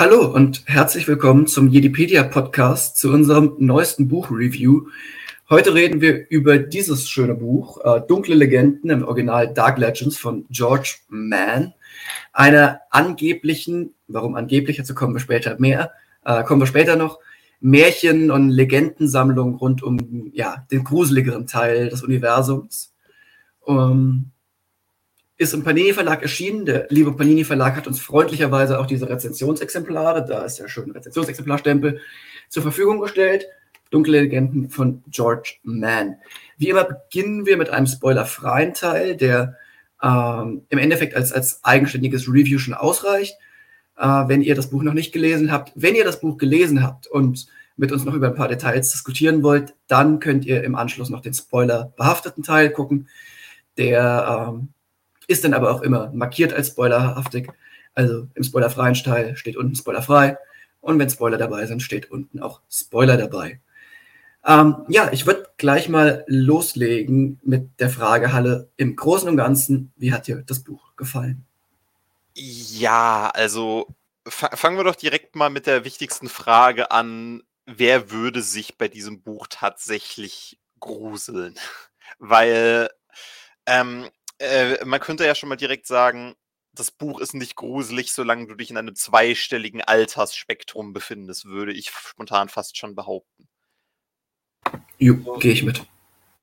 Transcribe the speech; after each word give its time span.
Hallo 0.00 0.24
und 0.24 0.62
herzlich 0.64 1.06
willkommen 1.08 1.46
zum 1.46 1.68
Jedipedia 1.68 2.22
Podcast 2.22 2.96
zu 2.96 3.10
unserem 3.12 3.56
neuesten 3.58 4.08
Buchreview. 4.08 4.86
Heute 5.50 5.74
reden 5.74 6.00
wir 6.00 6.26
über 6.30 6.56
dieses 6.56 7.06
schöne 7.06 7.34
Buch, 7.34 7.84
äh, 7.84 8.00
Dunkle 8.08 8.34
Legenden 8.34 8.88
im 8.88 9.04
Original 9.04 9.52
Dark 9.52 9.76
Legends 9.76 10.16
von 10.16 10.46
George 10.48 10.94
Mann. 11.08 11.74
Einer 12.32 12.80
angeblichen, 12.88 13.92
warum 14.08 14.36
angeblich, 14.36 14.78
dazu 14.78 14.94
kommen 14.94 15.14
wir 15.14 15.20
später 15.20 15.60
mehr, 15.60 15.92
äh, 16.24 16.44
kommen 16.44 16.62
wir 16.62 16.66
später 16.66 16.96
noch, 16.96 17.18
Märchen- 17.60 18.30
und 18.30 18.48
Legendensammlung 18.48 19.56
rund 19.56 19.82
um 19.82 20.30
ja, 20.32 20.66
den 20.70 20.82
gruseligeren 20.82 21.46
Teil 21.46 21.90
des 21.90 22.02
Universums. 22.02 22.94
Um, 23.60 24.29
ist 25.40 25.54
im 25.54 25.64
Panini 25.64 25.94
Verlag 25.94 26.20
erschienen. 26.20 26.66
Der 26.66 26.86
liebe 26.90 27.12
Panini 27.16 27.44
Verlag 27.44 27.74
hat 27.74 27.86
uns 27.86 27.98
freundlicherweise 27.98 28.78
auch 28.78 28.84
diese 28.84 29.08
Rezensionsexemplare, 29.08 30.26
da 30.26 30.44
ist 30.44 30.62
schon 30.68 30.84
ein 30.84 30.90
Rezensionsexemplarstempel, 30.90 31.98
zur 32.50 32.62
Verfügung 32.62 33.00
gestellt. 33.00 33.46
Dunkle 33.88 34.20
Legenden 34.20 34.68
von 34.68 35.02
George 35.08 35.54
Mann. 35.62 36.16
Wie 36.58 36.68
immer 36.68 36.84
beginnen 36.84 37.46
wir 37.46 37.56
mit 37.56 37.70
einem 37.70 37.86
spoilerfreien 37.86 38.74
Teil, 38.74 39.16
der 39.16 39.56
ähm, 40.02 40.66
im 40.68 40.78
Endeffekt 40.78 41.16
als, 41.16 41.32
als 41.32 41.64
eigenständiges 41.64 42.28
Review 42.28 42.58
schon 42.58 42.74
ausreicht. 42.74 43.38
Äh, 43.96 44.04
wenn 44.04 44.42
ihr 44.42 44.54
das 44.54 44.68
Buch 44.68 44.82
noch 44.82 44.92
nicht 44.92 45.10
gelesen 45.10 45.50
habt, 45.50 45.72
wenn 45.74 45.94
ihr 45.94 46.04
das 46.04 46.20
Buch 46.20 46.36
gelesen 46.36 46.82
habt 46.82 47.06
und 47.06 47.46
mit 47.76 47.92
uns 47.92 48.04
noch 48.04 48.12
über 48.12 48.26
ein 48.26 48.34
paar 48.34 48.48
Details 48.48 48.92
diskutieren 48.92 49.42
wollt, 49.42 49.72
dann 49.86 50.20
könnt 50.20 50.44
ihr 50.44 50.62
im 50.64 50.74
Anschluss 50.74 51.08
noch 51.08 51.22
den 51.22 51.32
Spoiler 51.32 51.94
behafteten 51.96 52.42
Teil 52.42 52.68
gucken. 52.70 53.08
Der 53.78 54.50
ähm, 54.50 54.68
ist 55.30 55.44
dann 55.44 55.54
aber 55.54 55.70
auch 55.70 55.82
immer 55.82 56.10
markiert 56.12 56.52
als 56.52 56.68
spoilerhaftig. 56.68 57.48
Also 57.94 58.28
im 58.34 58.42
spoilerfreien 58.42 58.94
Teil 58.94 59.36
steht 59.36 59.56
unten 59.56 59.74
spoilerfrei 59.74 60.36
und 60.80 60.98
wenn 60.98 61.10
Spoiler 61.10 61.38
dabei 61.38 61.66
sind, 61.66 61.82
steht 61.82 62.10
unten 62.10 62.40
auch 62.40 62.60
Spoiler 62.70 63.16
dabei. 63.16 63.60
Ähm, 64.46 64.84
ja, 64.88 65.12
ich 65.12 65.26
würde 65.26 65.48
gleich 65.58 65.88
mal 65.88 66.24
loslegen 66.26 67.38
mit 67.42 67.78
der 67.78 67.90
Frage, 67.90 68.32
Halle, 68.32 68.70
im 68.76 68.96
Großen 68.96 69.28
und 69.28 69.36
Ganzen, 69.36 69.92
wie 69.96 70.12
hat 70.12 70.26
dir 70.26 70.42
das 70.46 70.60
Buch 70.60 70.96
gefallen? 70.96 71.44
Ja, 72.34 73.30
also 73.34 73.94
fangen 74.26 74.78
wir 74.78 74.84
doch 74.84 74.94
direkt 74.94 75.36
mal 75.36 75.50
mit 75.50 75.66
der 75.66 75.84
wichtigsten 75.84 76.28
Frage 76.28 76.90
an. 76.90 77.42
Wer 77.66 78.10
würde 78.10 78.40
sich 78.42 78.78
bei 78.78 78.88
diesem 78.88 79.20
Buch 79.20 79.46
tatsächlich 79.50 80.58
gruseln? 80.78 81.56
Weil 82.18 82.90
ähm, 83.66 84.08
äh, 84.40 84.84
man 84.84 85.00
könnte 85.00 85.24
ja 85.24 85.34
schon 85.34 85.48
mal 85.48 85.56
direkt 85.56 85.86
sagen, 85.86 86.34
das 86.72 86.90
Buch 86.90 87.20
ist 87.20 87.34
nicht 87.34 87.56
gruselig, 87.56 88.12
solange 88.12 88.46
du 88.46 88.54
dich 88.54 88.70
in 88.70 88.76
einem 88.76 88.94
zweistelligen 88.94 89.82
Altersspektrum 89.82 90.92
befindest, 90.92 91.44
würde 91.44 91.72
ich 91.72 91.90
spontan 91.90 92.48
fast 92.48 92.76
schon 92.78 92.94
behaupten. 92.94 93.48
Jo, 94.98 95.14
gehe 95.38 95.52
ich 95.52 95.62
mit. 95.62 95.84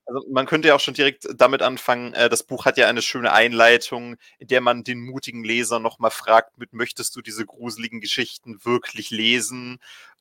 Also 0.06 0.26
man 0.30 0.46
könnte 0.46 0.70
ja 0.70 0.76
auch 0.76 0.80
schon 0.80 0.94
direkt 0.94 1.28
damit 1.36 1.62
anfangen, 1.62 2.14
äh, 2.14 2.30
das 2.30 2.44
Buch 2.44 2.66
hat 2.66 2.78
ja 2.78 2.88
eine 2.88 3.02
schöne 3.02 3.34
Einleitung, 3.34 4.16
in 4.40 4.48
der 4.48 4.62
man 4.62 4.84
den 4.84 5.02
mutigen 5.02 5.44
Leser 5.44 5.80
nochmal 5.80 6.12
fragt, 6.12 6.58
mit 6.58 6.72
möchtest 6.72 7.16
du 7.16 7.22
diese 7.22 7.46
gruseligen 7.46 8.00
Geschichten 8.00 8.64
wirklich 8.64 9.10
lesen? 9.10 9.80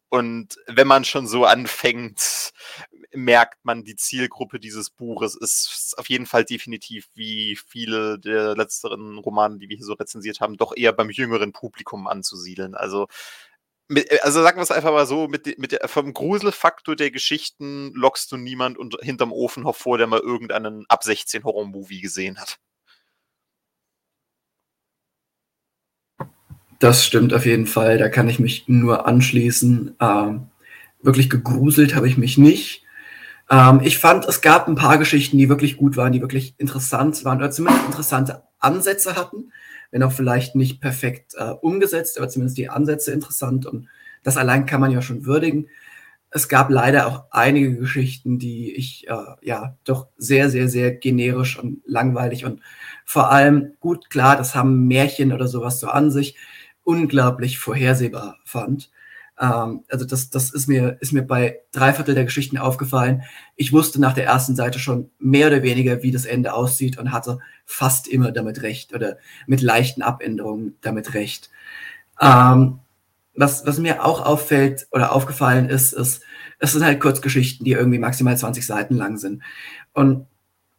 Und 0.08 0.56
wenn 0.66 0.86
man 0.86 1.04
schon 1.04 1.26
so 1.26 1.44
anfängt, 1.44 2.52
merkt 3.12 3.64
man, 3.64 3.84
die 3.84 3.96
Zielgruppe 3.96 4.60
dieses 4.60 4.90
Buches 4.90 5.34
ist 5.34 5.94
auf 5.96 6.08
jeden 6.08 6.26
Fall 6.26 6.44
definitiv, 6.44 7.08
wie 7.14 7.56
viele 7.56 8.18
der 8.18 8.54
letzteren 8.54 9.18
Romane, 9.18 9.58
die 9.58 9.68
wir 9.68 9.76
hier 9.76 9.86
so 9.86 9.94
rezensiert 9.94 10.40
haben, 10.40 10.56
doch 10.56 10.72
eher 10.76 10.92
beim 10.92 11.10
jüngeren 11.10 11.52
Publikum 11.52 12.06
anzusiedeln. 12.06 12.74
Also, 12.74 13.08
mit, 13.88 14.22
also 14.22 14.42
sagen 14.42 14.58
wir 14.58 14.62
es 14.62 14.70
einfach 14.70 14.92
mal 14.92 15.06
so, 15.06 15.28
mit, 15.28 15.58
mit 15.58 15.72
der, 15.72 15.88
vom 15.88 16.12
Gruselfaktor 16.12 16.96
der 16.96 17.10
Geschichten 17.10 17.92
lockst 17.94 18.30
du 18.32 18.36
niemand 18.36 18.78
und 18.78 18.96
hinterm 19.00 19.32
Ofen 19.32 19.64
hervor, 19.64 19.98
der 19.98 20.06
mal 20.06 20.20
irgendeinen 20.20 20.84
ab 20.88 21.04
16 21.04 21.44
Horror-Movie 21.44 22.00
gesehen 22.00 22.38
hat. 22.40 22.58
Das 26.78 27.04
stimmt 27.04 27.32
auf 27.32 27.46
jeden 27.46 27.66
Fall. 27.66 27.98
Da 27.98 28.08
kann 28.08 28.28
ich 28.28 28.38
mich 28.38 28.68
nur 28.68 29.06
anschließen. 29.06 29.96
Ähm, 30.00 30.46
wirklich 31.02 31.30
gegruselt 31.30 31.94
habe 31.94 32.08
ich 32.08 32.18
mich 32.18 32.36
nicht. 32.36 32.84
Ähm, 33.50 33.80
ich 33.82 33.98
fand, 33.98 34.26
es 34.26 34.40
gab 34.40 34.68
ein 34.68 34.74
paar 34.74 34.98
Geschichten, 34.98 35.38
die 35.38 35.48
wirklich 35.48 35.76
gut 35.76 35.96
waren, 35.96 36.12
die 36.12 36.20
wirklich 36.20 36.54
interessant 36.58 37.24
waren 37.24 37.38
oder 37.38 37.50
zumindest 37.50 37.86
interessante 37.86 38.42
Ansätze 38.58 39.16
hatten, 39.16 39.52
wenn 39.90 40.02
auch 40.02 40.12
vielleicht 40.12 40.54
nicht 40.56 40.80
perfekt 40.80 41.34
äh, 41.36 41.50
umgesetzt, 41.50 42.18
aber 42.18 42.28
zumindest 42.28 42.58
die 42.58 42.68
Ansätze 42.68 43.12
interessant 43.12 43.66
und 43.66 43.88
das 44.22 44.36
allein 44.36 44.66
kann 44.66 44.80
man 44.80 44.90
ja 44.90 45.00
schon 45.00 45.24
würdigen. 45.24 45.68
Es 46.30 46.48
gab 46.48 46.70
leider 46.70 47.06
auch 47.06 47.24
einige 47.30 47.76
Geschichten, 47.76 48.38
die 48.38 48.74
ich 48.74 49.06
äh, 49.08 49.14
ja 49.42 49.76
doch 49.84 50.08
sehr, 50.18 50.50
sehr, 50.50 50.68
sehr 50.68 50.90
generisch 50.90 51.58
und 51.58 51.82
langweilig 51.86 52.44
und 52.44 52.60
vor 53.04 53.30
allem 53.30 53.74
gut 53.78 54.10
klar, 54.10 54.36
das 54.36 54.56
haben 54.56 54.88
Märchen 54.88 55.32
oder 55.32 55.46
sowas 55.46 55.78
so 55.78 55.86
an 55.86 56.10
sich 56.10 56.36
unglaublich 56.86 57.58
vorhersehbar 57.58 58.38
fand. 58.44 58.90
Ähm, 59.38 59.84
also 59.90 60.06
das, 60.06 60.30
das 60.30 60.52
ist 60.52 60.68
mir, 60.68 60.96
ist 61.00 61.12
mir 61.12 61.22
bei 61.22 61.60
drei 61.72 61.92
Viertel 61.92 62.14
der 62.14 62.24
Geschichten 62.24 62.58
aufgefallen. 62.58 63.22
Ich 63.56 63.72
wusste 63.72 64.00
nach 64.00 64.14
der 64.14 64.24
ersten 64.24 64.56
Seite 64.56 64.78
schon 64.78 65.10
mehr 65.18 65.48
oder 65.48 65.62
weniger, 65.62 66.02
wie 66.02 66.12
das 66.12 66.24
Ende 66.24 66.54
aussieht 66.54 66.96
und 66.96 67.12
hatte 67.12 67.38
fast 67.64 68.08
immer 68.08 68.30
damit 68.30 68.62
recht 68.62 68.94
oder 68.94 69.18
mit 69.46 69.60
leichten 69.60 70.02
Abänderungen 70.02 70.76
damit 70.80 71.12
recht. 71.12 71.50
Ähm, 72.20 72.78
was, 73.34 73.66
was 73.66 73.78
mir 73.78 74.04
auch 74.04 74.24
auffällt 74.24 74.86
oder 74.92 75.12
aufgefallen 75.12 75.68
ist, 75.68 75.92
ist, 75.92 76.22
es 76.58 76.72
sind 76.72 76.84
halt 76.84 77.00
Kurzgeschichten, 77.00 77.64
die 77.64 77.72
irgendwie 77.72 77.98
maximal 77.98 78.36
20 78.36 78.64
Seiten 78.64 78.94
lang 78.94 79.18
sind. 79.18 79.42
Und 79.92 80.26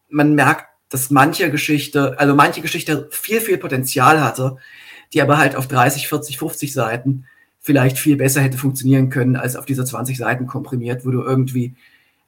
man 0.10 0.34
merkt, 0.34 0.66
dass 0.90 1.12
manche 1.12 1.52
Geschichte, 1.52 2.18
also 2.18 2.34
manche 2.34 2.62
Geschichte 2.62 3.10
viel, 3.12 3.42
viel 3.42 3.58
Potenzial 3.58 4.24
hatte, 4.24 4.58
die 5.14 5.22
aber 5.22 5.38
halt 5.38 5.56
auf 5.56 5.68
30, 5.68 6.08
40, 6.08 6.38
50 6.38 6.74
Seiten 6.74 7.26
vielleicht 7.60 8.00
viel 8.00 8.16
besser 8.16 8.42
hätte 8.42 8.58
funktionieren 8.58 9.10
können 9.10 9.36
als 9.36 9.56
auf 9.56 9.66
diese 9.66 9.84
20 9.84 10.18
Seiten 10.18 10.48
komprimiert, 10.48 11.06
wo 11.06 11.12
du 11.12 11.22
irgendwie 11.22 11.76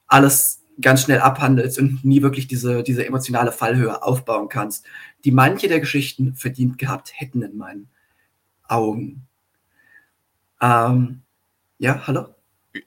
alles 0.07 0.61
ganz 0.81 1.03
schnell 1.03 1.19
abhandelst 1.19 1.77
und 1.79 2.03
nie 2.05 2.21
wirklich 2.21 2.47
diese, 2.47 2.83
diese 2.83 3.05
emotionale 3.05 3.51
Fallhöhe 3.51 4.01
aufbauen 4.01 4.49
kannst, 4.49 4.85
die 5.25 5.31
manche 5.31 5.67
der 5.67 5.79
Geschichten 5.79 6.35
verdient 6.35 6.77
gehabt 6.77 7.11
hätten 7.15 7.41
in 7.41 7.57
meinen 7.57 7.89
Augen. 8.67 9.27
Ähm, 10.61 11.21
ja, 11.77 12.07
hallo? 12.07 12.27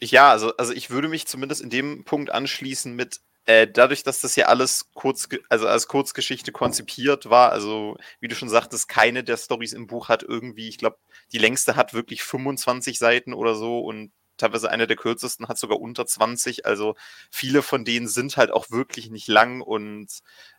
Ja, 0.01 0.31
also, 0.31 0.57
also 0.57 0.73
ich 0.73 0.91
würde 0.91 1.09
mich 1.09 1.27
zumindest 1.27 1.61
in 1.61 1.71
dem 1.71 2.05
Punkt 2.05 2.31
anschließen 2.31 2.95
mit, 2.95 3.21
äh, 3.47 3.67
dadurch, 3.67 4.03
dass 4.03 4.21
das 4.21 4.37
ja 4.37 4.47
alles 4.47 4.91
kurz, 4.95 5.29
also 5.49 5.67
als 5.67 5.89
Kurzgeschichte 5.89 6.53
konzipiert 6.53 7.29
war, 7.29 7.51
also 7.51 7.97
wie 8.21 8.29
du 8.29 8.35
schon 8.35 8.49
sagtest, 8.49 8.89
keine 8.89 9.25
der 9.25 9.37
Stories 9.37 9.73
im 9.73 9.87
Buch 9.87 10.09
hat 10.09 10.23
irgendwie, 10.23 10.69
ich 10.69 10.79
glaube, 10.79 10.99
die 11.33 11.39
längste 11.39 11.75
hat 11.75 11.93
wirklich 11.93 12.23
25 12.23 12.99
Seiten 12.99 13.35
oder 13.35 13.55
so 13.55 13.81
und 13.81 14.13
teilweise 14.37 14.71
eine 14.71 14.87
der 14.87 14.97
kürzesten 14.97 15.49
hat 15.49 15.59
sogar 15.59 15.81
unter 15.81 16.07
20. 16.07 16.67
Also 16.67 16.95
viele 17.31 17.63
von 17.63 17.85
denen 17.85 18.09
sind 18.09 18.37
halt 18.37 18.51
auch 18.51 18.71
wirklich 18.71 19.11
nicht 19.11 19.29
lang 19.29 19.61
und 19.61 20.09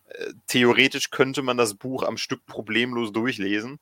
äh, 0.05 0.33
theoretisch 0.47 1.09
könnte 1.09 1.41
man 1.41 1.57
das 1.57 1.75
Buch 1.75 2.03
am 2.03 2.17
Stück 2.17 2.45
problemlos 2.45 3.11
durchlesen. 3.11 3.79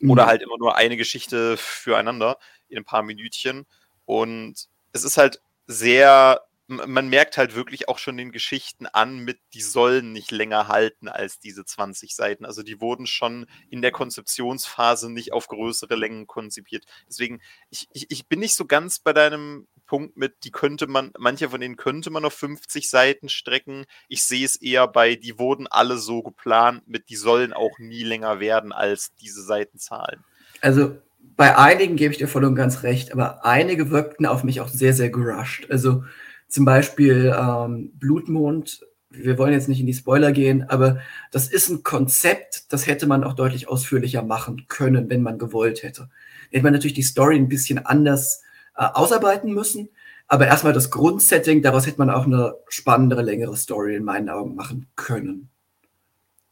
Mhm. 0.00 0.10
Oder 0.10 0.26
halt 0.26 0.42
immer 0.42 0.58
nur 0.58 0.76
eine 0.76 0.96
Geschichte 0.96 1.56
füreinander 1.56 2.38
in 2.68 2.78
ein 2.78 2.84
paar 2.84 3.02
Minütchen. 3.02 3.66
Und 4.04 4.68
es 4.92 5.04
ist 5.04 5.16
halt 5.16 5.40
sehr 5.66 6.42
man 6.68 7.08
merkt 7.08 7.38
halt 7.38 7.54
wirklich 7.54 7.88
auch 7.88 7.98
schon 7.98 8.16
den 8.16 8.32
Geschichten 8.32 8.86
an, 8.86 9.18
mit 9.18 9.38
die 9.54 9.60
sollen 9.60 10.12
nicht 10.12 10.30
länger 10.32 10.68
halten 10.68 11.08
als 11.08 11.38
diese 11.38 11.64
20 11.64 12.14
Seiten. 12.14 12.44
Also 12.44 12.62
die 12.62 12.80
wurden 12.80 13.06
schon 13.06 13.46
in 13.70 13.82
der 13.82 13.92
Konzeptionsphase 13.92 15.10
nicht 15.10 15.32
auf 15.32 15.46
größere 15.46 15.94
Längen 15.94 16.26
konzipiert. 16.26 16.84
Deswegen, 17.08 17.40
ich, 17.70 17.88
ich, 17.92 18.06
ich 18.10 18.26
bin 18.28 18.40
nicht 18.40 18.56
so 18.56 18.66
ganz 18.66 18.98
bei 18.98 19.12
deinem 19.12 19.68
Punkt 19.86 20.16
mit, 20.16 20.44
die 20.44 20.50
könnte 20.50 20.88
man, 20.88 21.12
manche 21.18 21.50
von 21.50 21.60
denen 21.60 21.76
könnte 21.76 22.10
man 22.10 22.24
auf 22.24 22.34
50 22.34 22.90
Seiten 22.90 23.28
strecken. 23.28 23.84
Ich 24.08 24.24
sehe 24.24 24.44
es 24.44 24.56
eher 24.56 24.88
bei, 24.88 25.14
die 25.14 25.38
wurden 25.38 25.68
alle 25.68 25.98
so 25.98 26.22
geplant 26.22 26.88
mit, 26.88 27.08
die 27.08 27.16
sollen 27.16 27.52
auch 27.52 27.78
nie 27.78 28.02
länger 28.02 28.40
werden 28.40 28.72
als 28.72 29.14
diese 29.14 29.42
Seitenzahlen. 29.42 30.24
Also 30.60 30.98
bei 31.36 31.56
einigen 31.56 31.96
gebe 31.96 32.12
ich 32.12 32.18
dir 32.18 32.28
voll 32.28 32.44
und 32.44 32.54
ganz 32.54 32.82
recht, 32.82 33.12
aber 33.12 33.44
einige 33.44 33.90
wirkten 33.90 34.26
auf 34.26 34.42
mich 34.42 34.60
auch 34.60 34.68
sehr, 34.68 34.94
sehr 34.94 35.10
gerusht. 35.10 35.66
Also 35.70 36.04
zum 36.48 36.64
Beispiel 36.64 37.34
ähm, 37.38 37.92
Blutmond. 37.94 38.80
Wir 39.10 39.38
wollen 39.38 39.52
jetzt 39.52 39.68
nicht 39.68 39.80
in 39.80 39.86
die 39.86 39.94
Spoiler 39.94 40.32
gehen, 40.32 40.68
aber 40.68 40.98
das 41.30 41.48
ist 41.48 41.70
ein 41.70 41.82
Konzept, 41.82 42.72
das 42.72 42.86
hätte 42.86 43.06
man 43.06 43.24
auch 43.24 43.34
deutlich 43.34 43.68
ausführlicher 43.68 44.22
machen 44.22 44.66
können, 44.68 45.08
wenn 45.08 45.22
man 45.22 45.38
gewollt 45.38 45.82
hätte. 45.82 46.10
Hätte 46.50 46.64
man 46.64 46.72
natürlich 46.72 46.94
die 46.94 47.02
Story 47.02 47.36
ein 47.36 47.48
bisschen 47.48 47.84
anders 47.84 48.42
äh, 48.76 48.84
ausarbeiten 48.84 49.52
müssen, 49.52 49.88
aber 50.28 50.46
erstmal 50.46 50.72
das 50.72 50.90
Grundsetting, 50.90 51.62
daraus 51.62 51.86
hätte 51.86 51.98
man 51.98 52.10
auch 52.10 52.26
eine 52.26 52.54
spannendere, 52.68 53.22
längere 53.22 53.56
Story 53.56 53.96
in 53.96 54.04
meinen 54.04 54.28
Augen 54.28 54.54
machen 54.54 54.86
können. 54.96 55.50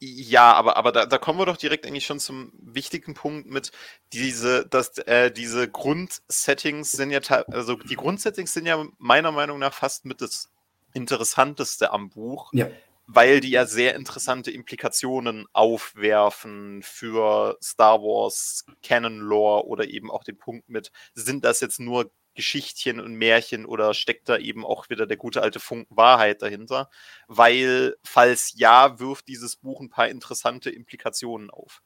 Ja, 0.07 0.53
aber, 0.53 0.77
aber 0.77 0.91
da, 0.91 1.07
da 1.07 1.17
kommen 1.17 1.39
wir 1.39 1.47
doch 1.47 1.57
direkt 1.57 1.87
eigentlich 1.87 2.05
schon 2.05 2.19
zum 2.19 2.51
wichtigen 2.61 3.15
Punkt 3.15 3.49
mit 3.49 3.71
diese, 4.13 4.67
dass 4.67 4.99
äh, 4.99 5.31
diese 5.31 5.67
Grundsettings 5.67 6.91
sind 6.91 7.09
ja 7.09 7.19
also 7.47 7.75
die 7.75 7.95
Grundsettings 7.95 8.53
sind 8.53 8.67
ja 8.67 8.85
meiner 8.99 9.31
Meinung 9.31 9.57
nach 9.57 9.73
fast 9.73 10.05
mit 10.05 10.21
das 10.21 10.51
Interessanteste 10.93 11.91
am 11.91 12.09
Buch. 12.09 12.51
Ja. 12.53 12.67
Weil 13.07 13.39
die 13.39 13.49
ja 13.49 13.65
sehr 13.65 13.95
interessante 13.95 14.51
Implikationen 14.51 15.45
aufwerfen 15.53 16.81
für 16.83 17.57
Star 17.61 18.01
Wars 18.01 18.65
Canon 18.83 19.19
Lore 19.19 19.65
oder 19.65 19.87
eben 19.87 20.11
auch 20.11 20.23
den 20.23 20.37
Punkt 20.37 20.69
mit, 20.69 20.91
sind 21.15 21.45
das 21.45 21.61
jetzt 21.61 21.79
nur 21.79 22.11
Geschichtchen 22.35 22.99
und 22.99 23.15
Märchen 23.15 23.65
oder 23.65 23.93
steckt 23.93 24.29
da 24.29 24.37
eben 24.37 24.65
auch 24.65 24.89
wieder 24.89 25.07
der 25.07 25.17
gute 25.17 25.41
alte 25.41 25.59
Funken 25.59 25.95
Wahrheit 25.95 26.41
dahinter? 26.41 26.89
Weil, 27.27 27.95
falls 28.03 28.53
ja, 28.55 28.99
wirft 28.99 29.27
dieses 29.27 29.55
Buch 29.55 29.81
ein 29.81 29.89
paar 29.89 30.09
interessante 30.09 30.69
Implikationen 30.69 31.49
auf. 31.49 31.81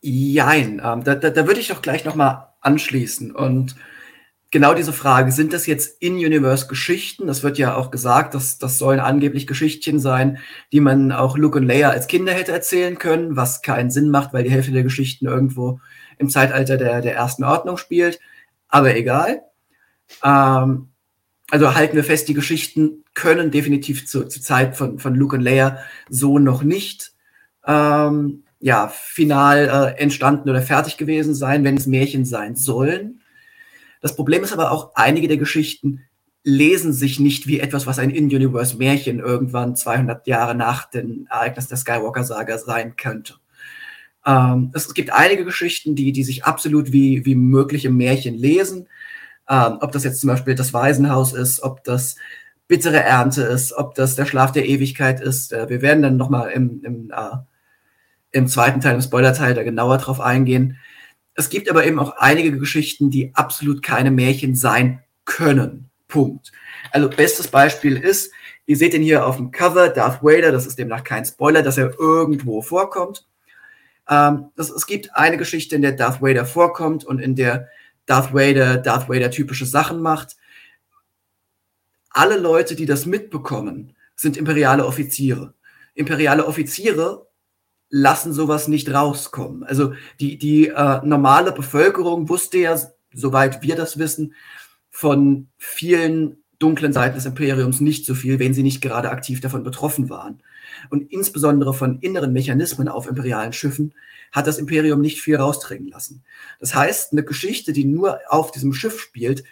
Jein, 0.00 0.80
ähm, 0.84 1.04
da, 1.04 1.14
da, 1.14 1.30
da 1.30 1.46
würde 1.46 1.60
ich 1.60 1.68
doch 1.68 1.82
gleich 1.82 2.04
nochmal 2.04 2.48
anschließen. 2.60 3.34
Und 3.34 3.76
genau 4.50 4.74
diese 4.74 4.92
Frage, 4.92 5.32
sind 5.32 5.52
das 5.52 5.66
jetzt 5.66 6.00
In-Universe-Geschichten? 6.00 7.26
Das 7.26 7.42
wird 7.42 7.58
ja 7.58 7.74
auch 7.74 7.90
gesagt, 7.90 8.34
dass 8.34 8.58
das 8.58 8.78
sollen 8.78 9.00
angeblich 9.00 9.46
Geschichtchen 9.46 9.98
sein, 9.98 10.38
die 10.72 10.80
man 10.80 11.12
auch 11.12 11.36
Luke 11.36 11.58
und 11.58 11.66
Leia 11.66 11.90
als 11.90 12.06
Kinder 12.06 12.32
hätte 12.32 12.52
erzählen 12.52 12.98
können, 12.98 13.36
was 13.36 13.62
keinen 13.62 13.90
Sinn 13.90 14.10
macht, 14.10 14.32
weil 14.32 14.44
die 14.44 14.50
Hälfte 14.50 14.72
der 14.72 14.84
Geschichten 14.84 15.26
irgendwo 15.26 15.80
im 16.18 16.28
Zeitalter 16.28 16.76
der, 16.76 17.02
der 17.02 17.14
ersten 17.14 17.44
Ordnung 17.44 17.76
spielt 17.76 18.20
aber 18.76 18.94
egal. 18.94 19.42
Ähm, 20.22 20.88
also 21.50 21.74
halten 21.74 21.96
wir 21.96 22.04
fest, 22.04 22.28
die 22.28 22.34
Geschichten 22.34 23.04
können 23.14 23.50
definitiv 23.50 24.06
zur, 24.06 24.28
zur 24.28 24.42
Zeit 24.42 24.76
von, 24.76 24.98
von 24.98 25.14
Luke 25.14 25.36
und 25.36 25.42
Leia 25.42 25.78
so 26.10 26.38
noch 26.38 26.62
nicht 26.62 27.12
ähm, 27.66 28.44
ja, 28.60 28.88
final 28.88 29.94
äh, 29.96 30.00
entstanden 30.00 30.50
oder 30.50 30.60
fertig 30.60 30.98
gewesen 30.98 31.34
sein, 31.34 31.64
wenn 31.64 31.76
es 31.76 31.86
Märchen 31.86 32.24
sein 32.24 32.54
sollen. 32.54 33.22
Das 34.02 34.14
Problem 34.14 34.42
ist 34.42 34.52
aber 34.52 34.70
auch, 34.72 34.92
einige 34.94 35.28
der 35.28 35.38
Geschichten 35.38 36.02
lesen 36.42 36.92
sich 36.92 37.18
nicht 37.18 37.46
wie 37.46 37.60
etwas, 37.60 37.86
was 37.86 37.98
ein 37.98 38.10
In-Universe-Märchen 38.10 39.20
irgendwann 39.20 39.74
200 39.74 40.26
Jahre 40.26 40.54
nach 40.54 40.88
dem 40.90 41.26
Ereignis 41.30 41.68
der 41.68 41.78
Skywalker-Saga 41.78 42.58
sein 42.58 42.94
könnte. 42.96 43.34
Ähm, 44.26 44.72
es, 44.74 44.92
gibt 44.92 45.12
einige 45.12 45.44
Geschichten, 45.44 45.94
die, 45.94 46.12
die 46.12 46.24
sich 46.24 46.44
absolut 46.44 46.92
wie, 46.92 47.24
wie 47.24 47.36
mögliche 47.36 47.90
Märchen 47.90 48.34
lesen. 48.34 48.88
Ähm, 49.48 49.78
ob 49.80 49.92
das 49.92 50.04
jetzt 50.04 50.20
zum 50.20 50.28
Beispiel 50.28 50.56
das 50.56 50.74
Waisenhaus 50.74 51.32
ist, 51.32 51.62
ob 51.62 51.84
das 51.84 52.16
bittere 52.66 53.00
Ernte 53.00 53.42
ist, 53.42 53.72
ob 53.72 53.94
das 53.94 54.16
der 54.16 54.26
Schlaf 54.26 54.50
der 54.50 54.66
Ewigkeit 54.66 55.20
ist. 55.20 55.52
Äh, 55.52 55.68
wir 55.68 55.82
werden 55.82 56.02
dann 56.02 56.16
nochmal 56.16 56.50
im, 56.50 56.82
im, 56.84 57.10
äh, 57.10 57.36
im 58.32 58.48
zweiten 58.48 58.80
Teil, 58.80 58.96
im 58.96 59.02
Spoiler-Teil, 59.02 59.54
da 59.54 59.62
genauer 59.62 59.98
drauf 59.98 60.20
eingehen. 60.20 60.78
Es 61.34 61.48
gibt 61.48 61.70
aber 61.70 61.86
eben 61.86 61.98
auch 62.00 62.16
einige 62.16 62.58
Geschichten, 62.58 63.10
die 63.10 63.32
absolut 63.34 63.82
keine 63.82 64.10
Märchen 64.10 64.56
sein 64.56 65.00
können. 65.24 65.90
Punkt. 66.08 66.50
Also 66.90 67.08
bestes 67.08 67.48
Beispiel 67.48 67.96
ist, 67.96 68.32
ihr 68.64 68.76
seht 68.76 68.94
ihn 68.94 69.02
hier 69.02 69.26
auf 69.26 69.36
dem 69.36 69.50
Cover, 69.50 69.88
Darth 69.88 70.22
Vader, 70.22 70.50
das 70.50 70.66
ist 70.66 70.78
demnach 70.78 71.04
kein 71.04 71.24
Spoiler, 71.24 71.62
dass 71.62 71.78
er 71.78 71.98
irgendwo 71.98 72.62
vorkommt. 72.62 73.26
Ähm, 74.08 74.50
das, 74.56 74.70
es 74.70 74.86
gibt 74.86 75.14
eine 75.14 75.36
Geschichte, 75.36 75.76
in 75.76 75.82
der 75.82 75.92
Darth 75.92 76.22
Vader 76.22 76.46
vorkommt 76.46 77.04
und 77.04 77.18
in 77.18 77.34
der 77.34 77.68
Darth 78.06 78.32
Vader 78.32 78.76
Darth 78.76 79.08
Vader 79.08 79.30
typische 79.30 79.66
Sachen 79.66 80.00
macht. 80.00 80.36
Alle 82.10 82.38
Leute, 82.38 82.76
die 82.76 82.86
das 82.86 83.04
mitbekommen, 83.04 83.94
sind 84.14 84.36
imperiale 84.36 84.86
Offiziere. 84.86 85.54
Imperiale 85.94 86.46
Offiziere 86.46 87.26
lassen 87.90 88.32
sowas 88.32 88.68
nicht 88.68 88.92
rauskommen. 88.92 89.64
Also 89.64 89.94
die, 90.20 90.38
die 90.38 90.68
äh, 90.68 91.00
normale 91.04 91.52
Bevölkerung 91.52 92.28
wusste 92.28 92.58
ja, 92.58 92.78
soweit 93.12 93.62
wir 93.62 93.76
das 93.76 93.98
wissen, 93.98 94.34
von 94.90 95.48
vielen 95.58 96.42
dunklen 96.58 96.92
Seiten 96.92 97.16
des 97.16 97.26
Imperiums 97.26 97.80
nicht 97.80 98.06
so 98.06 98.14
viel, 98.14 98.38
wenn 98.38 98.54
sie 98.54 98.62
nicht 98.62 98.80
gerade 98.80 99.10
aktiv 99.10 99.40
davon 99.40 99.62
betroffen 99.62 100.08
waren 100.08 100.40
und 100.90 101.12
insbesondere 101.12 101.74
von 101.74 102.00
inneren 102.00 102.32
Mechanismen 102.32 102.88
auf 102.88 103.06
imperialen 103.06 103.52
Schiffen 103.52 103.94
hat 104.32 104.46
das 104.46 104.58
Imperium 104.58 105.00
nicht 105.00 105.20
viel 105.20 105.36
rausdringen 105.36 105.88
lassen. 105.88 106.24
Das 106.60 106.74
heißt, 106.74 107.12
eine 107.12 107.24
Geschichte, 107.24 107.72
die 107.72 107.84
nur 107.84 108.20
auf 108.28 108.50
diesem 108.50 108.72
Schiff 108.72 109.00
spielt, 109.00 109.44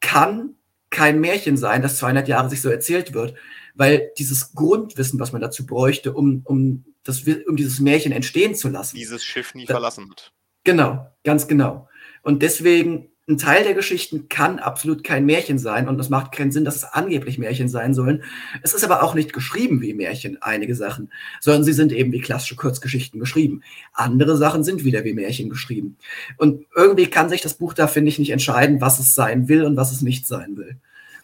kann 0.00 0.54
kein 0.90 1.20
Märchen 1.20 1.56
sein, 1.56 1.82
das 1.82 1.98
200 1.98 2.26
Jahre 2.28 2.50
sich 2.50 2.60
so 2.60 2.68
erzählt 2.68 3.14
wird, 3.14 3.34
weil 3.74 4.10
dieses 4.18 4.52
Grundwissen, 4.54 5.20
was 5.20 5.32
man 5.32 5.40
dazu 5.40 5.66
bräuchte, 5.66 6.12
um, 6.12 6.42
um, 6.44 6.84
das, 7.04 7.22
um 7.46 7.56
dieses 7.56 7.80
Märchen 7.80 8.12
entstehen 8.12 8.54
zu 8.54 8.68
lassen. 8.68 8.96
Dieses 8.96 9.22
Schiff 9.22 9.54
nie 9.54 9.66
da, 9.66 9.74
verlassen 9.74 10.10
hat. 10.10 10.32
Genau, 10.64 11.06
ganz 11.24 11.46
genau. 11.46 11.88
Und 12.22 12.42
deswegen 12.42 13.09
ein 13.30 13.38
Teil 13.38 13.62
der 13.62 13.74
Geschichten 13.74 14.28
kann 14.28 14.58
absolut 14.58 15.04
kein 15.04 15.24
Märchen 15.24 15.58
sein 15.58 15.88
und 15.88 15.98
es 16.00 16.10
macht 16.10 16.32
keinen 16.32 16.50
Sinn, 16.50 16.64
dass 16.64 16.76
es 16.76 16.84
angeblich 16.84 17.38
Märchen 17.38 17.68
sein 17.68 17.94
sollen. 17.94 18.24
Es 18.62 18.74
ist 18.74 18.84
aber 18.84 19.02
auch 19.02 19.14
nicht 19.14 19.32
geschrieben 19.32 19.80
wie 19.80 19.94
Märchen, 19.94 20.42
einige 20.42 20.74
Sachen, 20.74 21.10
sondern 21.40 21.64
sie 21.64 21.72
sind 21.72 21.92
eben 21.92 22.12
wie 22.12 22.20
klassische 22.20 22.56
Kurzgeschichten 22.56 23.20
geschrieben. 23.20 23.62
Andere 23.92 24.36
Sachen 24.36 24.64
sind 24.64 24.84
wieder 24.84 25.04
wie 25.04 25.14
Märchen 25.14 25.48
geschrieben. 25.48 25.96
Und 26.36 26.66
irgendwie 26.74 27.06
kann 27.06 27.28
sich 27.28 27.40
das 27.40 27.54
Buch 27.54 27.72
da, 27.72 27.86
finde 27.86 28.08
ich, 28.08 28.18
nicht 28.18 28.30
entscheiden, 28.30 28.80
was 28.80 28.98
es 28.98 29.14
sein 29.14 29.48
will 29.48 29.64
und 29.64 29.76
was 29.76 29.92
es 29.92 30.02
nicht 30.02 30.26
sein 30.26 30.56
will. 30.56 30.76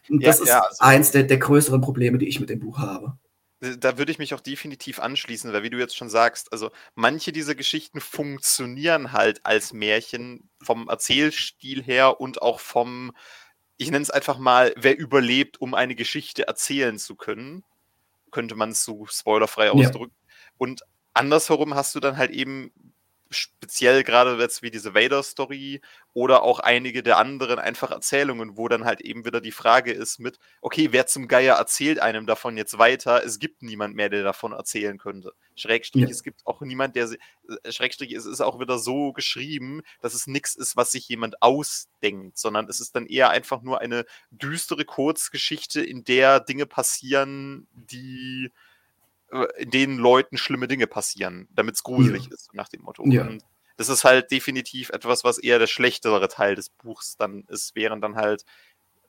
Und 0.08 0.22
ja, 0.22 0.28
das 0.28 0.40
ist 0.40 0.48
ja, 0.48 0.60
also 0.60 0.76
eins 0.78 1.10
der, 1.10 1.24
der 1.24 1.38
größeren 1.38 1.80
Probleme, 1.80 2.18
die 2.18 2.28
ich 2.28 2.38
mit 2.38 2.50
dem 2.50 2.60
Buch 2.60 2.78
habe. 2.78 3.16
Äh, 3.60 3.78
da 3.78 3.98
würde 3.98 4.12
ich 4.12 4.18
mich 4.18 4.34
auch 4.34 4.40
definitiv 4.40 4.98
anschließen, 4.98 5.52
weil 5.52 5.62
wie 5.62 5.70
du 5.70 5.78
jetzt 5.78 5.96
schon 5.96 6.08
sagst, 6.08 6.52
also 6.52 6.70
manche 6.94 7.32
dieser 7.32 7.54
Geschichten 7.54 8.00
funktionieren 8.00 9.12
halt 9.12 9.44
als 9.44 9.72
Märchen 9.72 10.48
vom 10.62 10.88
Erzählstil 10.88 11.82
her 11.82 12.20
und 12.20 12.42
auch 12.42 12.60
vom, 12.60 13.12
ich 13.76 13.90
nenne 13.90 14.02
es 14.02 14.10
einfach 14.10 14.38
mal, 14.38 14.72
wer 14.76 14.98
überlebt, 14.98 15.60
um 15.60 15.74
eine 15.74 15.94
Geschichte 15.94 16.46
erzählen 16.48 16.98
zu 16.98 17.14
können, 17.16 17.64
könnte 18.30 18.54
man 18.54 18.70
es 18.70 18.84
so 18.84 19.06
spoilerfrei 19.06 19.70
ausdrücken. 19.70 20.14
Ja. 20.16 20.34
Und 20.58 20.82
andersherum 21.14 21.74
hast 21.74 21.94
du 21.94 22.00
dann 22.00 22.16
halt 22.16 22.30
eben 22.30 22.72
speziell 23.31 24.05
gerade 24.05 24.37
jetzt 24.40 24.62
wie 24.62 24.70
diese 24.70 24.94
Vader-Story 24.94 25.81
oder 26.12 26.43
auch 26.43 26.61
einige 26.61 27.02
der 27.02 27.19
anderen 27.19 27.58
einfach 27.58 27.90
Erzählungen, 27.90 28.56
wo 28.56 28.69
dann 28.69 28.84
halt 28.84 29.00
eben 29.00 29.25
wieder 29.25 29.40
die 29.40 29.52
Frage 29.52 29.93
ist 29.93 30.19
mit, 30.19 30.38
okay, 30.61 30.88
wer 30.93 31.06
zum 31.06 31.28
Geier 31.28 31.56
erzählt 31.56 31.99
einem 31.99 32.26
davon 32.26 32.56
jetzt 32.56 32.78
weiter? 32.78 33.25
Es 33.25 33.38
gibt 33.38 33.62
niemand 33.62 33.94
mehr, 33.94 34.08
der 34.08 34.23
davon 34.23 34.52
erzählen 34.52 34.99
könnte. 34.99 35.32
Schrägstrich, 35.56 36.05
ja. 36.05 36.08
es 36.08 36.23
gibt 36.23 36.46
auch 36.46 36.61
niemand, 36.61 36.96
der, 36.96 37.11
äh, 37.11 37.73
Schrägstrich, 37.73 38.12
es 38.12 38.26
ist 38.26 38.40
auch 38.40 38.61
wieder 38.61 38.78
so 38.78 39.12
geschrieben, 39.12 39.82
dass 40.00 40.14
es 40.14 40.26
nichts 40.26 40.55
ist, 40.55 40.76
was 40.76 40.93
sich 40.93 41.08
jemand 41.08 41.42
ausdenkt, 41.42 42.38
sondern 42.38 42.68
es 42.68 42.80
ist 42.80 42.95
dann 42.97 43.06
eher 43.06 43.30
einfach 43.30 43.62
nur 43.62 43.80
eine 43.80 44.04
düstere 44.30 44.85
Kurzgeschichte, 44.85 45.83
in 45.83 46.04
der 46.04 46.40
Dinge 46.40 46.66
passieren, 46.66 47.66
die 47.73 48.52
in 49.59 49.71
denen 49.71 49.99
Leuten 49.99 50.38
schlimme 50.38 50.68
Dinge 50.68 50.87
passieren, 50.87 51.49
damit 51.50 51.75
es 51.75 51.83
gruselig 51.83 52.26
ja. 52.26 52.35
ist, 52.35 52.54
nach 52.54 52.68
dem 52.68 52.83
Motto. 52.83 53.04
Ja. 53.06 53.23
Und 53.23 53.42
das 53.76 53.88
ist 53.88 54.04
halt 54.04 54.30
definitiv 54.30 54.90
etwas, 54.90 55.25
was 55.25 55.38
eher 55.38 55.59
der 55.59 55.66
schlechtere 55.66 56.28
Teil 56.28 56.54
des 56.54 56.71
Buchs 56.71 57.16
dann 57.16 57.45
ist, 57.49 57.75
während 57.75 58.02
dann 58.02 58.16
halt, 58.16 58.45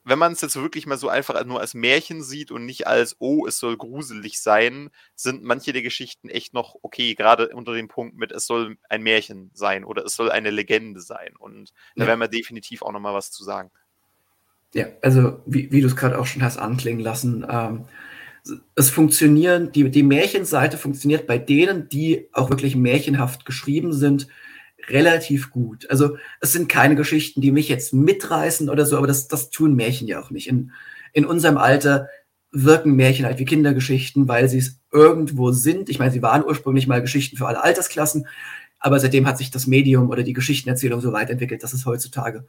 wenn 0.04 0.20
man 0.20 0.34
es 0.34 0.42
jetzt 0.42 0.56
wirklich 0.56 0.86
mal 0.86 0.98
so 0.98 1.10
einfach 1.10 1.44
nur 1.46 1.60
als 1.60 1.74
Märchen 1.74 2.24
sieht 2.24 2.52
und 2.52 2.66
nicht 2.66 2.88
als, 2.88 3.16
oh, 3.20 3.46
es 3.46 3.60
soll 3.60 3.78
gruselig 3.78 4.42
sein, 4.42 4.90
sind 5.16 5.44
manche 5.44 5.74
der 5.74 5.82
Geschichten 5.82 6.30
echt 6.30 6.54
noch 6.54 6.76
okay, 6.82 7.14
gerade 7.14 7.50
unter 7.50 7.74
dem 7.74 7.88
Punkt 7.88 8.18
mit, 8.18 8.32
es 8.32 8.48
soll 8.48 8.78
ein 8.90 9.04
Märchen 9.04 9.52
sein 9.54 9.84
oder 9.84 10.06
es 10.06 10.16
soll 10.16 10.32
eine 10.32 10.50
Legende 10.50 11.02
sein. 11.02 11.36
Und 11.38 11.74
da 11.96 12.04
ja. 12.04 12.08
werden 12.08 12.20
wir 12.20 12.30
definitiv 12.30 12.82
auch 12.82 12.92
nochmal 12.92 13.14
was 13.14 13.32
zu 13.32 13.44
sagen. 13.44 13.70
Ja, 14.74 14.88
also 15.02 15.42
wie, 15.46 15.72
wie 15.72 15.82
du 15.82 15.88
es 15.88 15.96
gerade 15.96 16.20
auch 16.20 16.26
schon 16.26 16.44
hast 16.44 16.58
anklingen 16.58 17.02
lassen, 17.02 17.46
ähm, 17.50 17.86
es 18.76 18.90
funktionieren, 18.90 19.72
die, 19.72 19.90
die 19.90 20.04
Märchenseite 20.04 20.78
funktioniert 20.78 21.28
bei 21.28 21.38
denen, 21.38 21.90
die 21.90 22.28
auch 22.34 22.50
wirklich 22.50 22.76
märchenhaft 22.76 23.46
geschrieben 23.46 23.94
sind, 23.94 24.28
relativ 24.90 25.52
gut. 25.52 25.90
Also 25.90 26.18
es 26.40 26.54
sind 26.54 26.70
keine 26.70 26.96
Geschichten, 26.96 27.42
die 27.42 27.52
mich 27.52 27.70
jetzt 27.70 27.94
mitreißen 27.94 28.70
oder 28.70 28.86
so, 28.86 28.98
aber 28.98 29.08
das, 29.08 29.28
das 29.28 29.50
tun 29.50 29.76
Märchen 29.76 30.08
ja 30.08 30.22
auch 30.22 30.32
nicht. 30.32 30.48
In, 30.48 30.72
in 31.14 31.26
unserem 31.26 31.58
Alter 31.58 32.08
wirken 32.52 32.96
Märchen 32.96 33.26
halt 33.26 33.40
wie 33.40 33.46
Kindergeschichten, 33.46 34.28
weil 34.28 34.48
sie 34.48 34.60
es 34.60 34.80
irgendwo 34.92 35.52
sind. 35.52 35.90
Ich 35.90 36.00
meine, 36.00 36.12
sie 36.12 36.22
waren 36.22 36.46
ursprünglich 36.46 36.88
mal 36.88 37.02
Geschichten 37.02 37.38
für 37.38 37.48
alle 37.48 37.64
Altersklassen, 37.64 38.28
aber 38.80 39.00
seitdem 39.00 39.28
hat 39.28 39.38
sich 39.38 39.52
das 39.52 39.68
Medium 39.68 40.10
oder 40.10 40.24
die 40.24 40.34
Geschichtenerzählung 40.34 41.02
so 41.02 41.12
weit 41.12 41.30
entwickelt, 41.30 41.64
dass 41.64 41.74
es 41.74 41.86
heutzutage 41.86 42.46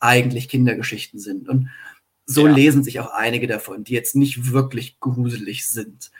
eigentlich 0.00 0.48
Kindergeschichten 0.48 1.20
sind. 1.20 1.48
Und 1.48 1.68
so 2.26 2.46
ja. 2.46 2.54
lesen 2.54 2.84
sich 2.84 3.00
auch 3.00 3.12
einige 3.12 3.46
davon, 3.46 3.84
die 3.84 3.94
jetzt 3.94 4.16
nicht 4.16 4.52
wirklich 4.52 5.00
gruselig 5.00 5.66
sind. 5.66 6.10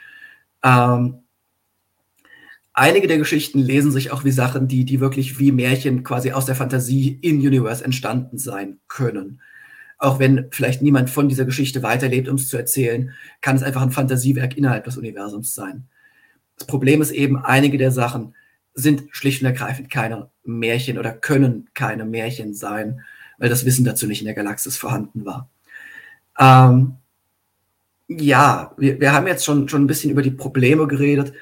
Ähm, 0.63 1.19
einige 2.73 3.07
der 3.07 3.17
Geschichten 3.17 3.59
lesen 3.59 3.91
sich 3.91 4.11
auch 4.11 4.23
wie 4.23 4.31
Sachen, 4.31 4.67
die, 4.67 4.85
die 4.85 4.99
wirklich 4.99 5.39
wie 5.39 5.51
Märchen 5.51 6.03
quasi 6.03 6.31
aus 6.31 6.45
der 6.45 6.55
Fantasie 6.55 7.17
in 7.21 7.39
Universe 7.39 7.83
entstanden 7.83 8.37
sein 8.37 8.79
können. 8.87 9.41
Auch 9.97 10.19
wenn 10.19 10.47
vielleicht 10.51 10.81
niemand 10.81 11.09
von 11.09 11.29
dieser 11.29 11.45
Geschichte 11.45 11.83
weiterlebt, 11.83 12.27
um 12.27 12.35
es 12.35 12.47
zu 12.47 12.57
erzählen, 12.57 13.11
kann 13.41 13.55
es 13.55 13.63
einfach 13.63 13.81
ein 13.81 13.91
Fantasiewerk 13.91 14.57
innerhalb 14.57 14.83
des 14.83 14.97
Universums 14.97 15.55
sein. 15.55 15.87
Das 16.57 16.67
Problem 16.67 17.01
ist 17.01 17.11
eben, 17.11 17.37
einige 17.37 17.77
der 17.77 17.91
Sachen 17.91 18.35
sind 18.73 19.03
schlicht 19.11 19.41
und 19.41 19.47
ergreifend 19.47 19.89
keine 19.89 20.29
Märchen 20.43 20.97
oder 20.97 21.13
können 21.13 21.69
keine 21.73 22.05
Märchen 22.05 22.53
sein, 22.53 23.01
weil 23.37 23.49
das 23.49 23.65
Wissen 23.65 23.85
dazu 23.85 24.07
nicht 24.07 24.21
in 24.21 24.25
der 24.25 24.35
Galaxis 24.35 24.77
vorhanden 24.77 25.25
war. 25.25 25.49
Ähm, 26.39 26.97
ja, 28.07 28.73
wir, 28.77 28.99
wir 28.99 29.13
haben 29.13 29.27
jetzt 29.27 29.45
schon, 29.45 29.69
schon 29.69 29.83
ein 29.83 29.87
bisschen 29.87 30.11
über 30.11 30.21
die 30.21 30.31
Probleme 30.31 30.87
geredet. 30.87 31.33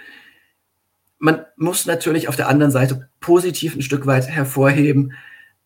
Man 1.19 1.45
muss 1.55 1.85
natürlich 1.85 2.27
auf 2.27 2.35
der 2.35 2.47
anderen 2.47 2.71
Seite 2.71 3.09
positiv 3.19 3.75
ein 3.75 3.81
Stück 3.81 4.05
weit 4.05 4.27
hervorheben, 4.27 5.13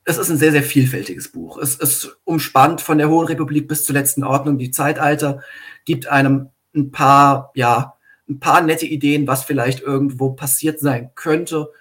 es 0.08 0.18
ist 0.18 0.30
ein 0.30 0.38
sehr, 0.38 0.52
sehr 0.52 0.64
vielfältiges 0.64 1.30
Buch. 1.32 1.58
Es 1.58 1.76
ist 1.76 2.20
umspannt 2.24 2.80
von 2.80 3.00
der 3.00 3.10
Hohen 3.10 3.28
Republik 3.28 3.68
bis 3.68 3.84
zur 3.84 3.96
letzten 3.96 4.24
Ordnung, 4.24 4.60
die 4.60 4.70
Zeitalter, 4.70 5.42
gibt 5.84 6.08
einem 6.08 6.50
ein 6.76 6.92
paar, 6.92 7.52
ja, 7.56 7.96
ein 8.30 8.40
paar 8.40 8.62
nette 8.62 8.86
Ideen, 8.86 9.28
was 9.28 9.44
vielleicht 9.44 9.82
irgendwo 9.82 10.34
passiert 10.34 10.80
sein 10.80 11.10
könnte. 11.16 11.72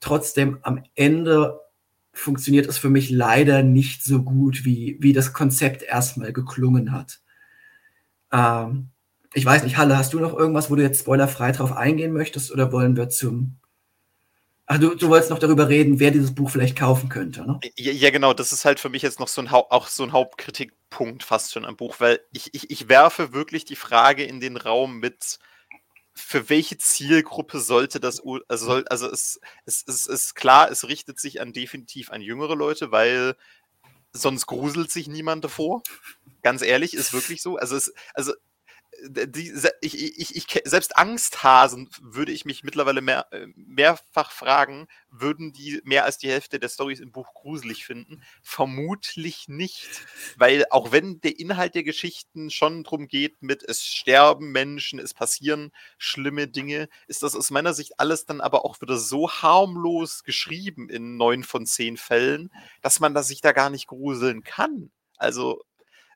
Trotzdem 0.00 0.58
am 0.62 0.82
Ende 0.94 1.60
funktioniert 2.14 2.66
es 2.66 2.78
für 2.78 2.90
mich 2.90 3.10
leider 3.10 3.62
nicht 3.62 4.04
so 4.04 4.22
gut, 4.22 4.64
wie, 4.64 4.96
wie 5.00 5.12
das 5.12 5.32
Konzept 5.32 5.82
erstmal 5.82 6.32
geklungen 6.32 6.92
hat. 6.92 7.20
Ähm, 8.32 8.90
ich 9.34 9.44
weiß 9.44 9.64
nicht, 9.64 9.76
Halle, 9.76 9.98
hast 9.98 10.14
du 10.14 10.20
noch 10.20 10.32
irgendwas, 10.32 10.70
wo 10.70 10.76
du 10.76 10.82
jetzt 10.82 11.00
spoilerfrei 11.00 11.52
drauf 11.52 11.72
eingehen 11.72 12.12
möchtest 12.12 12.52
oder 12.52 12.72
wollen 12.72 12.96
wir 12.96 13.08
zum 13.08 13.58
Ach, 14.66 14.78
du, 14.78 14.94
du 14.94 15.08
wolltest 15.08 15.30
noch 15.30 15.38
darüber 15.38 15.68
reden, 15.68 16.00
wer 16.00 16.10
dieses 16.10 16.34
Buch 16.34 16.48
vielleicht 16.48 16.78
kaufen 16.78 17.10
könnte, 17.10 17.46
ne? 17.46 17.60
Ja, 17.76 17.92
ja, 17.92 18.08
genau, 18.08 18.32
das 18.32 18.50
ist 18.50 18.64
halt 18.64 18.80
für 18.80 18.88
mich 18.88 19.02
jetzt 19.02 19.20
noch 19.20 19.28
so 19.28 19.42
ein, 19.42 19.48
auch 19.48 19.88
so 19.88 20.02
ein 20.02 20.12
Hauptkritikpunkt 20.12 21.22
fast 21.22 21.52
schon 21.52 21.66
am 21.66 21.76
Buch, 21.76 21.96
weil 21.98 22.20
ich, 22.32 22.54
ich, 22.54 22.70
ich 22.70 22.88
werfe 22.88 23.34
wirklich 23.34 23.66
die 23.66 23.76
Frage 23.76 24.24
in 24.24 24.40
den 24.40 24.56
Raum 24.56 25.00
mit, 25.00 25.38
für 26.14 26.48
welche 26.48 26.78
Zielgruppe 26.78 27.58
sollte 27.60 28.00
das, 28.00 28.22
also, 28.48 28.66
soll, 28.66 28.86
also 28.88 29.10
es, 29.10 29.40
es, 29.66 29.84
es 29.86 30.06
ist 30.06 30.34
klar, 30.34 30.70
es 30.70 30.86
richtet 30.86 31.18
sich 31.18 31.40
an 31.40 31.52
definitiv 31.52 32.10
an 32.10 32.22
jüngere 32.22 32.54
Leute, 32.54 32.92
weil 32.92 33.36
sonst 34.12 34.46
gruselt 34.46 34.90
sich 34.90 35.08
niemand 35.08 35.44
davor. 35.44 35.82
Ganz 36.42 36.62
ehrlich, 36.62 36.94
ist 36.94 37.12
wirklich 37.12 37.42
so. 37.42 37.56
Also 37.56 37.76
es, 37.76 37.92
also 38.14 38.32
die, 39.08 39.52
ich, 39.80 40.18
ich, 40.18 40.36
ich, 40.36 40.62
selbst 40.64 40.96
Angsthasen 40.96 41.88
würde 42.00 42.32
ich 42.32 42.44
mich 42.44 42.64
mittlerweile 42.64 43.00
mehr, 43.00 43.26
äh, 43.32 43.46
mehrfach 43.54 44.30
fragen, 44.30 44.86
würden 45.10 45.52
die 45.52 45.80
mehr 45.84 46.04
als 46.04 46.18
die 46.18 46.30
Hälfte 46.30 46.58
der 46.58 46.68
Stories 46.68 47.00
im 47.00 47.12
Buch 47.12 47.34
gruselig 47.34 47.84
finden? 47.84 48.22
Vermutlich 48.42 49.48
nicht, 49.48 49.88
weil 50.36 50.64
auch 50.70 50.92
wenn 50.92 51.20
der 51.20 51.38
Inhalt 51.38 51.74
der 51.74 51.84
Geschichten 51.84 52.50
schon 52.50 52.84
drum 52.84 53.08
geht 53.08 53.42
mit 53.42 53.62
es 53.62 53.84
sterben 53.84 54.52
Menschen, 54.52 54.98
es 54.98 55.14
passieren 55.14 55.72
schlimme 55.98 56.48
Dinge, 56.48 56.88
ist 57.06 57.22
das 57.22 57.34
aus 57.34 57.50
meiner 57.50 57.74
Sicht 57.74 58.00
alles 58.00 58.26
dann 58.26 58.40
aber 58.40 58.64
auch 58.64 58.80
wieder 58.80 58.98
so 58.98 59.30
harmlos 59.30 60.24
geschrieben 60.24 60.88
in 60.88 61.16
neun 61.16 61.44
von 61.44 61.66
zehn 61.66 61.96
Fällen, 61.96 62.50
dass 62.82 63.00
man 63.00 63.14
da 63.14 63.22
sich 63.22 63.40
da 63.40 63.52
gar 63.52 63.70
nicht 63.70 63.86
gruseln 63.86 64.42
kann. 64.42 64.90
Also 65.16 65.62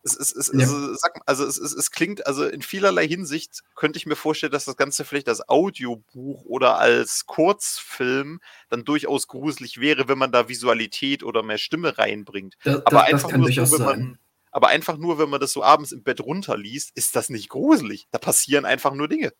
es, 0.02 0.16
es, 0.16 0.34
es, 0.34 0.50
ja. 0.52 0.60
also, 0.60 0.94
sag, 0.94 1.20
also 1.26 1.44
es, 1.44 1.58
es, 1.58 1.72
es 1.72 1.90
klingt, 1.90 2.26
also 2.26 2.44
in 2.44 2.62
vielerlei 2.62 3.06
Hinsicht 3.06 3.62
könnte 3.74 3.98
ich 3.98 4.06
mir 4.06 4.16
vorstellen, 4.16 4.52
dass 4.52 4.64
das 4.64 4.76
Ganze 4.76 5.04
vielleicht 5.04 5.28
als 5.28 5.48
Audiobuch 5.48 6.44
oder 6.44 6.78
als 6.78 7.26
Kurzfilm 7.26 8.40
dann 8.68 8.84
durchaus 8.84 9.26
gruselig 9.26 9.80
wäre, 9.80 10.08
wenn 10.08 10.18
man 10.18 10.32
da 10.32 10.48
Visualität 10.48 11.22
oder 11.22 11.42
mehr 11.42 11.58
Stimme 11.58 11.98
reinbringt. 11.98 12.56
Das, 12.64 12.86
aber 12.86 13.00
das, 13.00 13.24
einfach 13.24 13.36
nur 13.36 13.50
so, 13.50 13.78
wenn 13.78 13.84
man, 13.84 14.18
aber 14.50 14.68
einfach 14.68 14.96
nur, 14.98 15.18
wenn 15.18 15.30
man 15.30 15.40
das 15.40 15.52
so 15.52 15.62
abends 15.62 15.92
im 15.92 16.02
Bett 16.02 16.20
runterliest, 16.20 16.96
ist 16.96 17.16
das 17.16 17.28
nicht 17.28 17.48
gruselig. 17.48 18.08
Da 18.10 18.18
passieren 18.18 18.64
einfach 18.64 18.94
nur 18.94 19.08
Dinge. 19.08 19.32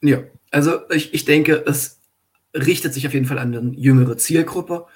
Ja, 0.00 0.24
also 0.50 0.88
ich, 0.90 1.14
ich 1.14 1.24
denke, 1.24 1.62
es 1.66 2.00
richtet 2.54 2.92
sich 2.92 3.06
auf 3.06 3.14
jeden 3.14 3.26
Fall 3.26 3.38
an 3.38 3.54
eine 3.54 3.74
jüngere 3.76 4.16
Zielgruppe. 4.16 4.86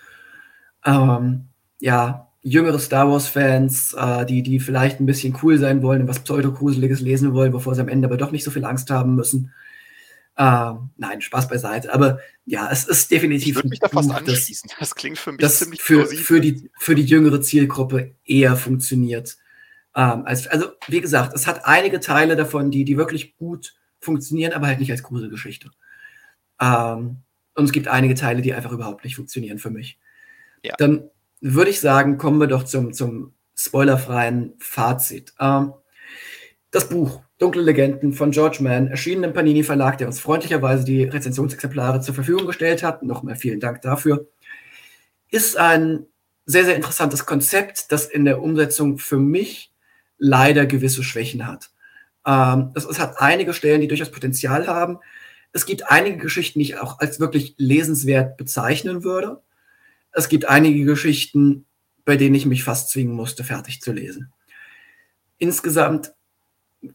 Ähm, 0.84 1.48
ja, 1.78 2.32
jüngere 2.46 2.78
Star 2.78 3.10
Wars-Fans, 3.10 3.94
äh, 3.94 4.24
die, 4.24 4.42
die 4.42 4.60
vielleicht 4.60 5.00
ein 5.00 5.06
bisschen 5.06 5.36
cool 5.42 5.58
sein 5.58 5.82
wollen 5.82 6.02
und 6.02 6.08
was 6.08 6.20
Pseudo-Gruseliges 6.20 7.00
lesen 7.00 7.34
wollen, 7.34 7.50
bevor 7.50 7.74
sie 7.74 7.80
am 7.80 7.88
Ende 7.88 8.06
aber 8.06 8.16
doch 8.16 8.30
nicht 8.30 8.44
so 8.44 8.52
viel 8.52 8.64
Angst 8.64 8.88
haben 8.90 9.16
müssen. 9.16 9.52
Äh, 10.36 10.72
nein, 10.96 11.20
Spaß 11.20 11.48
beiseite. 11.48 11.92
Aber 11.92 12.20
ja, 12.44 12.68
es 12.70 12.86
ist 12.86 13.10
definitiv. 13.10 13.48
Ich 13.48 13.54
würde 13.56 13.68
mich 13.68 13.80
da 13.80 13.88
fast 13.88 14.08
Buch, 14.08 14.16
anschließen. 14.16 14.70
Das, 14.70 14.78
das, 14.78 14.94
klingt 14.94 15.18
für 15.18 15.32
mich 15.32 15.40
das 15.40 15.58
ziemlich 15.58 15.82
für, 15.82 16.06
für 16.06 16.40
die 16.40 16.70
für 16.78 16.94
die 16.94 17.04
jüngere 17.04 17.40
Zielgruppe 17.40 18.14
eher 18.24 18.54
funktioniert. 18.54 19.38
Ähm, 19.96 20.22
als, 20.24 20.46
also 20.46 20.66
wie 20.86 21.00
gesagt, 21.00 21.34
es 21.34 21.48
hat 21.48 21.64
einige 21.64 21.98
Teile 21.98 22.36
davon, 22.36 22.70
die 22.70 22.84
die 22.84 22.96
wirklich 22.96 23.36
gut 23.36 23.74
funktionieren, 23.98 24.52
aber 24.52 24.68
halt 24.68 24.78
nicht 24.78 24.92
als 24.92 25.02
Gruselgeschichte. 25.02 25.70
Ähm, 26.60 27.22
und 27.54 27.64
es 27.64 27.72
gibt 27.72 27.88
einige 27.88 28.14
Teile, 28.14 28.42
die 28.42 28.54
einfach 28.54 28.72
überhaupt 28.72 29.02
nicht 29.02 29.16
funktionieren 29.16 29.58
für 29.58 29.70
mich. 29.70 29.98
Ja. 30.62 30.74
Dann 30.78 31.10
würde 31.40 31.70
ich 31.70 31.80
sagen, 31.80 32.18
kommen 32.18 32.40
wir 32.40 32.46
doch 32.46 32.64
zum, 32.64 32.92
zum 32.92 33.34
spoilerfreien 33.54 34.54
Fazit. 34.58 35.34
Ähm, 35.40 35.72
das 36.70 36.88
Buch 36.88 37.22
Dunkle 37.38 37.62
Legenden 37.62 38.14
von 38.14 38.30
George 38.30 38.58
Mann, 38.62 38.88
erschienen 38.88 39.24
im 39.24 39.32
Panini 39.34 39.62
Verlag, 39.62 39.98
der 39.98 40.06
uns 40.06 40.20
freundlicherweise 40.20 40.84
die 40.84 41.04
Rezensionsexemplare 41.04 42.00
zur 42.00 42.14
Verfügung 42.14 42.46
gestellt 42.46 42.82
hat. 42.82 43.02
Nochmal 43.02 43.36
vielen 43.36 43.60
Dank 43.60 43.82
dafür. 43.82 44.26
Ist 45.30 45.58
ein 45.58 46.06
sehr, 46.46 46.64
sehr 46.64 46.76
interessantes 46.76 47.26
Konzept, 47.26 47.92
das 47.92 48.06
in 48.06 48.24
der 48.24 48.40
Umsetzung 48.40 48.98
für 48.98 49.18
mich 49.18 49.72
leider 50.16 50.64
gewisse 50.64 51.02
Schwächen 51.02 51.46
hat. 51.46 51.70
Ähm, 52.26 52.70
es, 52.74 52.86
es 52.86 52.98
hat 52.98 53.20
einige 53.20 53.52
Stellen, 53.52 53.82
die 53.82 53.88
durchaus 53.88 54.10
Potenzial 54.10 54.66
haben. 54.66 54.98
Es 55.52 55.66
gibt 55.66 55.90
einige 55.90 56.18
Geschichten, 56.18 56.58
die 56.58 56.64
ich 56.66 56.78
auch 56.78 57.00
als 57.00 57.20
wirklich 57.20 57.54
lesenswert 57.58 58.38
bezeichnen 58.38 59.04
würde 59.04 59.42
es 60.16 60.28
gibt 60.28 60.48
einige 60.48 60.84
Geschichten, 60.84 61.66
bei 62.04 62.16
denen 62.16 62.34
ich 62.34 62.46
mich 62.46 62.64
fast 62.64 62.90
zwingen 62.90 63.14
musste, 63.14 63.44
fertig 63.44 63.82
zu 63.82 63.92
lesen. 63.92 64.32
Insgesamt 65.38 66.14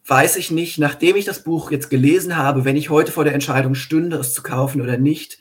weiß 0.07 0.37
ich 0.37 0.49
nicht, 0.49 0.79
nachdem 0.79 1.15
ich 1.15 1.25
das 1.25 1.43
Buch 1.43 1.69
jetzt 1.69 1.89
gelesen 1.89 2.35
habe, 2.35 2.65
wenn 2.65 2.75
ich 2.75 2.89
heute 2.89 3.11
vor 3.11 3.23
der 3.23 3.33
Entscheidung 3.33 3.75
stünde, 3.75 4.17
es 4.17 4.33
zu 4.33 4.41
kaufen 4.41 4.81
oder 4.81 4.97
nicht, 4.97 5.37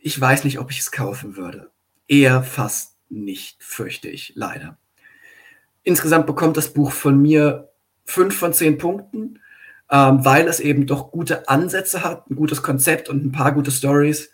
ich 0.00 0.18
weiß 0.18 0.44
nicht, 0.44 0.60
ob 0.60 0.70
ich 0.70 0.78
es 0.78 0.92
kaufen 0.92 1.36
würde. 1.36 1.70
Eher 2.06 2.42
fast 2.44 2.96
nicht, 3.08 3.62
fürchte 3.64 4.08
ich, 4.08 4.32
leider. 4.36 4.78
Insgesamt 5.82 6.26
bekommt 6.26 6.56
das 6.56 6.72
Buch 6.72 6.92
von 6.92 7.20
mir 7.20 7.70
fünf 8.04 8.36
von 8.36 8.52
zehn 8.52 8.78
Punkten, 8.78 9.40
ähm, 9.90 10.24
weil 10.24 10.46
es 10.46 10.60
eben 10.60 10.86
doch 10.86 11.10
gute 11.10 11.48
Ansätze 11.48 12.04
hat, 12.04 12.30
ein 12.30 12.36
gutes 12.36 12.62
Konzept 12.62 13.08
und 13.08 13.24
ein 13.24 13.32
paar 13.32 13.52
gute 13.52 13.72
Stories. 13.72 14.30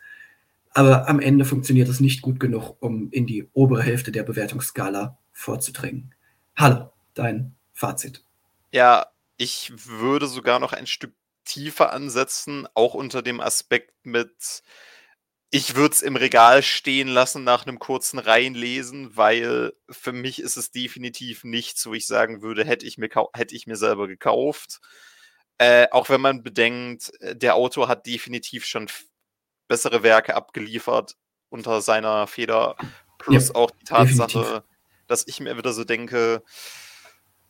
Aber 0.76 1.09
am 1.09 1.21
Ende 1.21 1.47
funktioniert 1.47 1.88
es 1.88 2.00
nicht 2.00 2.21
gut 2.21 2.38
genug, 2.38 2.76
um 2.80 3.09
in 3.11 3.26
die 3.26 3.49
obere 3.54 3.83
Hälfte 3.83 4.12
der 4.12 4.25
Bewertungsskala 4.25 5.18
vorzudringen. 5.33 6.14
Hallo, 6.54 6.92
dein 7.14 7.56
Fazit. 7.73 8.23
Ja, 8.73 9.06
ich 9.38 9.73
würde 9.87 10.26
sogar 10.26 10.61
noch 10.61 10.75
ein 10.75 10.87
Stück 10.87 11.14
tiefer 11.47 11.95
ansetzen, 11.95 12.68
auch 12.75 12.92
unter 12.92 13.23
dem 13.23 13.40
Aspekt 13.40 13.95
mit, 14.04 14.62
ich 15.50 15.76
würde 15.76 15.95
es 15.95 16.02
im 16.02 16.14
Regal 16.14 16.62
stehen 16.62 17.09
lassen 17.09 17.42
nach 17.42 17.66
einem 17.66 17.78
kurzen 17.78 18.18
Reinlesen, 18.18 19.16
weil 19.16 19.73
für 19.88 20.12
mich 20.12 20.42
ist 20.42 20.59
es 20.59 20.73
definitiv 20.73 21.42
nichts, 21.42 21.87
wo 21.87 21.95
ich 21.95 22.06
sagen 22.06 22.42
würde, 22.42 22.66
hätte 22.66 22.85
ich 22.85 22.99
mir, 22.99 23.09
hätte 23.35 23.56
ich 23.56 23.66
mir 23.66 23.76
selber 23.76 24.09
gekauft. 24.09 24.80
Äh, 25.56 25.87
auch 25.90 26.11
wenn 26.11 26.21
man 26.21 26.42
bedenkt, 26.42 27.18
äh, 27.21 27.35
der 27.35 27.54
Autor 27.54 27.88
hat 27.88 28.04
definitiv 28.04 28.66
schon 28.66 28.88
bessere 29.68 30.02
Werke 30.02 30.35
abgeliefert 30.35 31.16
unter 31.49 31.80
seiner 31.80 32.26
Feder. 32.26 32.76
Plus 33.18 33.49
ja, 33.49 33.54
auch 33.54 33.70
die 33.70 33.85
Tatsache, 33.85 34.28
definitiv. 34.28 34.62
dass 35.06 35.26
ich 35.26 35.40
mir 35.40 35.56
wieder 35.56 35.73
so 35.73 35.85
denke, 35.85 36.42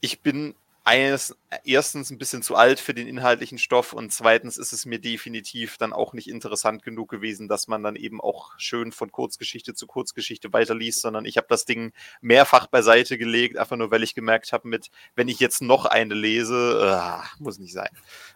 ich 0.01 0.23
bin 0.23 0.55
eines, 0.87 1.37
erstens 1.65 2.11
ein 2.11 2.19
bisschen 2.19 2.43
zu 2.43 2.55
alt 2.55 2.79
für 2.79 2.95
den 2.95 3.09
inhaltlichen 3.09 3.59
Stoff 3.59 3.93
und 3.93 4.13
zweitens 4.13 4.57
ist 4.57 4.73
es 4.73 4.87
mir 4.87 5.01
definitiv 5.01 5.79
dann 5.79 5.93
auch 5.93 6.13
nicht 6.13 6.29
interessant 6.29 6.85
genug 6.85 7.11
gewesen, 7.11 7.49
dass 7.49 7.67
man 7.67 7.83
dann 7.83 7.97
eben 7.97 8.21
auch 8.21 8.53
schön 8.57 8.93
von 8.93 9.11
Kurzgeschichte 9.11 9.75
zu 9.75 9.89
Kurzgeschichte 9.89 10.53
weiterliest, 10.53 11.01
sondern 11.01 11.25
ich 11.25 11.39
habe 11.39 11.49
das 11.51 11.65
Ding 11.65 11.93
mehrfach 12.21 12.69
beiseite 12.69 13.19
gelegt, 13.19 13.59
einfach 13.59 13.77
nur 13.77 13.91
weil 13.91 14.05
ich 14.05 14.15
gemerkt 14.15 14.53
habe, 14.53 14.69
mit, 14.69 14.93
wenn 15.17 15.27
ich 15.27 15.41
jetzt 15.41 15.61
noch 15.61 15.87
eine 15.87 16.15
lese, 16.15 17.01
äh, 17.03 17.43
muss 17.43 17.59
nicht 17.59 17.73
sein. 17.73 17.91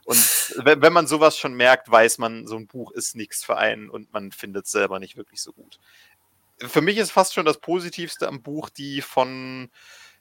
Und 0.04 0.19
wenn, 0.64 0.83
wenn 0.83 0.92
man 0.92 1.07
sowas 1.07 1.38
schon 1.38 1.54
merkt, 1.54 1.88
weiß 1.88 2.19
man, 2.19 2.49
so 2.49 2.57
ein 2.57 2.66
Buch 2.66 2.90
ist 2.90 3.14
nichts 3.14 3.45
für 3.45 3.59
einen 3.59 3.88
und 3.88 4.12
man 4.12 4.33
findet 4.33 4.64
es 4.66 4.73
selber 4.73 4.99
nicht 4.99 5.16
wirklich 5.16 5.40
so 5.40 5.52
gut. 5.52 5.78
Für 6.59 6.80
mich 6.80 6.99
ist 6.99 7.12
fast 7.12 7.33
schon 7.33 7.47
das 7.47 7.59
Positivste 7.59 8.26
am 8.26 8.42
Buch 8.42 8.71
die 8.71 9.02
von 9.02 9.71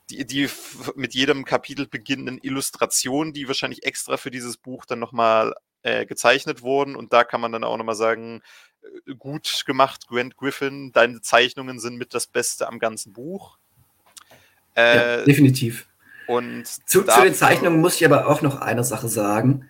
die, 0.10 0.26
die 0.26 0.50
mit 0.96 1.14
jedem 1.14 1.46
Kapitel 1.46 1.88
beginnenden 1.88 2.40
Illustrationen, 2.40 3.34
die 3.34 3.48
wahrscheinlich 3.48 3.86
extra 3.86 4.18
für 4.18 4.32
dieses 4.32 4.58
Buch 4.58 4.86
dann 4.86 5.00
nochmal 5.00 5.54
äh, 5.84 6.06
gezeichnet 6.06 6.62
wurden. 6.62 6.96
Und 6.96 7.14
da 7.14 7.24
kann 7.24 7.42
man 7.42 7.52
dann 7.52 7.64
auch 7.64 7.78
nochmal 7.78 7.96
sagen, 7.96 8.42
äh, 8.82 9.14
gut 9.16 9.64
gemacht, 9.66 10.08
Grant 10.08 10.36
Griffin, 10.38 10.92
deine 10.92 11.22
Zeichnungen 11.22 11.80
sind 11.80 11.98
mit 11.98 12.14
das 12.14 12.28
Beste 12.28 12.68
am 12.68 12.80
ganzen 12.80 13.14
Buch. 13.14 13.58
Äh, 14.76 15.20
ja, 15.20 15.26
definitiv. 15.26 15.88
Und 16.28 16.68
zu, 16.68 17.04
zu, 17.04 17.22
den 17.24 17.34
Zeichnungen 17.34 17.82
muss 17.82 17.96
ich 17.96 18.06
aber 18.06 18.28
auch 18.28 18.42
noch 18.42 18.62
eine 18.62 18.84
Sache 18.84 19.08
sagen. 19.08 19.70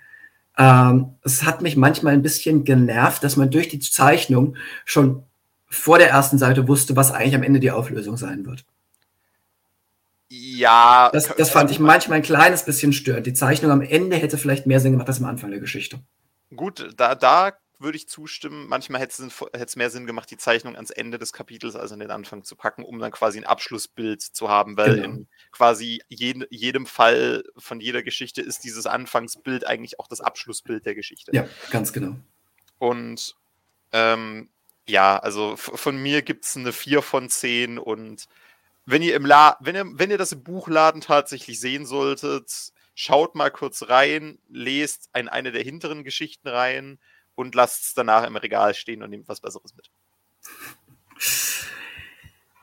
Ähm, 0.58 1.16
es 1.24 1.44
hat 1.44 1.62
mich 1.62 1.78
manchmal 1.78 2.14
ein 2.14 2.22
bisschen 2.22 2.66
genervt, 2.66 3.24
dass 3.24 3.38
man 3.38 3.50
durch 3.50 3.70
die 3.70 3.80
Zeichnung 3.80 4.58
schon 4.84 5.24
vor 5.70 6.00
der 6.00 6.10
ersten 6.10 6.38
Seite 6.38 6.68
wusste, 6.68 6.96
was 6.96 7.12
eigentlich 7.12 7.36
am 7.36 7.44
Ende 7.44 7.60
die 7.60 7.72
Auflösung 7.72 8.18
sein 8.18 8.46
wird. 8.46 8.66
Ja. 10.30 11.10
Das, 11.12 11.36
das 11.36 11.50
fand 11.50 11.72
ich 11.72 11.80
manchmal 11.80 12.18
ein 12.18 12.24
kleines 12.24 12.64
bisschen 12.64 12.94
störend. 12.94 13.26
Die 13.26 13.34
Zeichnung 13.34 13.72
am 13.72 13.82
Ende 13.82 14.16
hätte 14.16 14.38
vielleicht 14.38 14.68
mehr 14.68 14.80
Sinn 14.80 14.94
gemacht 14.94 15.08
als 15.08 15.20
am 15.20 15.26
Anfang 15.26 15.52
der 15.52 15.60
Geschichte. 15.60 16.00
Gut, 16.56 16.88
da, 16.98 17.16
da 17.16 17.54
würde 17.80 17.98
ich 17.98 18.08
zustimmen. 18.08 18.68
Manchmal 18.68 19.02
hätte 19.02 19.30
es 19.54 19.76
mehr 19.76 19.90
Sinn 19.90 20.06
gemacht, 20.06 20.30
die 20.30 20.38
Zeichnung 20.38 20.76
ans 20.76 20.92
Ende 20.92 21.18
des 21.18 21.34
Kapitels 21.34 21.76
als 21.76 21.92
an 21.92 22.00
den 22.00 22.12
Anfang 22.12 22.44
zu 22.44 22.56
packen, 22.56 22.84
um 22.84 23.00
dann 23.00 23.12
quasi 23.12 23.40
ein 23.40 23.46
Abschlussbild 23.46 24.22
zu 24.22 24.50
haben, 24.50 24.78
weil 24.78 24.96
genau. 24.96 25.06
in 25.06 25.28
quasi 25.52 26.02
jeden, 26.10 26.46
jedem 26.50 26.86
Fall 26.86 27.44
von 27.58 27.80
jeder 27.80 28.04
Geschichte 28.04 28.42
ist 28.42 28.64
dieses 28.64 28.86
Anfangsbild 28.86 29.66
eigentlich 29.66 30.00
auch 30.00 30.08
das 30.08 30.22
Abschlussbild 30.22 30.86
der 30.86 30.96
Geschichte. 30.96 31.32
Ja, 31.34 31.48
ganz 31.72 31.94
genau. 31.94 32.16
Und 32.78 33.36
ähm, 33.94 34.50
ja, 34.88 35.18
also 35.18 35.56
von 35.56 35.98
mir 35.98 36.22
gibt 36.22 36.46
es 36.46 36.58
eine 36.58 36.74
4 36.74 37.02
von 37.02 37.30
10 37.30 37.80
und 37.80 38.26
wenn 38.90 39.04
ihr 39.04 39.16
im 39.16 39.26
La 39.26 39.56
wenn 39.60 39.76
ihr, 39.76 39.86
wenn 39.94 40.10
ihr 40.10 40.18
das 40.18 40.32
im 40.32 40.44
Buchladen 40.44 41.02
tatsächlich 41.02 41.60
sehen 41.60 41.86
solltet, 41.86 42.72
schaut 42.96 43.36
mal 43.36 43.52
kurz 43.52 43.88
rein, 43.88 44.40
lest 44.50 45.10
in 45.16 45.28
eine 45.28 45.52
der 45.52 45.62
hinteren 45.62 46.04
Geschichten 46.04 46.48
rein 46.48 46.98
und 47.36 47.54
lasst 47.54 47.84
es 47.84 47.94
danach 47.94 48.26
im 48.26 48.36
Regal 48.36 48.74
stehen 48.74 49.04
und 49.04 49.12
nehmt 49.12 49.28
was 49.28 49.42
Besseres 49.42 49.76
mit. 49.76 49.92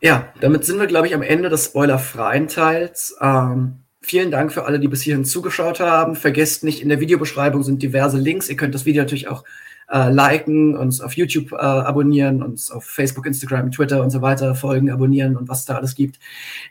Ja, 0.00 0.32
damit 0.40 0.64
sind 0.64 0.78
wir, 0.78 0.86
glaube 0.86 1.06
ich, 1.06 1.14
am 1.14 1.22
Ende 1.22 1.48
des 1.48 1.66
spoilerfreien 1.66 2.48
Teils. 2.48 3.16
Ähm, 3.20 3.84
vielen 4.02 4.30
Dank 4.30 4.52
für 4.52 4.64
alle, 4.64 4.80
die 4.80 4.88
bis 4.88 5.02
hierhin 5.02 5.24
zugeschaut 5.24 5.80
haben. 5.80 6.16
Vergesst 6.16 6.64
nicht, 6.64 6.82
in 6.82 6.88
der 6.88 7.00
Videobeschreibung 7.00 7.62
sind 7.62 7.82
diverse 7.82 8.18
Links. 8.18 8.48
Ihr 8.48 8.56
könnt 8.56 8.74
das 8.74 8.84
Video 8.84 9.02
natürlich 9.02 9.28
auch 9.28 9.44
äh, 9.90 10.10
liken, 10.10 10.76
uns 10.76 11.00
auf 11.00 11.16
YouTube 11.16 11.52
äh, 11.52 11.56
abonnieren, 11.56 12.42
uns 12.42 12.70
auf 12.70 12.84
Facebook, 12.84 13.26
Instagram, 13.26 13.70
Twitter 13.70 14.02
und 14.02 14.10
so 14.10 14.22
weiter 14.22 14.54
folgen, 14.54 14.90
abonnieren 14.90 15.36
und 15.36 15.48
was 15.48 15.64
da 15.64 15.76
alles 15.76 15.94
gibt. 15.94 16.18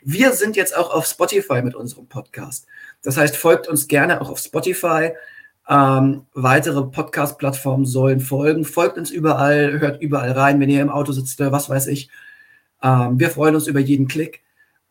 Wir 0.02 0.32
sind 0.32 0.56
jetzt 0.56 0.76
auch 0.76 0.92
auf 0.92 1.06
Spotify 1.06 1.62
mit 1.62 1.74
unserem 1.74 2.06
Podcast. 2.06 2.66
Das 3.02 3.16
heißt, 3.16 3.36
folgt 3.36 3.68
uns 3.68 3.88
gerne 3.88 4.20
auch 4.20 4.30
auf 4.30 4.38
Spotify. 4.38 5.12
Ähm, 5.68 6.26
weitere 6.34 6.84
Podcast-Plattformen 6.84 7.86
sollen 7.86 8.20
folgen. 8.20 8.64
Folgt 8.64 8.98
uns 8.98 9.10
überall, 9.10 9.80
hört 9.80 10.00
überall 10.00 10.32
rein, 10.32 10.60
wenn 10.60 10.70
ihr 10.70 10.82
im 10.82 10.90
Auto 10.90 11.12
sitzt 11.12 11.40
oder 11.40 11.52
was 11.52 11.68
weiß 11.68 11.88
ich. 11.88 12.10
Ähm, 12.82 13.18
wir 13.18 13.30
freuen 13.30 13.54
uns 13.54 13.66
über 13.66 13.80
jeden 13.80 14.06
Klick. 14.06 14.42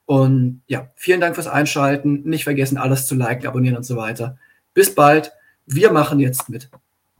Und 0.05 0.61
ja, 0.67 0.91
vielen 0.95 1.21
Dank 1.21 1.35
fürs 1.35 1.47
Einschalten. 1.47 2.23
Nicht 2.23 2.43
vergessen, 2.43 2.77
alles 2.77 3.07
zu 3.07 3.15
liken, 3.15 3.47
abonnieren 3.47 3.77
und 3.77 3.85
so 3.85 3.95
weiter. 3.95 4.37
Bis 4.73 4.93
bald. 4.93 5.31
Wir 5.65 5.91
machen 5.91 6.19
jetzt 6.19 6.49
mit 6.49 6.69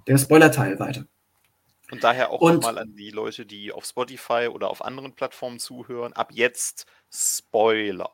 dem 0.08 0.18
Spoiler-Teil 0.18 0.80
weiter. 0.80 1.06
Und 1.92 2.04
daher 2.04 2.32
auch 2.32 2.42
nochmal 2.42 2.80
an 2.80 2.96
die 2.96 3.12
Leute, 3.12 3.46
die 3.46 3.72
auf 3.72 3.86
Spotify 3.86 4.50
oder 4.52 4.70
auf 4.70 4.84
anderen 4.84 5.14
Plattformen 5.14 5.60
zuhören. 5.60 6.14
Ab 6.14 6.30
jetzt 6.34 6.86
Spoiler. 7.12 8.10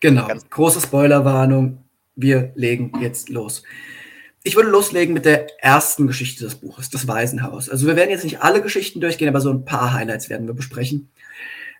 Genau, 0.00 0.26
Ganz 0.26 0.48
große 0.48 0.80
Spoilerwarnung. 0.80 1.84
Wir 2.16 2.52
legen 2.54 2.92
jetzt 3.00 3.28
los. 3.28 3.62
Ich 4.42 4.56
würde 4.56 4.70
loslegen 4.70 5.12
mit 5.12 5.26
der 5.26 5.62
ersten 5.62 6.06
Geschichte 6.06 6.44
des 6.44 6.54
Buches, 6.54 6.88
das 6.88 7.06
Waisenhaus. 7.06 7.68
Also 7.68 7.86
wir 7.86 7.94
werden 7.94 8.10
jetzt 8.10 8.24
nicht 8.24 8.40
alle 8.40 8.62
Geschichten 8.62 9.00
durchgehen, 9.00 9.28
aber 9.28 9.42
so 9.42 9.50
ein 9.50 9.66
paar 9.66 9.92
Highlights 9.92 10.30
werden 10.30 10.46
wir 10.46 10.54
besprechen. 10.54 11.10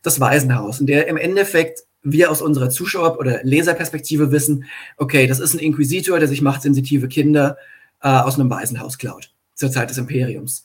Das 0.02 0.21
Waisenhaus, 0.21 0.81
in 0.81 0.87
der 0.87 1.07
im 1.09 1.17
Endeffekt 1.17 1.85
wir 2.02 2.31
aus 2.31 2.43
unserer 2.43 2.71
Zuschauer- 2.71 3.19
oder 3.19 3.43
Leserperspektive 3.43 4.31
wissen, 4.31 4.64
okay, 4.97 5.26
das 5.26 5.40
ist 5.40 5.55
ein 5.55 5.59
Inquisitor, 5.59 6.19
der 6.19 6.29
sich 6.29 6.43
machtsensitive 6.43 7.09
Kinder 7.09 7.57
äh, 8.02 8.09
aus 8.09 8.38
einem 8.38 8.50
Waisenhaus 8.50 8.99
klaut, 8.99 9.33
zur 9.61 9.71
Zeit 9.71 9.90
des 9.90 9.99
Imperiums. 9.99 10.64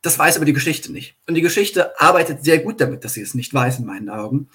Das 0.00 0.18
weiß 0.18 0.36
aber 0.36 0.44
die 0.44 0.52
Geschichte 0.52 0.92
nicht. 0.92 1.16
Und 1.26 1.34
die 1.34 1.42
Geschichte 1.42 2.00
arbeitet 2.00 2.44
sehr 2.44 2.58
gut 2.58 2.80
damit, 2.80 3.04
dass 3.04 3.14
sie 3.14 3.22
es 3.22 3.34
nicht 3.34 3.52
weiß, 3.52 3.80
in 3.80 3.86
meinen 3.86 4.08
Augen. 4.08 4.48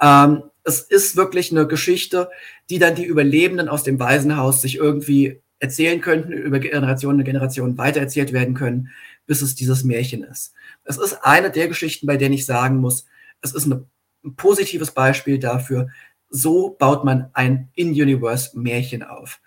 Ähm, 0.00 0.42
es 0.62 0.80
ist 0.80 1.16
wirklich 1.16 1.50
eine 1.50 1.66
Geschichte, 1.66 2.28
die 2.68 2.78
dann 2.78 2.94
die 2.94 3.04
Überlebenden 3.04 3.68
aus 3.68 3.82
dem 3.82 3.98
Waisenhaus 3.98 4.60
sich 4.60 4.76
irgendwie 4.76 5.40
erzählen 5.58 6.00
könnten, 6.00 6.32
über 6.32 6.58
Generationen 6.58 7.20
und 7.20 7.24
Generationen 7.24 7.78
weitererzählt 7.78 8.32
werden 8.32 8.54
können, 8.54 8.90
bis 9.26 9.40
es 9.40 9.54
dieses 9.54 9.84
Märchen 9.84 10.22
ist. 10.22 10.52
Es 10.84 10.98
ist 10.98 11.14
eine 11.22 11.50
der 11.50 11.68
Geschichten, 11.68 12.06
bei 12.06 12.16
denen 12.16 12.34
ich 12.34 12.44
sagen 12.44 12.76
muss, 12.76 13.06
es 13.40 13.54
ist 13.54 13.64
eine, 13.64 13.84
ein 14.24 14.36
positives 14.36 14.90
Beispiel 14.90 15.38
dafür, 15.38 15.88
so 16.28 16.70
baut 16.70 17.04
man 17.04 17.30
ein 17.32 17.70
In-Universe-Märchen 17.74 19.02
auf. 19.02 19.40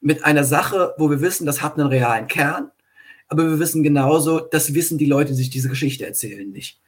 Mit 0.00 0.24
einer 0.24 0.44
Sache, 0.44 0.94
wo 0.98 1.10
wir 1.10 1.20
wissen, 1.20 1.46
das 1.46 1.62
hat 1.62 1.78
einen 1.78 1.88
realen 1.88 2.28
Kern, 2.28 2.70
aber 3.30 3.48
wir 3.48 3.58
wissen 3.58 3.82
genauso, 3.82 4.40
das 4.40 4.74
wissen 4.74 4.98
die 4.98 5.06
Leute, 5.06 5.30
die 5.30 5.38
sich 5.38 5.50
diese 5.50 5.68
Geschichte 5.68 6.06
erzählen, 6.06 6.50
nicht. 6.50 6.80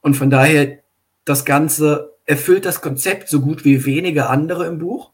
Und 0.00 0.14
von 0.14 0.30
daher, 0.30 0.80
das 1.24 1.44
Ganze 1.44 2.14
erfüllt 2.24 2.64
das 2.64 2.80
Konzept 2.80 3.28
so 3.28 3.40
gut 3.40 3.64
wie 3.64 3.84
wenige 3.84 4.28
andere 4.28 4.66
im 4.66 4.78
Buch 4.78 5.12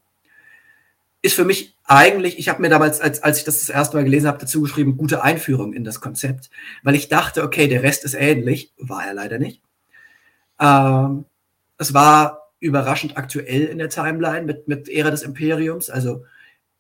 ist 1.23 1.35
für 1.35 1.45
mich 1.45 1.79
eigentlich, 1.85 2.39
ich 2.39 2.49
habe 2.49 2.61
mir 2.61 2.69
damals, 2.69 3.01
als, 3.01 3.23
als 3.23 3.39
ich 3.39 3.45
das 3.45 3.61
das 3.61 3.69
erste 3.69 3.97
Mal 3.97 4.05
gelesen 4.05 4.27
habe, 4.27 4.39
dazu 4.39 4.61
geschrieben, 4.61 4.97
gute 4.97 5.23
Einführung 5.23 5.73
in 5.73 5.85
das 5.85 6.01
Konzept, 6.01 6.51
weil 6.83 6.97
ich 6.97 7.09
dachte, 7.09 7.45
okay, 7.45 7.69
der 7.69 7.85
Rest 7.85 8.05
ist 8.05 8.15
ähnlich, 8.15 8.73
war 8.77 9.07
er 9.07 9.15
leider 9.15 9.39
nicht. 9.39 9.63
Ähm, 10.61 11.25
es 11.79 11.95
war 11.95 12.51
überraschend 12.59 13.17
aktuell 13.17 13.65
in 13.65 13.79
der 13.79 13.89
Timeline 13.89 14.43
mit, 14.43 14.69
mit 14.69 14.89
Ära 14.89 15.11
des 15.11 15.23
Imperiums, 15.23 15.91
also 15.91 16.25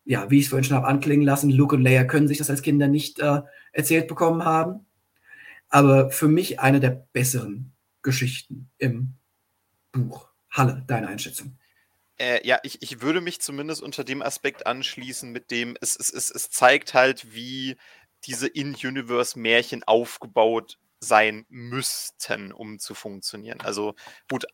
ja, 0.04 0.30
wie 0.30 0.38
ich 0.38 0.44
es 0.44 0.50
vorhin 0.50 0.64
schon 0.64 0.76
habe 0.76 0.88
anklingen 0.88 1.24
lassen, 1.24 1.50
Luke 1.50 1.76
und 1.76 1.82
Leia 1.82 2.04
können 2.04 2.28
sich 2.28 2.38
das 2.38 2.50
als 2.50 2.62
Kinder 2.62 2.88
nicht 2.88 3.18
äh, 3.20 3.42
erzählt 3.72 4.08
bekommen 4.08 4.44
haben, 4.44 4.86
aber 5.68 6.10
für 6.10 6.28
mich 6.28 6.60
eine 6.60 6.80
der 6.80 6.90
besseren 6.90 7.72
Geschichten 8.02 8.70
im 8.78 9.14
Buch. 9.92 10.28
Halle, 10.50 10.84
deine 10.86 11.08
Einschätzung. 11.08 11.56
Äh, 12.18 12.46
ja, 12.46 12.58
ich, 12.62 12.82
ich 12.82 13.00
würde 13.00 13.20
mich 13.20 13.40
zumindest 13.40 13.82
unter 13.82 14.04
dem 14.04 14.22
Aspekt 14.22 14.66
anschließen, 14.66 15.32
mit 15.32 15.50
dem 15.50 15.76
es, 15.80 15.96
es, 15.96 16.12
es, 16.12 16.30
es 16.30 16.50
zeigt 16.50 16.94
halt, 16.94 17.34
wie 17.34 17.76
diese 18.26 18.48
In-Universe-Märchen 18.48 19.82
aufgebaut 19.84 20.78
sein 21.00 21.46
müssten, 21.48 22.52
um 22.52 22.78
zu 22.78 22.94
funktionieren. 22.94 23.60
Also 23.62 23.94
gut, 24.30 24.44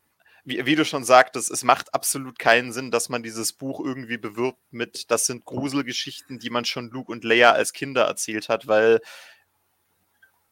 wie, 0.48 0.64
wie, 0.66 0.76
du 0.76 0.84
schon 0.84 1.04
sagtest, 1.04 1.50
es 1.50 1.62
macht 1.62 1.94
absolut 1.94 2.38
keinen 2.38 2.72
Sinn, 2.72 2.90
dass 2.90 3.08
man 3.08 3.22
dieses 3.22 3.52
Buch 3.52 3.80
irgendwie 3.84 4.18
bewirbt 4.18 4.61
mit, 4.70 5.11
das 5.11 5.26
sind 5.26 5.44
Gruselgeschichten, 5.44 6.38
die 6.38 6.50
man 6.50 6.64
schon 6.64 6.90
Luke 6.90 7.12
und 7.12 7.24
Leia 7.24 7.52
als 7.52 7.72
Kinder 7.72 8.04
erzählt 8.04 8.48
hat, 8.48 8.66
weil 8.66 9.00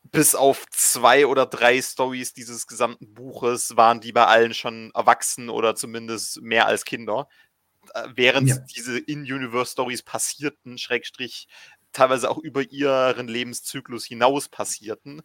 bis 0.02 0.34
auf 0.34 0.66
zwei 0.70 1.26
oder 1.26 1.46
drei 1.46 1.80
Stories 1.80 2.32
dieses 2.32 2.66
gesamten 2.66 3.14
Buches 3.14 3.76
waren 3.76 4.00
die 4.00 4.12
bei 4.12 4.26
allen 4.26 4.54
schon 4.54 4.90
erwachsen 4.94 5.48
oder 5.48 5.74
zumindest 5.74 6.40
mehr 6.42 6.66
als 6.66 6.84
Kinder. 6.84 7.28
Äh, 7.94 8.08
während 8.14 8.48
ja. 8.48 8.58
diese 8.58 8.98
In-Universe-Stories 8.98 10.02
passierten, 10.02 10.78
Schrägstrich, 10.78 11.48
teilweise 11.92 12.30
auch 12.30 12.38
über 12.38 12.62
ihren 12.62 13.28
Lebenszyklus 13.28 14.04
hinaus 14.04 14.48
passierten. 14.48 15.22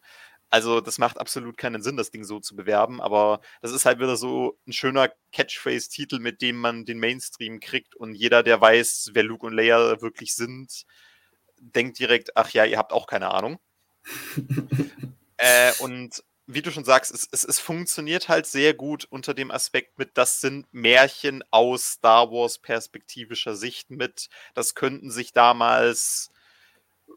Also, 0.52 0.82
das 0.82 0.98
macht 0.98 1.18
absolut 1.18 1.56
keinen 1.56 1.82
Sinn, 1.82 1.96
das 1.96 2.10
Ding 2.10 2.24
so 2.24 2.38
zu 2.38 2.54
bewerben, 2.54 3.00
aber 3.00 3.40
das 3.62 3.72
ist 3.72 3.86
halt 3.86 4.00
wieder 4.00 4.18
so 4.18 4.58
ein 4.66 4.74
schöner 4.74 5.10
Catchphrase-Titel, 5.32 6.18
mit 6.18 6.42
dem 6.42 6.56
man 6.56 6.84
den 6.84 6.98
Mainstream 6.98 7.58
kriegt 7.58 7.96
und 7.96 8.14
jeder, 8.14 8.42
der 8.42 8.60
weiß, 8.60 9.12
wer 9.14 9.22
Luke 9.22 9.46
und 9.46 9.54
Leia 9.54 10.02
wirklich 10.02 10.34
sind, 10.34 10.84
denkt 11.58 11.98
direkt, 11.98 12.36
ach 12.36 12.50
ja, 12.50 12.66
ihr 12.66 12.76
habt 12.76 12.92
auch 12.92 13.06
keine 13.06 13.30
Ahnung 13.30 13.60
äh, 15.38 15.72
und 15.78 16.22
wie 16.46 16.60
du 16.60 16.70
schon 16.70 16.84
sagst, 16.84 17.14
es, 17.14 17.26
es, 17.32 17.44
es, 17.44 17.58
funktioniert 17.58 18.28
halt 18.28 18.46
sehr 18.46 18.74
gut 18.74 19.06
unter 19.08 19.32
dem 19.32 19.50
Aspekt 19.50 19.98
mit, 19.98 20.18
das 20.18 20.42
sind 20.42 20.66
Märchen 20.70 21.42
aus 21.50 21.92
Star 21.92 22.30
Wars 22.30 22.58
perspektivischer 22.58 23.54
Sicht 23.54 23.90
mit. 23.90 24.28
Das 24.52 24.74
könnten 24.74 25.10
sich 25.10 25.32
damals 25.32 26.31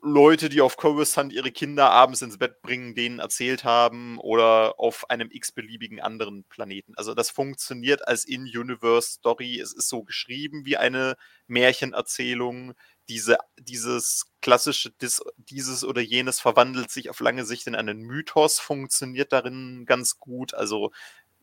Leute, 0.01 0.49
die 0.49 0.61
auf 0.61 0.77
Coruscant 0.77 1.33
ihre 1.33 1.51
Kinder 1.51 1.89
abends 1.89 2.21
ins 2.21 2.37
Bett 2.37 2.61
bringen, 2.61 2.95
denen 2.95 3.19
erzählt 3.19 3.63
haben 3.63 4.19
oder 4.19 4.79
auf 4.79 5.09
einem 5.09 5.29
x-beliebigen 5.31 5.99
anderen 6.01 6.43
Planeten. 6.45 6.93
Also 6.95 7.13
das 7.13 7.29
funktioniert 7.29 8.07
als 8.07 8.25
In-Universe-Story. 8.25 9.59
Es 9.59 9.73
ist 9.73 9.89
so 9.89 10.03
geschrieben 10.03 10.65
wie 10.65 10.77
eine 10.77 11.15
Märchenerzählung 11.47 12.73
diese, 13.07 13.37
dieses 13.59 14.25
klassische 14.41 14.91
dis, 14.91 15.21
dieses 15.37 15.83
oder 15.83 16.01
jenes 16.01 16.39
verwandelt 16.39 16.89
sich 16.89 17.09
auf 17.09 17.19
lange 17.19 17.45
Sicht 17.45 17.67
in 17.67 17.75
einen 17.75 18.01
Mythos, 18.01 18.59
funktioniert 18.59 19.31
darin 19.31 19.85
ganz 19.85 20.19
gut. 20.19 20.53
Also 20.53 20.91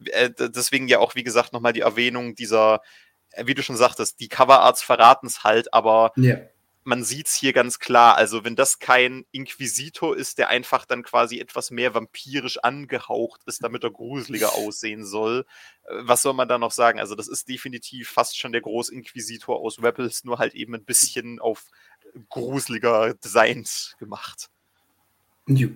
äh, 0.06 0.30
deswegen 0.30 0.88
ja 0.88 0.98
auch, 0.98 1.14
wie 1.14 1.22
gesagt, 1.22 1.52
nochmal 1.52 1.72
die 1.72 1.80
Erwähnung 1.80 2.34
dieser, 2.34 2.80
äh, 3.30 3.46
wie 3.46 3.54
du 3.54 3.62
schon 3.62 3.76
sagtest, 3.76 4.18
die 4.20 4.28
Coverarts 4.28 4.82
verraten 4.82 5.26
es 5.26 5.44
halt, 5.44 5.72
aber 5.72 6.12
ja 6.16 6.38
man 6.84 7.04
sieht 7.04 7.28
es 7.28 7.34
hier 7.34 7.52
ganz 7.52 7.78
klar. 7.78 8.16
Also, 8.16 8.44
wenn 8.44 8.56
das 8.56 8.78
kein 8.78 9.24
Inquisitor 9.30 10.16
ist, 10.16 10.38
der 10.38 10.48
einfach 10.48 10.84
dann 10.84 11.02
quasi 11.02 11.38
etwas 11.38 11.70
mehr 11.70 11.94
vampirisch 11.94 12.58
angehaucht 12.58 13.42
ist, 13.46 13.62
damit 13.62 13.84
er 13.84 13.90
gruseliger 13.90 14.52
aussehen 14.54 15.04
soll, 15.04 15.46
äh, 15.84 15.94
was 16.00 16.22
soll 16.22 16.34
man 16.34 16.48
da 16.48 16.58
noch 16.58 16.72
sagen? 16.72 16.98
Also, 17.00 17.14
das 17.14 17.28
ist 17.28 17.48
definitiv 17.48 18.08
fast 18.10 18.38
schon 18.38 18.52
der 18.52 18.62
Großinquisitor 18.62 19.60
aus 19.60 19.82
Rebels, 19.82 20.24
nur 20.24 20.38
halt 20.38 20.54
eben 20.54 20.74
ein 20.74 20.84
bisschen 20.84 21.38
auf 21.38 21.64
gruseliger 22.28 23.14
designt 23.14 23.96
gemacht. 23.98 24.50
Jo. 25.46 25.70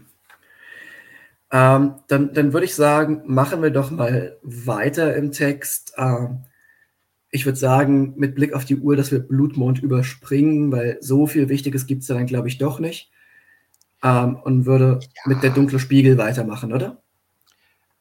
Ähm, 1.53 1.95
dann, 2.09 2.35
dann 2.35 2.53
würde 2.53 2.67
ich 2.67 2.75
sagen, 2.75 3.23
machen 3.27 3.63
wir 3.63 3.71
doch 3.71 3.91
mal 3.91 4.37
weiter 4.43 5.15
im 5.15 5.31
Text. 5.31 5.95
Ähm, 5.97 6.45
ich 7.31 7.45
würde 7.45 7.59
sagen, 7.59 8.15
mit 8.17 8.35
Blick 8.35 8.53
auf 8.53 8.65
die 8.65 8.77
Uhr, 8.77 8.97
dass 8.97 9.13
wir 9.13 9.21
Blutmond 9.21 9.83
überspringen, 9.83 10.73
weil 10.73 10.99
so 11.01 11.27
viel 11.27 11.49
Wichtiges 11.49 11.87
gibt 11.87 12.03
es 12.03 12.09
da 12.09 12.15
dann, 12.15 12.27
glaube 12.27 12.49
ich, 12.49 12.59
doch 12.59 12.79
nicht. 12.79 13.11
Ähm, 14.03 14.37
und 14.37 14.67
würde 14.67 15.01
ja. 15.03 15.23
mit 15.27 15.43
der 15.43 15.51
dunkle 15.51 15.79
Spiegel 15.79 16.19
weitermachen, 16.19 16.73
oder? 16.73 17.03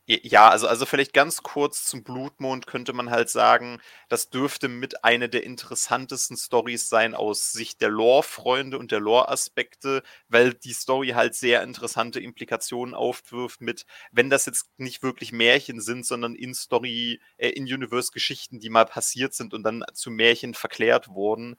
Ja, 0.07 0.49
also, 0.49 0.67
also 0.67 0.85
vielleicht 0.85 1.13
ganz 1.13 1.41
kurz 1.41 1.85
zum 1.85 2.03
Blutmond 2.03 2.67
könnte 2.67 2.93
man 2.93 3.09
halt 3.09 3.27
sagen, 3.29 3.79
das 4.07 4.29
dürfte 4.29 4.67
mit 4.67 5.03
eine 5.03 5.29
der 5.29 5.43
interessantesten 5.43 6.37
Stories 6.37 6.89
sein 6.89 7.15
aus 7.15 7.51
Sicht 7.51 7.81
der 7.81 7.89
Lore-Freunde 7.89 8.77
und 8.77 8.91
der 8.91 8.99
Lore-Aspekte, 8.99 10.03
weil 10.27 10.53
die 10.53 10.73
Story 10.73 11.09
halt 11.15 11.33
sehr 11.33 11.63
interessante 11.63 12.19
Implikationen 12.19 12.93
aufwirft 12.93 13.61
mit, 13.61 13.85
wenn 14.11 14.29
das 14.29 14.45
jetzt 14.45 14.69
nicht 14.77 15.01
wirklich 15.01 15.31
Märchen 15.31 15.81
sind, 15.81 16.05
sondern 16.05 16.35
in 16.35 16.53
Story, 16.53 17.19
äh, 17.37 17.49
in 17.49 17.63
Universe-Geschichten, 17.63 18.59
die 18.59 18.69
mal 18.69 18.85
passiert 18.85 19.33
sind 19.33 19.55
und 19.55 19.63
dann 19.63 19.83
zu 19.95 20.11
Märchen 20.11 20.53
verklärt 20.53 21.07
wurden, 21.07 21.55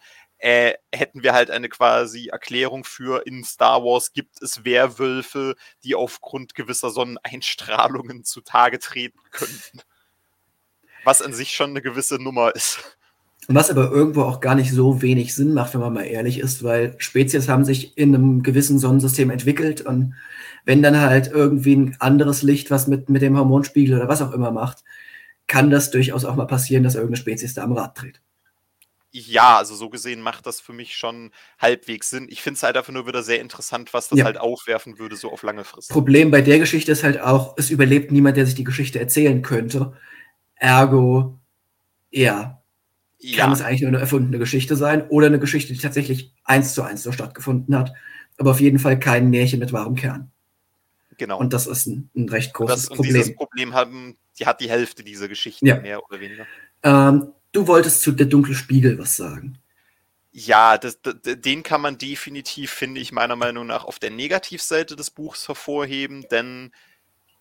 äh, 0.47 0.75
hätten 0.95 1.25
wir 1.25 1.33
halt 1.33 1.51
eine 1.51 1.69
quasi 1.69 2.29
Erklärung 2.29 2.85
für, 2.85 3.27
in 3.27 3.43
Star 3.43 3.83
Wars 3.83 4.13
gibt 4.13 4.41
es 4.41 4.65
Werwölfe, 4.65 5.57
die 5.83 5.97
aufgrund 5.97 6.55
gewisser 6.55 6.91
Sonneneinstrahlungen 6.91 8.23
zutage 8.25 8.79
treten 8.79 9.19
könnten. 9.33 9.81
Was 11.03 11.21
an 11.21 11.33
sich 11.33 11.51
schon 11.51 11.71
eine 11.71 11.83
gewisse 11.83 12.23
Nummer 12.23 12.55
ist. 12.55 12.97
Was 13.49 13.71
aber 13.71 13.91
irgendwo 13.91 14.23
auch 14.23 14.41
gar 14.41 14.55
nicht 14.55 14.71
so 14.71 15.03
wenig 15.03 15.35
Sinn 15.35 15.53
macht, 15.53 15.75
wenn 15.75 15.81
man 15.81 15.95
mal 15.95 16.07
ehrlich 16.07 16.39
ist, 16.39 16.63
weil 16.63 16.95
Spezies 16.99 17.49
haben 17.49 17.65
sich 17.65 17.99
in 17.99 18.15
einem 18.15 18.45
gewissen 18.45 18.79
Sonnensystem 18.79 19.31
entwickelt 19.31 19.81
und 19.81 20.15
wenn 20.65 20.81
dann 20.81 21.01
halt 21.01 21.27
irgendwie 21.27 21.75
ein 21.75 21.97
anderes 21.99 22.45
Licht 22.45 22.71
was 22.71 22.87
mit, 22.87 23.09
mit 23.09 23.21
dem 23.21 23.37
Hormonspiegel 23.37 23.97
oder 23.97 24.09
was 24.09 24.23
auch 24.23 24.31
immer 24.31 24.53
macht, 24.53 24.85
kann 25.49 25.71
das 25.71 25.91
durchaus 25.91 26.25
auch 26.25 26.37
mal 26.37 26.47
passieren, 26.47 26.85
dass 26.85 26.95
irgendeine 26.95 27.17
Spezies 27.17 27.55
da 27.55 27.65
am 27.65 27.73
Rad 27.73 28.01
dreht 28.01 28.21
ja, 29.21 29.57
also 29.57 29.75
so 29.75 29.89
gesehen 29.89 30.21
macht 30.21 30.47
das 30.47 30.61
für 30.61 30.73
mich 30.73 30.97
schon 30.97 31.31
halbwegs 31.59 32.11
Sinn. 32.11 32.27
Ich 32.29 32.43
finde 32.43 32.57
es 32.59 32.63
halt 32.63 32.77
einfach 32.77 32.93
nur 32.93 33.07
wieder 33.07 33.23
sehr 33.23 33.41
interessant, 33.41 33.95
was 33.95 34.09
das 34.09 34.19
ja. 34.19 34.25
halt 34.25 34.39
aufwerfen 34.39 34.99
würde, 34.99 35.17
so 35.17 35.33
auf 35.33 35.43
lange 35.43 35.65
Frist. 35.65 35.91
Problem 35.91 36.31
bei 36.31 36.43
der 36.43 36.59
Geschichte 36.59 36.93
ist 36.93 37.03
halt 37.03 37.21
auch, 37.21 37.55
es 37.57 37.71
überlebt 37.71 38.13
niemand, 38.13 38.37
der 38.37 38.47
sich 38.47 38.55
die 38.55 38.65
Geschichte 38.65 38.99
erzählen 38.99 39.43
könnte. 39.43 39.95
Ergo, 40.57 41.39
ja, 42.11 42.63
ja. 43.19 43.37
kann 43.37 43.53
es 43.53 43.63
eigentlich 43.63 43.83
nur 43.83 43.89
eine 43.89 44.01
erfundene 44.01 44.39
Geschichte 44.39 44.77
sein 44.77 45.09
oder 45.09 45.27
eine 45.27 45.39
Geschichte, 45.39 45.73
die 45.73 45.79
tatsächlich 45.79 46.33
eins 46.45 46.75
zu 46.75 46.83
eins 46.83 47.03
so 47.03 47.13
stattgefunden 47.13 47.77
hat, 47.77 47.93
aber 48.39 48.51
auf 48.51 48.61
jeden 48.61 48.79
Fall 48.79 48.99
kein 48.99 49.31
Märchen 49.31 49.61
mit 49.61 49.73
wahrem 49.73 49.95
Kern. 49.95 50.31
Genau. 51.19 51.39
Und 51.39 51.53
das 51.53 51.67
ist 51.67 51.87
ein, 51.87 52.11
ein 52.15 52.29
recht 52.29 52.53
großes 52.53 52.77
das, 52.77 52.89
Problem. 52.89 53.15
Und 53.15 53.23
dieses 53.23 53.37
Problem 53.37 53.75
haben, 53.75 54.17
die 54.39 54.47
hat 54.47 54.61
die 54.61 54.69
Hälfte 54.69 55.03
dieser 55.03 55.29
Geschichte 55.29 55.67
ja. 55.67 55.81
mehr 55.81 56.05
oder 56.05 56.21
weniger. 56.21 56.47
Ähm, 56.83 57.33
Du 57.57 57.67
wolltest 57.67 58.03
zu 58.03 58.13
der 58.13 58.27
dunkle 58.27 58.55
Spiegel 58.55 58.99
was 58.99 59.17
sagen. 59.17 59.57
Ja, 60.31 60.77
das, 60.77 61.01
das, 61.01 61.15
den 61.23 61.63
kann 61.63 61.81
man 61.81 61.97
definitiv, 61.97 62.71
finde 62.71 63.01
ich, 63.01 63.13
meiner 63.13 63.35
Meinung 63.35 63.67
nach 63.67 63.87
auf 63.87 63.99
der 63.99 64.11
Negativseite 64.11 64.95
des 64.95 65.11
Buchs 65.11 65.49
hervorheben, 65.49 66.27
denn 66.31 66.71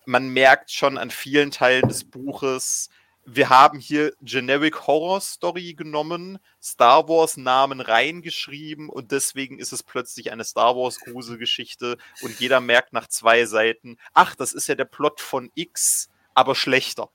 man 0.06 0.30
merkt 0.30 0.70
schon 0.70 0.96
an 0.96 1.10
vielen 1.10 1.50
Teilen 1.50 1.86
des 1.86 2.04
Buches, 2.04 2.88
wir 3.26 3.50
haben 3.50 3.78
hier 3.78 4.14
Generic 4.22 4.86
Horror 4.86 5.20
Story 5.20 5.74
genommen, 5.74 6.38
Star 6.62 7.06
Wars 7.10 7.36
Namen 7.36 7.82
reingeschrieben 7.82 8.88
und 8.88 9.12
deswegen 9.12 9.58
ist 9.58 9.74
es 9.74 9.82
plötzlich 9.82 10.32
eine 10.32 10.44
Star 10.44 10.76
Wars 10.76 10.98
Gruselgeschichte 10.98 11.98
und 12.22 12.40
jeder 12.40 12.62
merkt 12.62 12.94
nach 12.94 13.08
zwei 13.08 13.44
Seiten, 13.44 13.98
ach, 14.14 14.34
das 14.34 14.54
ist 14.54 14.66
ja 14.66 14.76
der 14.76 14.86
Plot 14.86 15.20
von 15.20 15.50
X, 15.54 16.08
aber 16.32 16.54
schlechter. 16.54 17.10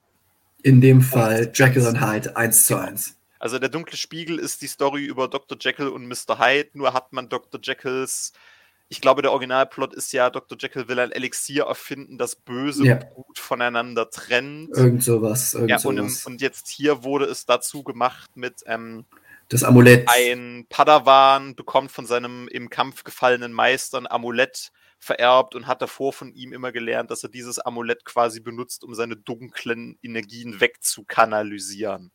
In 0.64 0.82
dem 0.82 1.02
Fall 1.02 1.52
Jekyll 1.54 1.88
und 1.88 2.02
Hyde 2.02 2.36
1 2.36 2.66
zu 2.66 2.78
1. 2.78 3.18
Also 3.40 3.58
der 3.58 3.70
dunkle 3.70 3.98
Spiegel 3.98 4.38
ist 4.38 4.62
die 4.62 4.68
Story 4.68 5.04
über 5.04 5.28
Dr. 5.28 5.58
Jekyll 5.60 5.88
und 5.88 6.08
Mr. 6.08 6.40
Hyde, 6.40 6.70
nur 6.74 6.94
hat 6.94 7.12
man 7.12 7.30
Dr. 7.30 7.60
Jekylls 7.62 8.34
ich 8.92 9.00
glaube, 9.00 9.22
der 9.22 9.32
Originalplot 9.32 9.94
ist 9.94 10.12
ja, 10.12 10.30
Dr. 10.30 10.58
Jekyll 10.60 10.90
will 10.90 11.00
ein 11.00 11.14
Elixier 11.14 11.64
erfinden, 11.64 12.18
das 12.18 12.36
Böse 12.36 12.86
ja. 12.86 12.96
und 12.96 13.10
Gut 13.12 13.40
voneinander 13.40 14.10
trennt. 14.10 14.76
Irgend 14.76 15.02
sowas. 15.02 15.54
Irgend 15.54 15.70
ja. 15.70 15.80
Und, 15.82 15.98
im, 15.98 16.14
und, 16.26 16.42
jetzt 16.42 16.68
hier 16.68 17.06
wurde 17.06 17.24
es 17.24 17.46
dazu 17.46 17.84
gemacht 17.84 18.36
mit 18.36 18.64
ähm, 18.66 19.06
das 19.48 19.64
Amulett. 19.64 20.10
Ein 20.10 20.66
Padawan 20.68 21.56
bekommt 21.56 21.94
von 21.94 22.06
seinem 22.06 22.50
im 22.50 22.70
Kampf 22.70 23.06
gefallenen 23.06 23.54
Meister 23.54 23.98
ein 23.98 24.12
Amulett, 24.12 24.74
vererbt 25.02 25.56
und 25.56 25.66
hat 25.66 25.82
davor 25.82 26.14
von 26.14 26.32
ihm 26.34 26.54
immer 26.54 26.72
gelernt, 26.72 27.10
dass 27.10 27.24
er 27.24 27.30
dieses 27.30 27.58
Amulett 27.58 28.06
quasi 28.06 28.40
benutzt, 28.40 28.84
um 28.84 28.94
seine 28.94 29.18
dunklen 29.18 29.98
Energien 30.04 30.62
wegzukanalisieren. 30.62 32.12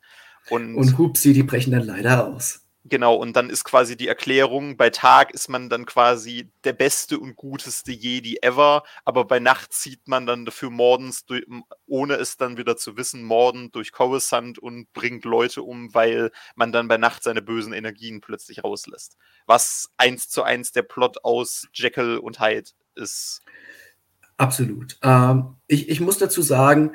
Und, 0.49 0.77
und 0.77 0.97
Hupsi, 0.97 1.33
die 1.33 1.43
brechen 1.43 1.73
dann 1.73 1.83
leider 1.83 2.29
aus. 2.29 2.66
Genau, 2.89 3.17
und 3.17 3.35
dann 3.35 3.51
ist 3.51 3.65
quasi 3.65 3.97
die 3.97 4.07
Erklärung, 4.07 4.77
bei 4.77 4.91
Tag 4.91 5.33
ist 5.35 5.49
man 5.49 5.69
dann 5.69 5.87
quasi 5.87 6.51
der 6.63 6.73
beste 6.73 7.19
und 7.19 7.35
guteste 7.35 7.91
Jedi 7.91 8.39
ever, 8.43 8.85
aber 9.05 9.25
bei 9.25 9.41
Nacht 9.41 9.73
zieht 9.73 10.07
man 10.07 10.25
dann 10.25 10.45
dafür 10.45 10.71
Mordens, 10.71 11.25
ohne 11.87 12.15
es 12.15 12.37
dann 12.37 12.59
wieder 12.59 12.77
zu 12.77 12.97
wissen, 12.97 13.25
Morden 13.25 13.73
durch 13.73 13.91
Coruscant 13.91 14.61
und 14.61 14.93
bringt 14.93 15.25
Leute 15.25 15.63
um, 15.63 15.93
weil 15.95 16.31
man 16.55 16.71
dann 16.71 16.87
bei 16.87 16.97
Nacht 16.97 17.25
seine 17.25 17.43
bösen 17.43 17.73
Energien 17.73 18.21
plötzlich 18.21 18.63
rauslässt. 18.63 19.17
Was 19.47 19.91
eins 19.97 20.29
zu 20.29 20.45
eins 20.45 20.71
der 20.71 20.83
Plot 20.83 21.25
aus 21.25 21.67
Jekyll 21.73 22.19
und 22.19 22.39
Hyde 22.39 22.71
ist. 22.95 23.43
Absolut. 24.37 24.97
Ähm, 25.03 25.57
ich, 25.67 25.89
ich 25.89 26.01
muss 26.01 26.19
dazu 26.19 26.41
sagen, 26.41 26.93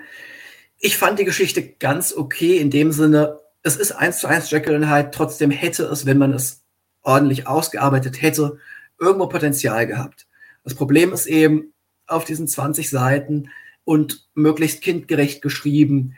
ich 0.78 0.98
fand 0.98 1.20
die 1.20 1.26
Geschichte 1.26 1.68
ganz 1.68 2.16
okay 2.16 2.58
in 2.58 2.70
dem 2.70 2.94
Sinne, 2.94 3.41
es 3.64 3.76
ist 3.76 3.92
eins 3.92 4.20
zu 4.20 4.28
eins 4.28 4.50
Jekyll 4.50 4.76
und 4.76 4.90
Hyde, 4.90 5.12
trotzdem 5.12 5.52
hätte 5.52 5.84
es, 5.86 6.06
wenn 6.06 6.18
man 6.18 6.34
es 6.34 6.64
ordentlich 7.04 7.48
ausgearbeitet 7.48 8.22
hätte, 8.22 8.58
irgendwo 9.00 9.28
Potenzial 9.28 9.88
gehabt. 9.88 10.28
Das 10.64 10.76
Problem 10.76 11.14
ist 11.14 11.26
eben, 11.26 11.74
auf 12.08 12.26
diesen 12.26 12.48
20 12.48 12.90
Seiten 12.90 13.50
und 13.84 14.28
möglichst 14.34 14.82
kindgerecht 14.82 15.42
geschrieben, 15.42 16.16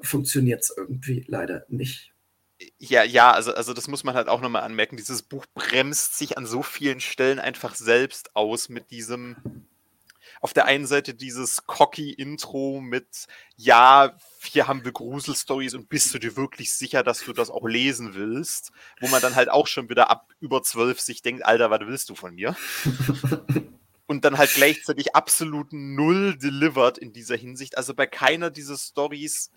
funktioniert 0.00 0.62
es 0.62 0.74
irgendwie 0.76 1.24
leider 1.28 1.64
nicht. 1.68 2.12
Ja, 2.78 3.02
ja, 3.02 3.32
also, 3.32 3.52
also 3.52 3.74
das 3.74 3.88
muss 3.88 4.04
man 4.04 4.14
halt 4.14 4.28
auch 4.28 4.40
nochmal 4.40 4.62
anmerken. 4.62 4.96
Dieses 4.96 5.22
Buch 5.22 5.44
bremst 5.54 6.16
sich 6.16 6.38
an 6.38 6.46
so 6.46 6.62
vielen 6.62 7.00
Stellen 7.00 7.38
einfach 7.38 7.74
selbst 7.74 8.34
aus 8.34 8.68
mit 8.68 8.90
diesem 8.90 9.36
auf 10.44 10.52
der 10.52 10.66
einen 10.66 10.86
Seite 10.86 11.14
dieses 11.14 11.64
cocky 11.64 12.12
Intro 12.12 12.82
mit, 12.82 13.06
ja, 13.56 14.14
hier 14.42 14.68
haben 14.68 14.84
wir 14.84 14.92
Gruselstories 14.92 15.72
und 15.72 15.88
bist 15.88 16.12
du 16.12 16.18
dir 16.18 16.36
wirklich 16.36 16.70
sicher, 16.70 17.02
dass 17.02 17.24
du 17.24 17.32
das 17.32 17.48
auch 17.48 17.66
lesen 17.66 18.14
willst? 18.14 18.70
Wo 19.00 19.08
man 19.08 19.22
dann 19.22 19.36
halt 19.36 19.48
auch 19.48 19.66
schon 19.66 19.88
wieder 19.88 20.10
ab 20.10 20.28
über 20.40 20.62
zwölf 20.62 21.00
sich 21.00 21.22
denkt, 21.22 21.46
Alter, 21.46 21.70
was 21.70 21.80
willst 21.80 22.10
du 22.10 22.14
von 22.14 22.34
mir? 22.34 22.54
und 24.06 24.26
dann 24.26 24.36
halt 24.36 24.52
gleichzeitig 24.52 25.16
absolut 25.16 25.68
null 25.72 26.36
delivered 26.36 26.98
in 26.98 27.14
dieser 27.14 27.36
Hinsicht. 27.36 27.78
Also 27.78 27.94
bei 27.94 28.06
keiner 28.06 28.50
dieser 28.50 28.76
Stories 28.76 29.50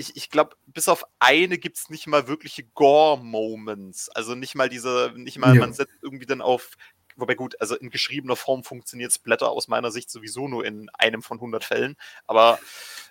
ich, 0.00 0.16
ich 0.16 0.30
glaube, 0.30 0.56
bis 0.66 0.86
auf 0.86 1.04
eine 1.18 1.58
gibt 1.58 1.76
es 1.76 1.90
nicht 1.90 2.06
mal 2.06 2.28
wirkliche 2.28 2.62
Gore-Moments. 2.62 4.08
Also 4.10 4.36
nicht 4.36 4.54
mal 4.54 4.68
diese, 4.68 5.12
nicht 5.16 5.38
mal, 5.38 5.56
ja. 5.56 5.60
man 5.60 5.72
setzt 5.72 5.96
irgendwie 6.02 6.26
dann 6.26 6.40
auf 6.40 6.76
Wobei 7.18 7.34
gut, 7.34 7.60
also 7.60 7.74
in 7.74 7.90
geschriebener 7.90 8.36
Form 8.36 8.62
funktioniert 8.62 9.12
Splatter 9.12 9.50
aus 9.50 9.66
meiner 9.66 9.90
Sicht 9.90 10.08
sowieso 10.08 10.46
nur 10.46 10.64
in 10.64 10.88
einem 10.90 11.20
von 11.20 11.38
100 11.38 11.64
Fällen. 11.64 11.96
Aber, 12.26 12.60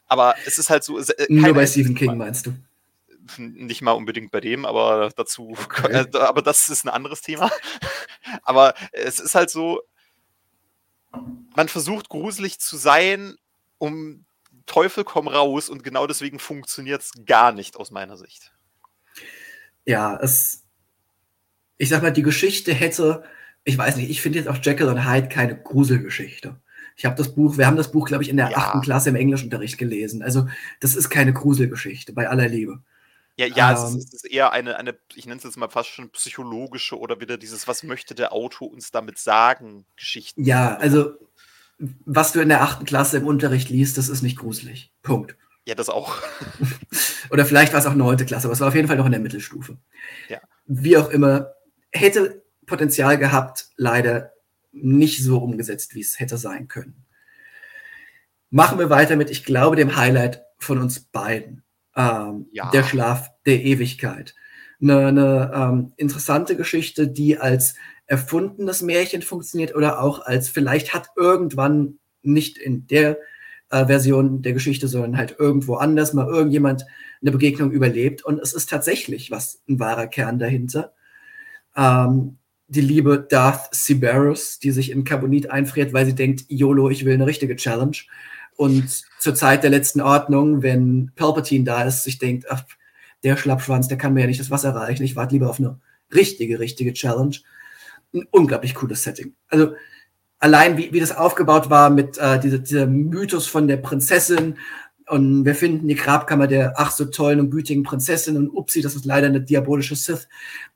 aber 0.07 0.35
es 0.45 0.57
ist 0.57 0.69
halt 0.69 0.85
so. 0.85 0.97
Äh, 0.97 1.25
nur 1.27 1.53
bei 1.53 1.67
Stephen 1.67 1.93
King 1.93 2.17
meinst 2.17 2.45
du? 2.45 2.53
Nicht 3.37 3.81
mal 3.81 3.91
unbedingt 3.91 4.31
bei 4.31 4.39
dem, 4.39 4.65
aber 4.65 5.09
dazu, 5.13 5.57
okay. 5.61 6.07
äh, 6.13 6.17
aber 6.17 6.41
das 6.41 6.69
ist 6.69 6.85
ein 6.85 6.89
anderes 6.89 7.21
Thema. 7.21 7.51
aber 8.43 8.75
es 8.93 9.19
ist 9.19 9.35
halt 9.35 9.49
so, 9.49 9.81
man 11.11 11.67
versucht 11.67 12.07
gruselig 12.07 12.59
zu 12.59 12.77
sein, 12.77 13.35
um 13.77 14.23
Teufel 14.67 15.03
komm 15.03 15.27
raus 15.27 15.69
und 15.69 15.83
genau 15.83 16.07
deswegen 16.07 16.39
funktioniert 16.39 17.01
es 17.01 17.11
gar 17.25 17.51
nicht 17.51 17.75
aus 17.75 17.91
meiner 17.91 18.15
Sicht. 18.15 18.53
Ja, 19.83 20.17
es, 20.21 20.63
ich 21.77 21.89
sag 21.89 22.01
mal, 22.03 22.11
die 22.11 22.23
Geschichte 22.23 22.73
hätte 22.73 23.25
ich 23.67 23.77
weiß 23.77 23.97
nicht, 23.97 24.09
ich 24.09 24.21
finde 24.21 24.39
jetzt 24.39 24.47
auch 24.47 24.57
Jekyll 24.63 24.87
und 24.87 25.05
Hyde 25.05 25.27
keine 25.27 25.57
Gruselgeschichte. 25.57 26.55
Ich 26.95 27.05
habe 27.05 27.15
das 27.15 27.35
Buch, 27.35 27.57
wir 27.57 27.67
haben 27.67 27.75
das 27.75 27.91
Buch, 27.91 28.07
glaube 28.07 28.23
ich, 28.23 28.29
in 28.29 28.37
der 28.37 28.57
achten 28.57 28.77
ja. 28.77 28.83
Klasse 28.83 29.09
im 29.09 29.15
Englischunterricht 29.15 29.77
gelesen. 29.77 30.23
Also, 30.23 30.47
das 30.79 30.95
ist 30.95 31.09
keine 31.09 31.33
Gruselgeschichte, 31.33 32.13
bei 32.13 32.29
aller 32.29 32.47
Liebe. 32.47 32.81
Ja, 33.35 33.45
ja, 33.45 33.71
ähm, 33.71 33.75
es, 33.75 34.05
ist, 34.05 34.13
es, 34.13 34.23
ist, 34.23 34.31
eher 34.31 34.53
eine, 34.53 34.77
eine 34.77 34.95
ich 35.13 35.25
nenne 35.25 35.37
es 35.37 35.43
jetzt 35.43 35.57
mal 35.57 35.69
fast 35.69 35.89
schon 35.89 36.09
psychologische 36.11 36.97
oder 36.97 37.19
wieder 37.19 37.37
dieses, 37.37 37.67
was 37.67 37.83
möchte 37.83 38.15
der 38.15 38.31
Autor 38.31 38.71
uns 38.71 38.91
damit 38.91 39.19
sagen, 39.19 39.85
Geschichten. 39.97 40.45
Ja, 40.45 40.77
also, 40.77 41.11
was 41.77 42.31
du 42.31 42.39
in 42.39 42.49
der 42.49 42.61
achten 42.61 42.85
Klasse 42.85 43.17
im 43.17 43.27
Unterricht 43.27 43.69
liest, 43.69 43.97
das 43.97 44.07
ist 44.07 44.21
nicht 44.21 44.39
gruselig. 44.39 44.93
Punkt. 45.03 45.35
Ja, 45.65 45.75
das 45.75 45.89
auch. 45.89 46.15
oder 47.31 47.45
vielleicht 47.45 47.73
war 47.73 47.81
es 47.81 47.85
auch 47.85 47.95
neunte 47.95 48.25
Klasse, 48.25 48.47
aber 48.47 48.53
es 48.53 48.61
war 48.61 48.69
auf 48.69 48.75
jeden 48.75 48.87
Fall 48.87 48.97
noch 48.97 49.05
in 49.05 49.11
der 49.11 49.19
Mittelstufe. 49.19 49.77
Ja. 50.29 50.39
Wie 50.65 50.95
auch 50.95 51.09
immer, 51.09 51.51
hätte 51.91 52.46
Potenzial 52.67 53.17
gehabt, 53.17 53.69
leider 53.77 54.33
nicht 54.71 55.23
so 55.23 55.39
umgesetzt, 55.39 55.95
wie 55.95 56.01
es 56.01 56.19
hätte 56.19 56.37
sein 56.37 56.67
können. 56.67 57.05
Machen 58.51 58.77
wir 58.77 58.91
weiter 58.91 59.15
mit, 59.15 59.31
ich 59.31 59.43
glaube, 59.43 59.75
dem 59.75 59.95
Highlight 59.95 60.43
von 60.59 60.77
uns 60.77 60.99
beiden. 60.99 61.63
Ähm, 61.95 62.47
ja. 62.51 62.69
Der 62.69 62.83
Schlaf 62.83 63.31
der 63.45 63.63
Ewigkeit. 63.63 64.35
Eine, 64.79 65.07
eine 65.07 65.51
ähm, 65.55 65.93
interessante 65.97 66.55
Geschichte, 66.55 67.07
die 67.07 67.39
als 67.39 67.73
erfundenes 68.05 68.83
Märchen 68.83 69.23
funktioniert 69.23 69.75
oder 69.75 70.01
auch 70.01 70.19
als 70.25 70.49
vielleicht 70.49 70.93
hat 70.93 71.09
irgendwann 71.15 71.97
nicht 72.21 72.57
in 72.57 72.85
der 72.87 73.17
äh, 73.69 73.85
Version 73.87 74.41
der 74.41 74.53
Geschichte, 74.53 74.87
sondern 74.87 75.17
halt 75.17 75.35
irgendwo 75.39 75.75
anders 75.75 76.13
mal 76.13 76.27
irgendjemand 76.27 76.85
eine 77.21 77.31
Begegnung 77.31 77.71
überlebt. 77.71 78.23
Und 78.23 78.39
es 78.39 78.53
ist 78.53 78.69
tatsächlich 78.69 79.31
was 79.31 79.61
ein 79.67 79.79
wahrer 79.79 80.07
Kern 80.07 80.39
dahinter. 80.39 80.93
Ähm, 81.75 82.37
die 82.67 82.81
liebe 82.81 83.19
Darth 83.19 83.73
Siberus, 83.73 84.59
die 84.59 84.71
sich 84.71 84.91
in 84.91 85.03
Carbonit 85.03 85.49
einfriert, 85.49 85.93
weil 85.93 86.05
sie 86.05 86.15
denkt, 86.15 86.45
YOLO, 86.49 86.89
ich 86.89 87.05
will 87.05 87.13
eine 87.13 87.25
richtige 87.25 87.55
Challenge. 87.55 87.97
Und 88.55 89.03
zur 89.19 89.35
Zeit 89.35 89.63
der 89.63 89.69
letzten 89.69 90.01
Ordnung, 90.01 90.63
wenn 90.63 91.11
Palpatine 91.15 91.63
da 91.63 91.83
ist, 91.83 92.03
sich 92.03 92.17
denkt, 92.17 92.45
ach, 92.49 92.63
der 93.23 93.37
Schlappschwanz, 93.37 93.87
der 93.87 93.97
kann 93.97 94.13
mir 94.13 94.21
ja 94.21 94.27
nicht 94.27 94.39
das 94.39 94.51
Wasser 94.51 94.75
reichen, 94.75 95.03
ich 95.03 95.15
warte 95.15 95.35
lieber 95.35 95.49
auf 95.49 95.59
eine 95.59 95.79
richtige, 96.13 96.59
richtige 96.59 96.93
Challenge. 96.93 97.35
Ein 98.13 98.25
unglaublich 98.31 98.75
cooles 98.75 99.03
Setting. 99.03 99.33
Also 99.47 99.73
allein 100.39 100.77
wie, 100.77 100.91
wie 100.93 100.99
das 100.99 101.15
aufgebaut 101.15 101.69
war 101.69 101.89
mit 101.89 102.17
äh, 102.17 102.39
dieser, 102.39 102.59
dieser 102.59 102.87
Mythos 102.87 103.47
von 103.47 103.67
der 103.67 103.77
Prinzessin 103.77 104.57
und 105.07 105.45
wir 105.45 105.55
finden 105.55 105.87
die 105.87 105.95
Grabkammer 105.95 106.47
der 106.47 106.73
ach 106.77 106.91
so 106.91 107.05
tollen 107.05 107.39
und 107.39 107.49
gütigen 107.49 107.83
Prinzessin 107.83 108.37
und 108.37 108.49
upsi, 108.49 108.81
das 108.81 108.95
ist 108.95 109.05
leider 109.05 109.27
eine 109.27 109.41
diabolische 109.41 109.95
Sith, 109.95 110.27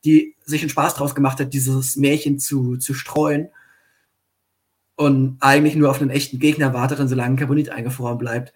die 0.05 0.35
sich 0.45 0.61
einen 0.61 0.69
Spaß 0.69 0.95
draus 0.95 1.15
gemacht 1.15 1.39
hat, 1.39 1.53
dieses 1.53 1.97
Märchen 1.97 2.39
zu, 2.39 2.77
zu 2.77 2.93
streuen 2.93 3.49
und 4.95 5.37
eigentlich 5.39 5.75
nur 5.75 5.89
auf 5.89 5.99
einen 5.99 6.11
echten 6.11 6.39
Gegner 6.39 6.73
wartet 6.73 7.09
solange 7.09 7.35
Carbonit 7.35 7.69
eingefroren 7.69 8.17
bleibt, 8.17 8.53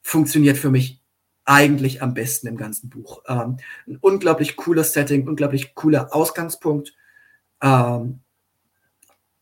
funktioniert 0.00 0.56
für 0.56 0.70
mich 0.70 1.02
eigentlich 1.44 2.02
am 2.02 2.14
besten 2.14 2.46
im 2.46 2.56
ganzen 2.56 2.88
Buch. 2.88 3.22
Ähm, 3.28 3.58
ein 3.86 3.98
unglaublich 4.00 4.56
cooles 4.56 4.92
Setting, 4.92 5.28
unglaublich 5.28 5.74
cooler 5.74 6.14
Ausgangspunkt. 6.14 6.94
Ähm, 7.60 8.20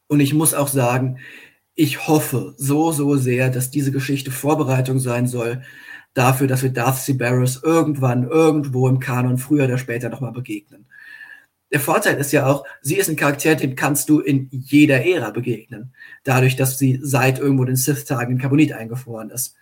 und 0.08 0.20
ich 0.20 0.34
muss 0.34 0.54
auch 0.54 0.68
sagen, 0.68 1.20
ich 1.80 2.06
hoffe 2.06 2.52
so, 2.58 2.92
so 2.92 3.16
sehr, 3.16 3.48
dass 3.48 3.70
diese 3.70 3.90
Geschichte 3.90 4.30
Vorbereitung 4.30 4.98
sein 4.98 5.26
soll 5.26 5.62
dafür, 6.12 6.46
dass 6.46 6.62
wir 6.62 6.68
Darth 6.68 6.98
Siberys 6.98 7.62
irgendwann, 7.62 8.28
irgendwo 8.28 8.86
im 8.86 9.00
Kanon 9.00 9.38
früher 9.38 9.64
oder 9.64 9.78
später 9.78 10.10
nochmal 10.10 10.32
begegnen. 10.32 10.84
Der 11.72 11.80
Vorteil 11.80 12.18
ist 12.18 12.32
ja 12.32 12.46
auch, 12.46 12.66
sie 12.82 12.96
ist 12.96 13.08
ein 13.08 13.16
Charakter, 13.16 13.54
dem 13.54 13.76
kannst 13.76 14.10
du 14.10 14.20
in 14.20 14.48
jeder 14.50 15.06
Ära 15.06 15.30
begegnen. 15.30 15.94
Dadurch, 16.22 16.54
dass 16.54 16.76
sie 16.76 17.00
seit 17.02 17.38
irgendwo 17.38 17.64
den 17.64 17.76
Sith-Tagen 17.76 18.32
in 18.32 18.38
Carbonit 18.38 18.74
eingefroren 18.74 19.30
ist. 19.30 19.54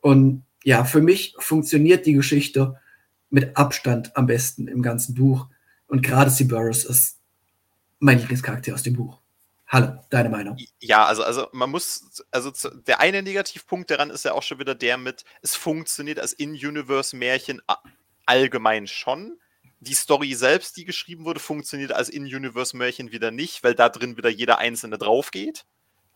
Und 0.00 0.42
ja, 0.64 0.82
für 0.82 1.00
mich 1.00 1.36
funktioniert 1.38 2.06
die 2.06 2.14
Geschichte 2.14 2.74
mit 3.30 3.56
Abstand 3.56 4.16
am 4.16 4.26
besten 4.26 4.66
im 4.66 4.82
ganzen 4.82 5.14
Buch. 5.14 5.46
Und 5.86 6.02
gerade 6.02 6.30
Siberys 6.30 6.82
ist 6.84 7.18
mein 8.00 8.18
Lieblingscharakter 8.18 8.74
aus 8.74 8.82
dem 8.82 8.94
Buch. 8.94 9.20
Hallo, 9.68 9.98
deine 10.10 10.28
Meinung? 10.28 10.56
Ja, 10.80 11.06
also, 11.06 11.24
also 11.24 11.48
man 11.52 11.70
muss, 11.70 12.22
also 12.30 12.52
der 12.86 13.00
eine 13.00 13.22
Negativpunkt 13.22 13.90
daran 13.90 14.10
ist 14.10 14.24
ja 14.24 14.32
auch 14.32 14.44
schon 14.44 14.60
wieder 14.60 14.76
der 14.76 14.96
mit, 14.96 15.24
es 15.42 15.56
funktioniert 15.56 16.20
als 16.20 16.32
In-Universe-Märchen 16.32 17.60
allgemein 18.26 18.86
schon. 18.86 19.40
Die 19.80 19.94
Story 19.94 20.34
selbst, 20.34 20.76
die 20.76 20.84
geschrieben 20.84 21.24
wurde, 21.24 21.40
funktioniert 21.40 21.92
als 21.92 22.08
In-Universe-Märchen 22.08 23.10
wieder 23.10 23.32
nicht, 23.32 23.64
weil 23.64 23.74
da 23.74 23.88
drin 23.88 24.16
wieder 24.16 24.30
jeder 24.30 24.58
einzelne 24.58 24.98
drauf 24.98 25.32
geht. 25.32 25.66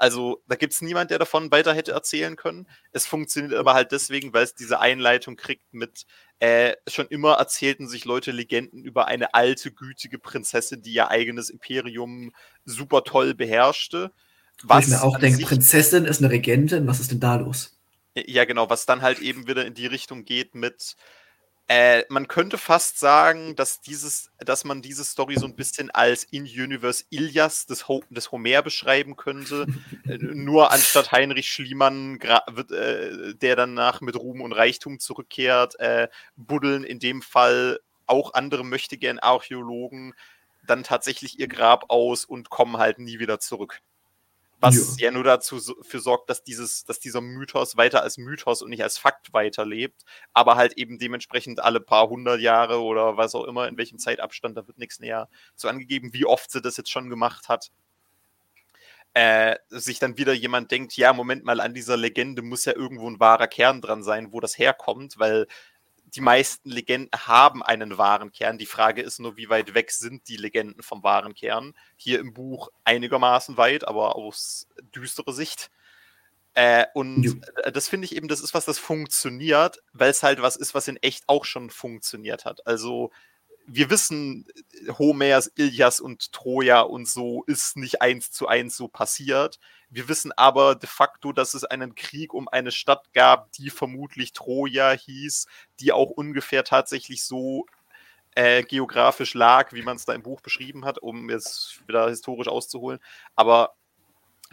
Also 0.00 0.42
da 0.48 0.56
gibt 0.56 0.72
es 0.72 0.80
niemand, 0.80 1.10
der 1.10 1.18
davon 1.18 1.50
weiter 1.50 1.74
hätte 1.74 1.92
erzählen 1.92 2.34
können. 2.34 2.66
Es 2.90 3.04
funktioniert 3.04 3.52
aber 3.52 3.74
halt 3.74 3.92
deswegen, 3.92 4.32
weil 4.32 4.44
es 4.44 4.54
diese 4.54 4.80
Einleitung 4.80 5.36
kriegt 5.36 5.74
mit, 5.74 6.06
äh, 6.38 6.72
schon 6.88 7.06
immer 7.08 7.34
erzählten 7.34 7.86
sich 7.86 8.06
Leute 8.06 8.32
Legenden 8.32 8.82
über 8.82 9.08
eine 9.08 9.34
alte, 9.34 9.70
gütige 9.70 10.18
Prinzessin, 10.18 10.80
die 10.80 10.94
ihr 10.94 11.10
eigenes 11.10 11.50
Imperium 11.50 12.32
super 12.64 13.04
toll 13.04 13.34
beherrschte. 13.34 14.10
Was 14.62 14.86
ich 14.86 14.92
mir 14.92 15.02
auch 15.02 15.18
denke, 15.18 15.44
Prinzessin 15.44 16.06
ist 16.06 16.22
eine 16.22 16.30
Regentin, 16.30 16.86
was 16.86 17.00
ist 17.00 17.10
denn 17.10 17.20
da 17.20 17.34
los? 17.34 17.76
Ja, 18.16 18.46
genau, 18.46 18.70
was 18.70 18.86
dann 18.86 19.02
halt 19.02 19.18
eben 19.18 19.46
wieder 19.48 19.66
in 19.66 19.74
die 19.74 19.86
Richtung 19.86 20.24
geht 20.24 20.54
mit, 20.54 20.96
äh, 21.70 22.04
man 22.08 22.26
könnte 22.26 22.58
fast 22.58 22.98
sagen, 22.98 23.54
dass 23.54 23.80
dieses, 23.80 24.32
dass 24.40 24.64
man 24.64 24.82
diese 24.82 25.04
Story 25.04 25.36
so 25.36 25.46
ein 25.46 25.54
bisschen 25.54 25.88
als 25.92 26.24
In-Universe 26.24 27.04
Ilias 27.10 27.66
des, 27.66 27.86
Ho 27.86 28.02
des 28.10 28.32
Homer 28.32 28.60
beschreiben 28.62 29.14
könnte. 29.14 29.66
äh, 30.08 30.18
nur 30.18 30.72
anstatt 30.72 31.12
Heinrich 31.12 31.46
Schliemann, 31.46 32.18
wird, 32.48 32.72
äh, 32.72 33.36
der 33.36 33.54
danach 33.54 34.00
mit 34.00 34.16
Ruhm 34.16 34.40
und 34.40 34.50
Reichtum 34.52 34.98
zurückkehrt, 34.98 35.78
äh, 35.78 36.08
buddeln 36.34 36.82
in 36.82 36.98
dem 36.98 37.22
Fall 37.22 37.78
auch 38.06 38.34
andere 38.34 38.64
möchte 38.64 38.98
gern 38.98 39.20
Archäologen 39.20 40.14
dann 40.66 40.82
tatsächlich 40.82 41.38
ihr 41.38 41.46
Grab 41.46 41.84
aus 41.88 42.24
und 42.24 42.50
kommen 42.50 42.78
halt 42.78 42.98
nie 42.98 43.20
wieder 43.20 43.38
zurück. 43.38 43.80
Was 44.60 44.98
ja, 44.98 45.06
ja 45.06 45.10
nur 45.10 45.24
dazu 45.24 45.58
für 45.82 46.00
sorgt, 46.00 46.28
dass 46.28 46.44
dieses, 46.44 46.84
dass 46.84 47.00
dieser 47.00 47.22
Mythos 47.22 47.76
weiter 47.76 48.02
als 48.02 48.18
Mythos 48.18 48.60
und 48.60 48.68
nicht 48.68 48.82
als 48.82 48.98
Fakt 48.98 49.32
weiterlebt, 49.32 50.04
aber 50.34 50.56
halt 50.56 50.74
eben 50.74 50.98
dementsprechend 50.98 51.60
alle 51.60 51.80
paar 51.80 52.08
hundert 52.08 52.40
Jahre 52.40 52.80
oder 52.82 53.16
was 53.16 53.34
auch 53.34 53.44
immer, 53.44 53.68
in 53.68 53.78
welchem 53.78 53.98
Zeitabstand, 53.98 54.56
da 54.56 54.66
wird 54.66 54.78
nichts 54.78 55.00
näher 55.00 55.28
so 55.56 55.68
angegeben, 55.68 56.12
wie 56.12 56.26
oft 56.26 56.50
sie 56.50 56.60
das 56.60 56.76
jetzt 56.76 56.90
schon 56.90 57.08
gemacht 57.08 57.48
hat. 57.48 57.70
Äh, 59.14 59.56
sich 59.70 59.98
dann 59.98 60.18
wieder 60.18 60.34
jemand 60.34 60.70
denkt, 60.70 60.96
ja, 60.96 61.12
Moment 61.12 61.44
mal, 61.44 61.60
an 61.60 61.74
dieser 61.74 61.96
Legende 61.96 62.42
muss 62.42 62.64
ja 62.64 62.76
irgendwo 62.76 63.10
ein 63.10 63.18
wahrer 63.18 63.48
Kern 63.48 63.80
dran 63.80 64.04
sein, 64.04 64.32
wo 64.32 64.40
das 64.40 64.56
herkommt, 64.56 65.18
weil 65.18 65.48
die 66.14 66.20
meisten 66.20 66.70
Legenden 66.70 67.10
haben 67.26 67.62
einen 67.62 67.98
wahren 67.98 68.32
Kern. 68.32 68.58
Die 68.58 68.66
Frage 68.66 69.02
ist 69.02 69.18
nur, 69.18 69.36
wie 69.36 69.48
weit 69.48 69.74
weg 69.74 69.90
sind 69.90 70.28
die 70.28 70.36
Legenden 70.36 70.82
vom 70.82 71.02
wahren 71.02 71.34
Kern? 71.34 71.74
Hier 71.96 72.20
im 72.20 72.32
Buch 72.32 72.68
einigermaßen 72.84 73.56
weit, 73.56 73.86
aber 73.86 74.16
aus 74.16 74.68
düsterer 74.94 75.32
Sicht. 75.32 75.70
Äh, 76.54 76.86
und 76.94 77.22
jo. 77.22 77.34
das 77.72 77.88
finde 77.88 78.06
ich 78.06 78.16
eben, 78.16 78.28
das 78.28 78.40
ist 78.40 78.54
was, 78.54 78.64
das 78.64 78.78
funktioniert, 78.78 79.78
weil 79.92 80.10
es 80.10 80.22
halt 80.22 80.42
was 80.42 80.56
ist, 80.56 80.74
was 80.74 80.88
in 80.88 80.96
echt 80.96 81.24
auch 81.28 81.44
schon 81.44 81.70
funktioniert 81.70 82.44
hat. 82.44 82.66
Also 82.66 83.10
wir 83.66 83.90
wissen, 83.90 84.46
Homers, 84.98 85.52
Ilias 85.56 86.00
und 86.00 86.32
Troja 86.32 86.80
und 86.80 87.08
so 87.08 87.44
ist 87.46 87.76
nicht 87.76 88.02
eins 88.02 88.30
zu 88.32 88.48
eins 88.48 88.76
so 88.76 88.88
passiert. 88.88 89.58
Wir 89.90 90.08
wissen 90.08 90.32
aber 90.32 90.74
de 90.74 90.88
facto, 90.88 91.32
dass 91.32 91.54
es 91.54 91.64
einen 91.64 91.94
Krieg 91.94 92.34
um 92.34 92.48
eine 92.48 92.72
Stadt 92.72 93.12
gab, 93.12 93.52
die 93.52 93.70
vermutlich 93.70 94.32
Troja 94.32 94.92
hieß, 94.92 95.46
die 95.80 95.92
auch 95.92 96.10
ungefähr 96.10 96.64
tatsächlich 96.64 97.24
so 97.24 97.66
äh, 98.34 98.62
geografisch 98.62 99.34
lag, 99.34 99.72
wie 99.72 99.82
man 99.82 99.96
es 99.96 100.04
da 100.04 100.14
im 100.14 100.22
Buch 100.22 100.40
beschrieben 100.40 100.84
hat, 100.84 100.98
um 100.98 101.28
jetzt 101.30 101.82
wieder 101.86 102.08
historisch 102.08 102.48
auszuholen. 102.48 103.00
Aber 103.34 103.74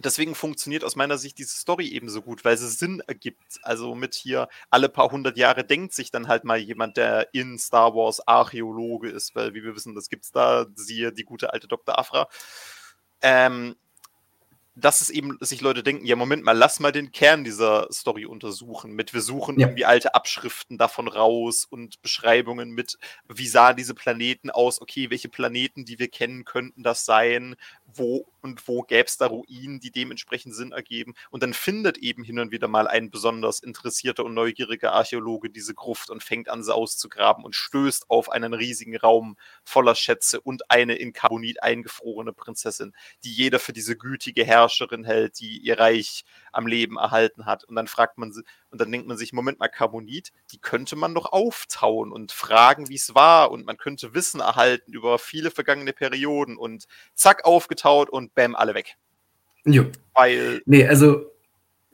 deswegen 0.04 0.36
funktioniert 0.36 0.84
aus 0.84 0.96
meiner 0.96 1.18
Sicht 1.18 1.38
diese 1.38 1.56
Story 1.56 1.88
eben 1.88 2.10
so 2.10 2.22
gut, 2.22 2.46
weil 2.46 2.58
sie 2.58 2.70
Sinn 2.70 3.02
ergibt. 3.08 3.60
Also 3.64 3.96
mit 3.96 4.16
hier 4.16 4.48
alle 4.70 4.90
paar 4.90 5.12
hundert 5.12 5.38
Jahre 5.38 5.64
denkt 5.64 5.94
sich 5.94 6.12
dann 6.12 6.28
halt 6.28 6.44
mal 6.44 6.58
jemand, 6.58 6.98
der 6.98 7.34
in 7.34 7.58
Star 7.58 7.96
Wars 7.96 8.26
Archäologe 8.28 9.10
ist, 9.10 9.36
weil 9.36 9.54
wie 9.54 9.64
wir 9.64 9.76
wissen, 9.76 9.96
das 9.96 10.10
gibt's 10.10 10.32
da, 10.32 10.68
siehe 10.76 11.12
die 11.12 11.26
gute 11.26 11.54
alte 11.54 11.68
Dr. 11.68 11.98
Afra. 11.98 12.28
Ähm, 13.22 13.76
dass 14.80 15.02
es 15.02 15.10
eben 15.10 15.38
sich 15.42 15.62
Leute 15.62 15.82
denken, 15.82 16.06
ja, 16.06 16.16
Moment 16.16 16.44
mal, 16.44 16.56
lass 16.56 16.80
mal 16.80 16.92
den 16.92 17.12
Kern 17.12 17.44
dieser 17.44 17.88
Story 17.92 18.28
untersuchen. 18.28 18.92
Mit 18.92 19.14
wir 19.14 19.22
suchen 19.22 19.60
ja. 19.60 19.66
irgendwie 19.68 19.86
alte 19.86 20.14
Abschriften 20.14 20.78
davon 20.78 21.08
raus 21.08 21.66
und 21.66 22.00
Beschreibungen 22.04 22.70
mit, 22.70 23.00
wie 23.28 23.48
sahen 23.48 23.76
diese 23.76 23.96
Planeten 23.96 24.52
aus, 24.52 24.80
okay, 24.80 25.10
welche 25.10 25.30
Planeten, 25.30 25.84
die 25.84 25.98
wir 25.98 26.10
kennen, 26.10 26.46
könnten 26.46 26.84
das 26.84 27.06
sein, 27.06 27.56
wo 27.88 28.28
und 28.42 28.68
wo 28.68 28.82
gäbe 28.82 29.06
es 29.06 29.18
da 29.18 29.28
Ruinen, 29.28 29.80
die 29.80 29.92
dementsprechend 29.92 30.54
Sinn 30.54 30.72
ergeben. 30.72 31.14
Und 31.32 31.44
dann 31.44 31.54
findet 31.54 31.98
eben 31.98 32.24
hin 32.24 32.40
und 32.40 32.52
wieder 32.52 32.68
mal 32.68 32.88
ein 32.88 33.10
besonders 33.10 33.60
interessierter 33.60 34.26
und 34.26 34.34
neugieriger 34.34 34.94
Archäologe 34.94 35.50
diese 35.50 35.74
Gruft 35.74 36.10
und 36.10 36.24
fängt 36.24 36.50
an, 36.50 36.64
sie 36.64 36.74
auszugraben 36.74 37.44
und 37.44 37.56
stößt 37.56 38.10
auf 38.10 38.30
einen 38.30 38.54
riesigen 38.54 38.98
Raum 38.98 39.38
voller 39.64 39.96
Schätze 39.96 40.42
und 40.42 40.70
eine 40.70 40.96
in 40.96 41.14
Carbonit 41.14 41.64
eingefrorene 41.64 42.34
Prinzessin, 42.34 42.94
die 43.24 43.34
jeder 43.34 43.60
für 43.60 43.74
diese 43.74 43.98
gütige 43.98 44.44
Herrscherin 44.44 45.04
hält, 45.04 45.40
die 45.40 45.58
ihr 45.58 45.80
Reich 45.80 46.24
am 46.52 46.68
Leben 46.68 46.98
erhalten 46.98 47.46
hat. 47.46 47.64
Und 47.64 47.76
dann 47.76 47.88
fragt 47.88 48.18
man 48.18 48.32
sie, 48.32 48.44
und 48.70 48.82
dann 48.82 48.92
denkt 48.92 49.08
man 49.08 49.18
sich, 49.18 49.34
Moment 49.34 49.60
mal, 49.60 49.70
Carbonit, 49.70 50.32
die 50.52 50.60
könnte 50.60 50.96
man 50.96 51.16
doch 51.16 51.32
auftauen 51.32 52.12
und 52.12 52.32
fragen, 52.32 52.90
wie 52.90 52.96
es 52.96 53.16
war. 53.16 53.52
Und 53.52 53.66
man 53.66 53.78
könnte 53.78 54.14
Wissen 54.14 54.42
erhalten 54.42 54.92
über 54.94 55.20
viele 55.20 55.52
vergangene 55.52 55.94
Perioden 55.94 56.58
und 56.58 56.86
zack, 57.14 57.46
aufgetaut 57.46 58.10
und 58.10 58.36
bam, 58.36 58.56
alle 58.56 58.74
weg. 58.74 58.98
Jo. 59.66 59.86
Weil. 60.14 60.62
Nee, 60.66 60.88
also 60.88 61.32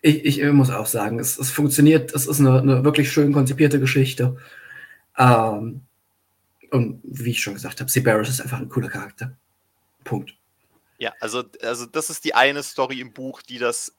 ich, 0.02 0.26
ich 0.26 0.44
muss 0.52 0.70
auch 0.70 0.86
sagen, 0.86 1.20
es, 1.20 1.38
es 1.38 1.50
funktioniert, 1.50 2.14
es 2.14 2.26
ist 2.28 2.40
eine, 2.40 2.60
eine 2.60 2.84
wirklich 2.84 3.12
schön 3.12 3.32
konzipierte 3.32 3.80
Geschichte. 3.80 4.38
Ähm, 5.18 5.82
und 6.72 7.02
wie 7.04 7.32
ich 7.32 7.42
schon 7.42 7.54
gesagt 7.54 7.80
habe, 7.80 7.90
Seabarus 7.90 8.30
ist 8.30 8.42
einfach 8.42 8.60
ein 8.60 8.70
cooler 8.70 8.90
Charakter. 8.90 9.38
Punkt. 10.04 10.36
Ja, 10.98 11.14
also, 11.20 11.44
also 11.62 11.86
das 11.86 12.10
ist 12.10 12.26
die 12.26 12.34
eine 12.34 12.64
Story 12.64 13.00
im 13.00 13.14
Buch, 13.14 13.42
die 13.42 13.60
das 13.60 13.96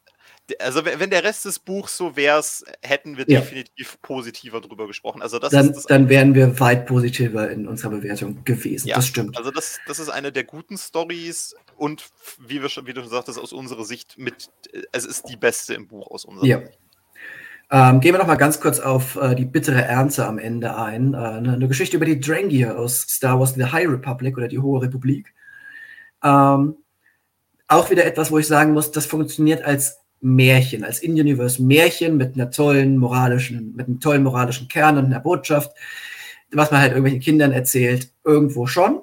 also 0.58 0.84
wenn 0.84 1.10
der 1.10 1.24
Rest 1.24 1.44
des 1.46 1.58
Buchs 1.58 1.96
so 1.96 2.16
wäre, 2.16 2.42
hätten 2.82 3.16
wir 3.16 3.24
ja. 3.28 3.40
definitiv 3.40 4.00
positiver 4.02 4.60
drüber 4.60 4.86
gesprochen. 4.86 5.22
Also 5.22 5.38
das 5.38 5.52
dann, 5.52 5.72
das 5.72 5.84
dann 5.84 6.08
wären 6.08 6.34
wir 6.34 6.60
weit 6.60 6.86
positiver 6.86 7.50
in 7.50 7.66
unserer 7.66 7.90
Bewertung 7.90 8.44
gewesen. 8.44 8.88
Ja. 8.88 8.96
Das 8.96 9.06
stimmt. 9.06 9.38
Also 9.38 9.50
das, 9.50 9.78
das 9.86 9.98
ist 9.98 10.10
eine 10.10 10.32
der 10.32 10.44
guten 10.44 10.76
Stories 10.76 11.54
und 11.76 12.04
wie, 12.38 12.60
wir 12.60 12.68
schon, 12.68 12.86
wie 12.86 12.92
du 12.92 13.00
schon 13.00 13.10
sagtest, 13.10 13.38
aus 13.38 13.52
unserer 13.52 13.84
Sicht 13.84 14.18
mit, 14.18 14.50
es 14.92 15.06
ist 15.06 15.28
die 15.28 15.36
beste 15.36 15.74
im 15.74 15.88
Buch 15.88 16.10
aus 16.10 16.24
unserer 16.24 16.46
ja. 16.46 16.58
Sicht. 16.58 16.78
Ähm, 17.70 18.00
gehen 18.00 18.12
wir 18.12 18.18
noch 18.18 18.26
mal 18.26 18.36
ganz 18.36 18.60
kurz 18.60 18.78
auf 18.78 19.16
äh, 19.16 19.34
die 19.34 19.46
bittere 19.46 19.82
Ernte 19.82 20.26
am 20.26 20.38
Ende 20.38 20.76
ein. 20.76 21.14
Äh, 21.14 21.16
eine, 21.16 21.54
eine, 21.54 21.68
Geschichte 21.68 21.96
über 21.96 22.04
die 22.04 22.20
Drangier 22.20 22.78
aus 22.78 23.00
Star 23.00 23.40
Wars 23.40 23.54
The 23.54 23.64
High 23.64 23.88
Republic 23.88 24.36
oder 24.36 24.48
die 24.48 24.58
Hohe 24.58 24.82
Republik. 24.82 25.32
Ähm, 26.22 26.76
auch 27.66 27.90
wieder 27.90 28.04
etwas, 28.04 28.30
wo 28.30 28.38
ich 28.38 28.46
sagen 28.46 28.74
muss, 28.74 28.92
das 28.92 29.06
funktioniert 29.06 29.64
als 29.64 30.03
Märchen, 30.24 30.84
als 30.84 31.00
In-Universe-Märchen 31.00 32.16
mit 32.16 32.34
einer 32.34 32.50
tollen 32.50 32.96
moralischen, 32.96 33.76
mit 33.76 33.86
einem 33.86 34.00
tollen 34.00 34.22
moralischen 34.22 34.68
Kern 34.68 34.96
und 34.96 35.04
einer 35.04 35.20
Botschaft, 35.20 35.70
was 36.50 36.70
man 36.70 36.80
halt 36.80 36.92
irgendwelchen 36.92 37.20
Kindern 37.20 37.52
erzählt, 37.52 38.10
irgendwo 38.24 38.66
schon. 38.66 39.00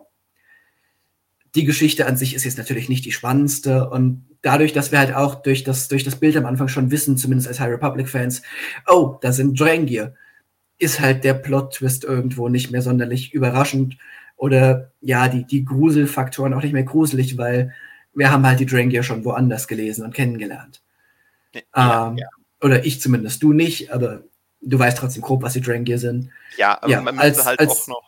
Die 1.54 1.66
Geschichte 1.66 2.08
an 2.08 2.18
sich 2.18 2.34
ist 2.34 2.44
jetzt 2.44 2.58
natürlich 2.58 2.90
nicht 2.90 3.06
die 3.06 3.12
spannendste 3.12 3.90
und 3.90 4.26
dadurch, 4.42 4.74
dass 4.74 4.92
wir 4.92 4.98
halt 4.98 5.14
auch 5.14 5.36
durch 5.36 5.64
das, 5.64 5.88
durch 5.90 6.04
das 6.04 6.16
Bild 6.16 6.36
am 6.38 6.48
Anfang 6.48 6.70
schon 6.70 6.90
wissen, 6.90 7.18
zumindest 7.18 7.48
als 7.48 7.60
High 7.60 7.72
Republic-Fans, 7.74 8.42
oh, 8.88 9.18
da 9.22 9.32
sind 9.32 9.60
Drangir, 9.60 10.16
ist 10.80 11.00
halt 11.00 11.24
der 11.24 11.36
Plot-Twist 11.36 12.04
irgendwo 12.04 12.50
nicht 12.50 12.72
mehr 12.72 12.82
sonderlich 12.82 13.32
überraschend 13.32 13.98
oder 14.38 14.92
ja, 15.02 15.28
die, 15.28 15.46
die 15.46 15.66
Gruselfaktoren 15.66 16.56
auch 16.56 16.64
nicht 16.64 16.74
mehr 16.74 16.84
gruselig, 16.84 17.38
weil 17.38 17.76
wir 18.16 18.32
haben 18.32 18.46
halt 18.46 18.60
die 18.60 18.66
Drangir 18.66 19.04
schon 19.04 19.24
woanders 19.24 19.68
gelesen 19.68 20.04
und 20.04 20.16
kennengelernt. 20.16 20.82
Ja, 21.54 22.08
ähm, 22.08 22.18
ja. 22.18 22.28
Oder 22.62 22.86
ich 22.86 23.02
zumindest, 23.02 23.42
du 23.44 23.54
nicht, 23.54 23.92
aber 23.92 24.24
du 24.62 24.78
weißt 24.78 24.98
trotzdem 24.98 25.24
grob, 25.24 25.42
was 25.42 25.54
die 25.54 25.62
Drangir 25.62 25.98
sind. 25.98 26.30
Ja, 26.58 26.78
aber 26.82 26.92
ja, 26.92 27.02
man 27.02 27.16
müsste 27.16 27.30
als, 27.30 27.46
halt 27.46 27.60
als, 27.60 27.70
auch 27.70 27.88
noch. 27.88 28.04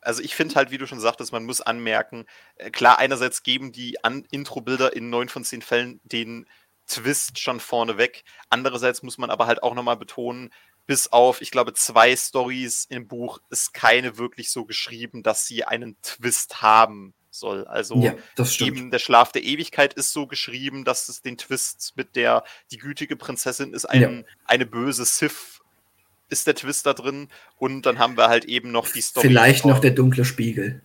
Also 0.00 0.22
ich 0.22 0.34
finde 0.34 0.56
halt, 0.56 0.70
wie 0.70 0.78
du 0.78 0.86
schon 0.86 1.00
sagtest, 1.00 1.32
man 1.32 1.44
muss 1.44 1.60
anmerken, 1.60 2.26
äh, 2.56 2.70
klar, 2.70 2.98
einerseits 2.98 3.42
geben 3.42 3.72
die 3.72 3.96
Intro-Bilder 4.30 4.94
in 4.94 5.08
neun 5.08 5.28
von 5.28 5.44
zehn 5.44 5.62
Fällen 5.62 6.00
den 6.04 6.46
Twist 6.86 7.38
schon 7.38 7.60
vorneweg. 7.60 8.24
Andererseits 8.50 9.02
muss 9.02 9.16
man 9.16 9.30
aber 9.30 9.46
halt 9.46 9.62
auch 9.62 9.74
nochmal 9.74 9.96
betonen, 9.96 10.50
bis 10.86 11.10
auf, 11.10 11.40
ich 11.40 11.50
glaube, 11.50 11.72
zwei 11.72 12.14
Stories 12.14 12.84
im 12.90 13.08
Buch 13.08 13.38
ist 13.48 13.72
keine 13.72 14.18
wirklich 14.18 14.50
so 14.50 14.66
geschrieben, 14.66 15.22
dass 15.22 15.46
sie 15.46 15.64
einen 15.64 15.96
Twist 16.02 16.60
haben 16.60 17.14
soll. 17.34 17.66
Also 17.66 18.00
ja, 18.00 18.14
eben 18.60 18.90
der 18.90 18.98
Schlaf 18.98 19.32
der 19.32 19.42
Ewigkeit 19.42 19.94
ist 19.94 20.12
so 20.12 20.26
geschrieben, 20.26 20.84
dass 20.84 21.08
es 21.08 21.22
den 21.22 21.36
Twist 21.36 21.92
mit 21.96 22.16
der 22.16 22.44
die 22.70 22.78
gütige 22.78 23.16
Prinzessin 23.16 23.72
ist 23.72 23.84
ein, 23.86 24.00
ja. 24.00 24.10
eine 24.46 24.66
böse 24.66 25.04
Sith 25.04 25.60
ist 26.28 26.46
der 26.46 26.54
Twist 26.54 26.86
da 26.86 26.94
drin 26.94 27.28
und 27.58 27.86
dann 27.86 27.98
haben 27.98 28.16
wir 28.16 28.28
halt 28.28 28.44
eben 28.46 28.72
noch 28.72 28.88
die 28.88 29.00
Story. 29.00 29.28
Vielleicht 29.28 29.64
noch 29.64 29.78
der 29.78 29.90
dunkle 29.90 30.24
Spiegel. 30.24 30.82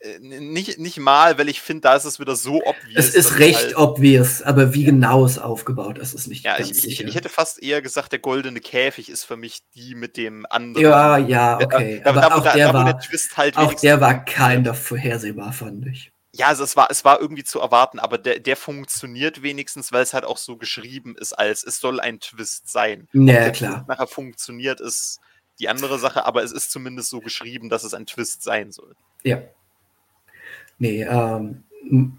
Äh, 0.00 0.18
nicht, 0.20 0.78
nicht 0.78 0.98
mal, 0.98 1.38
weil 1.38 1.48
ich 1.48 1.60
finde, 1.60 1.82
da 1.82 1.96
ist 1.96 2.04
es 2.04 2.20
wieder 2.20 2.36
so 2.36 2.62
obvious. 2.64 2.96
Es 2.96 3.14
ist 3.14 3.38
recht 3.38 3.58
halt, 3.58 3.76
obvious, 3.76 4.42
aber 4.42 4.72
wie 4.72 4.84
ja. 4.84 4.90
genau 4.90 5.24
es 5.24 5.38
aufgebaut 5.38 5.98
ist, 5.98 6.14
ist 6.14 6.28
nicht 6.28 6.44
ja, 6.44 6.56
ganz 6.56 6.70
ich, 6.70 6.82
sicher. 6.82 7.02
Ich, 7.02 7.10
ich, 7.10 7.14
hätte 7.16 7.28
fast 7.28 7.60
eher 7.62 7.82
gesagt, 7.82 8.12
der 8.12 8.20
goldene 8.20 8.60
Käfig 8.60 9.08
ist 9.08 9.24
für 9.24 9.36
mich 9.36 9.62
die 9.74 9.94
mit 9.96 10.16
dem 10.16 10.46
anderen. 10.50 10.86
Ja, 10.86 11.18
ja, 11.18 11.58
okay. 11.60 12.00
Da, 12.04 12.10
aber 12.10 12.20
da, 12.20 12.34
auch 12.34 12.44
da, 12.44 12.54
der, 12.54 12.72
war, 12.72 12.84
der 12.84 13.18
halt 13.36 13.56
auch 13.56 13.74
der 13.74 14.00
war 14.00 14.24
keiner 14.24 14.74
vorhersehbar, 14.74 15.52
fand 15.52 15.86
ich. 15.86 16.12
Ja, 16.32 16.46
also 16.46 16.62
es 16.62 16.76
war, 16.76 16.88
es 16.90 17.04
war 17.04 17.20
irgendwie 17.20 17.42
zu 17.42 17.58
erwarten, 17.58 17.98
aber 17.98 18.18
der, 18.18 18.38
der 18.38 18.56
funktioniert 18.56 19.42
wenigstens, 19.42 19.90
weil 19.90 20.02
es 20.02 20.14
halt 20.14 20.24
auch 20.24 20.36
so 20.36 20.56
geschrieben 20.56 21.16
ist, 21.16 21.32
als 21.32 21.64
es 21.64 21.80
soll 21.80 21.98
ein 21.98 22.20
Twist 22.20 22.70
sein. 22.70 23.08
Ja, 23.12 23.50
klar. 23.50 23.84
nachher 23.88 24.06
funktioniert, 24.06 24.80
ist 24.80 25.18
die 25.58 25.68
andere 25.68 25.98
Sache, 25.98 26.24
aber 26.24 26.44
es 26.44 26.52
ist 26.52 26.70
zumindest 26.70 27.10
so 27.10 27.20
geschrieben, 27.20 27.68
dass 27.68 27.82
es 27.82 27.94
ein 27.94 28.06
Twist 28.06 28.44
sein 28.44 28.70
soll. 28.70 28.94
Ja. 29.24 29.42
Nee, 30.78 31.02
ähm, 31.02 31.64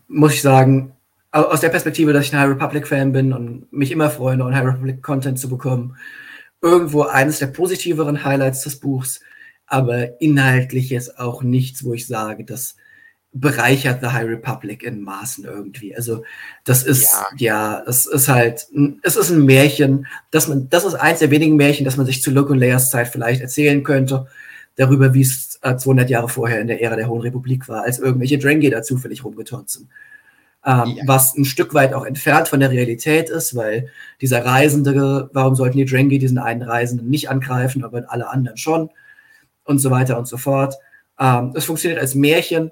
muss 0.08 0.34
ich 0.34 0.42
sagen, 0.42 0.94
aus 1.32 1.62
der 1.62 1.70
Perspektive, 1.70 2.12
dass 2.12 2.26
ich 2.26 2.34
ein 2.34 2.40
High 2.40 2.50
Republic-Fan 2.50 3.12
bin 3.12 3.34
und 3.34 3.72
mich 3.72 3.92
immer 3.92 4.10
freue, 4.10 4.38
neuen 4.38 4.56
High 4.56 4.66
Republic-Content 4.66 5.40
zu 5.40 5.48
bekommen, 5.48 5.96
irgendwo 6.62 7.04
eines 7.04 7.40
der 7.40 7.48
positiveren 7.48 8.24
Highlights 8.24 8.64
des 8.64 8.80
Buchs, 8.80 9.22
aber 9.68 10.20
inhaltlich 10.22 10.90
jetzt 10.90 11.20
auch 11.20 11.44
nichts, 11.44 11.84
wo 11.84 11.94
ich 11.94 12.08
sage, 12.08 12.44
das 12.44 12.76
bereichert 13.32 14.02
The 14.02 14.08
High 14.08 14.28
Republic 14.28 14.82
in 14.82 15.04
Maßen 15.04 15.46
irgendwie. 15.46 15.96
Also 15.96 16.24
das 16.64 16.84
ist 16.84 17.14
ja, 17.38 17.38
ja 17.38 17.84
es 17.88 18.08
ist 18.08 18.28
halt, 18.28 18.68
es 19.04 19.16
ist 19.16 19.30
ein 19.30 19.46
Märchen, 19.46 20.08
dass 20.32 20.48
man, 20.48 20.68
das 20.70 20.84
ist 20.84 20.96
eins 20.96 21.20
der 21.20 21.30
wenigen 21.30 21.56
Märchen, 21.56 21.86
dass 21.86 21.96
man 21.96 22.08
sich 22.08 22.24
zu 22.24 22.32
Luke 22.32 22.52
und 22.52 22.60
Leias 22.60 22.90
Zeit 22.90 23.08
vielleicht 23.08 23.42
erzählen 23.42 23.84
könnte 23.84 24.28
darüber, 24.80 25.14
wie 25.14 25.22
es 25.22 25.60
äh, 25.62 25.76
200 25.76 26.10
Jahre 26.10 26.30
vorher 26.30 26.62
in 26.62 26.68
der 26.68 26.82
Ära 26.82 26.96
der 26.96 27.10
Hohen 27.10 27.22
Republik 27.22 27.68
war, 27.68 27.84
als 27.84 28.00
irgendwelche 28.00 28.38
Drangi 28.38 28.70
da 28.70 28.82
zufällig 28.82 29.26
rumgeturnt 29.26 29.70
sind. 29.70 29.90
Ähm, 30.66 30.96
ja. 30.96 31.04
Was 31.06 31.36
ein 31.36 31.44
Stück 31.44 31.74
weit 31.74 31.94
auch 31.94 32.06
entfernt 32.06 32.48
von 32.48 32.62
der 32.62 32.72
Realität 32.72 33.30
ist, 33.30 33.56
weil 33.56 33.90
dieser 34.22 34.46
Reisende, 34.46 35.30
warum 35.34 35.56
sollten 35.56 35.78
die 35.78 35.86
Drangi 35.86 36.18
diesen 36.18 36.38
einen 36.38 36.62
Reisenden 36.62 37.10
nicht 37.10 37.30
angreifen, 37.30 37.84
aber 37.84 38.06
alle 38.08 38.30
anderen 38.30 38.58
schon 38.58 38.90
und 39.66 39.80
so 39.80 39.92
weiter 39.92 40.18
und 40.18 40.30
so 40.30 40.38
fort. 40.38 40.76
Ähm, 41.20 41.52
es 41.56 41.66
funktioniert 41.66 42.00
als 42.00 42.16
Märchen 42.16 42.72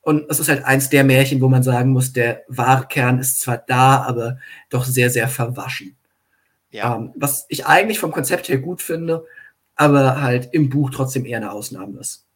und 0.00 0.30
es 0.30 0.40
ist 0.40 0.48
halt 0.48 0.64
eins 0.64 0.88
der 0.88 1.04
Märchen, 1.04 1.42
wo 1.42 1.48
man 1.48 1.62
sagen 1.62 1.92
muss, 1.92 2.14
der 2.14 2.44
Wahrkern 2.48 3.18
ist 3.18 3.40
zwar 3.42 3.58
da, 3.58 4.02
aber 4.02 4.38
doch 4.70 4.86
sehr, 4.86 5.10
sehr 5.10 5.28
verwaschen. 5.28 5.96
Ja. 6.70 6.96
Ähm, 6.96 7.12
was 7.14 7.44
ich 7.50 7.66
eigentlich 7.66 7.98
vom 7.98 8.10
Konzept 8.10 8.48
her 8.48 8.58
gut 8.58 8.80
finde, 8.80 9.24
aber 9.74 10.20
halt 10.20 10.52
im 10.52 10.68
Buch 10.68 10.90
trotzdem 10.90 11.24
eher 11.24 11.38
eine 11.38 11.52
Ausnahme 11.52 12.00
ist. 12.00 12.26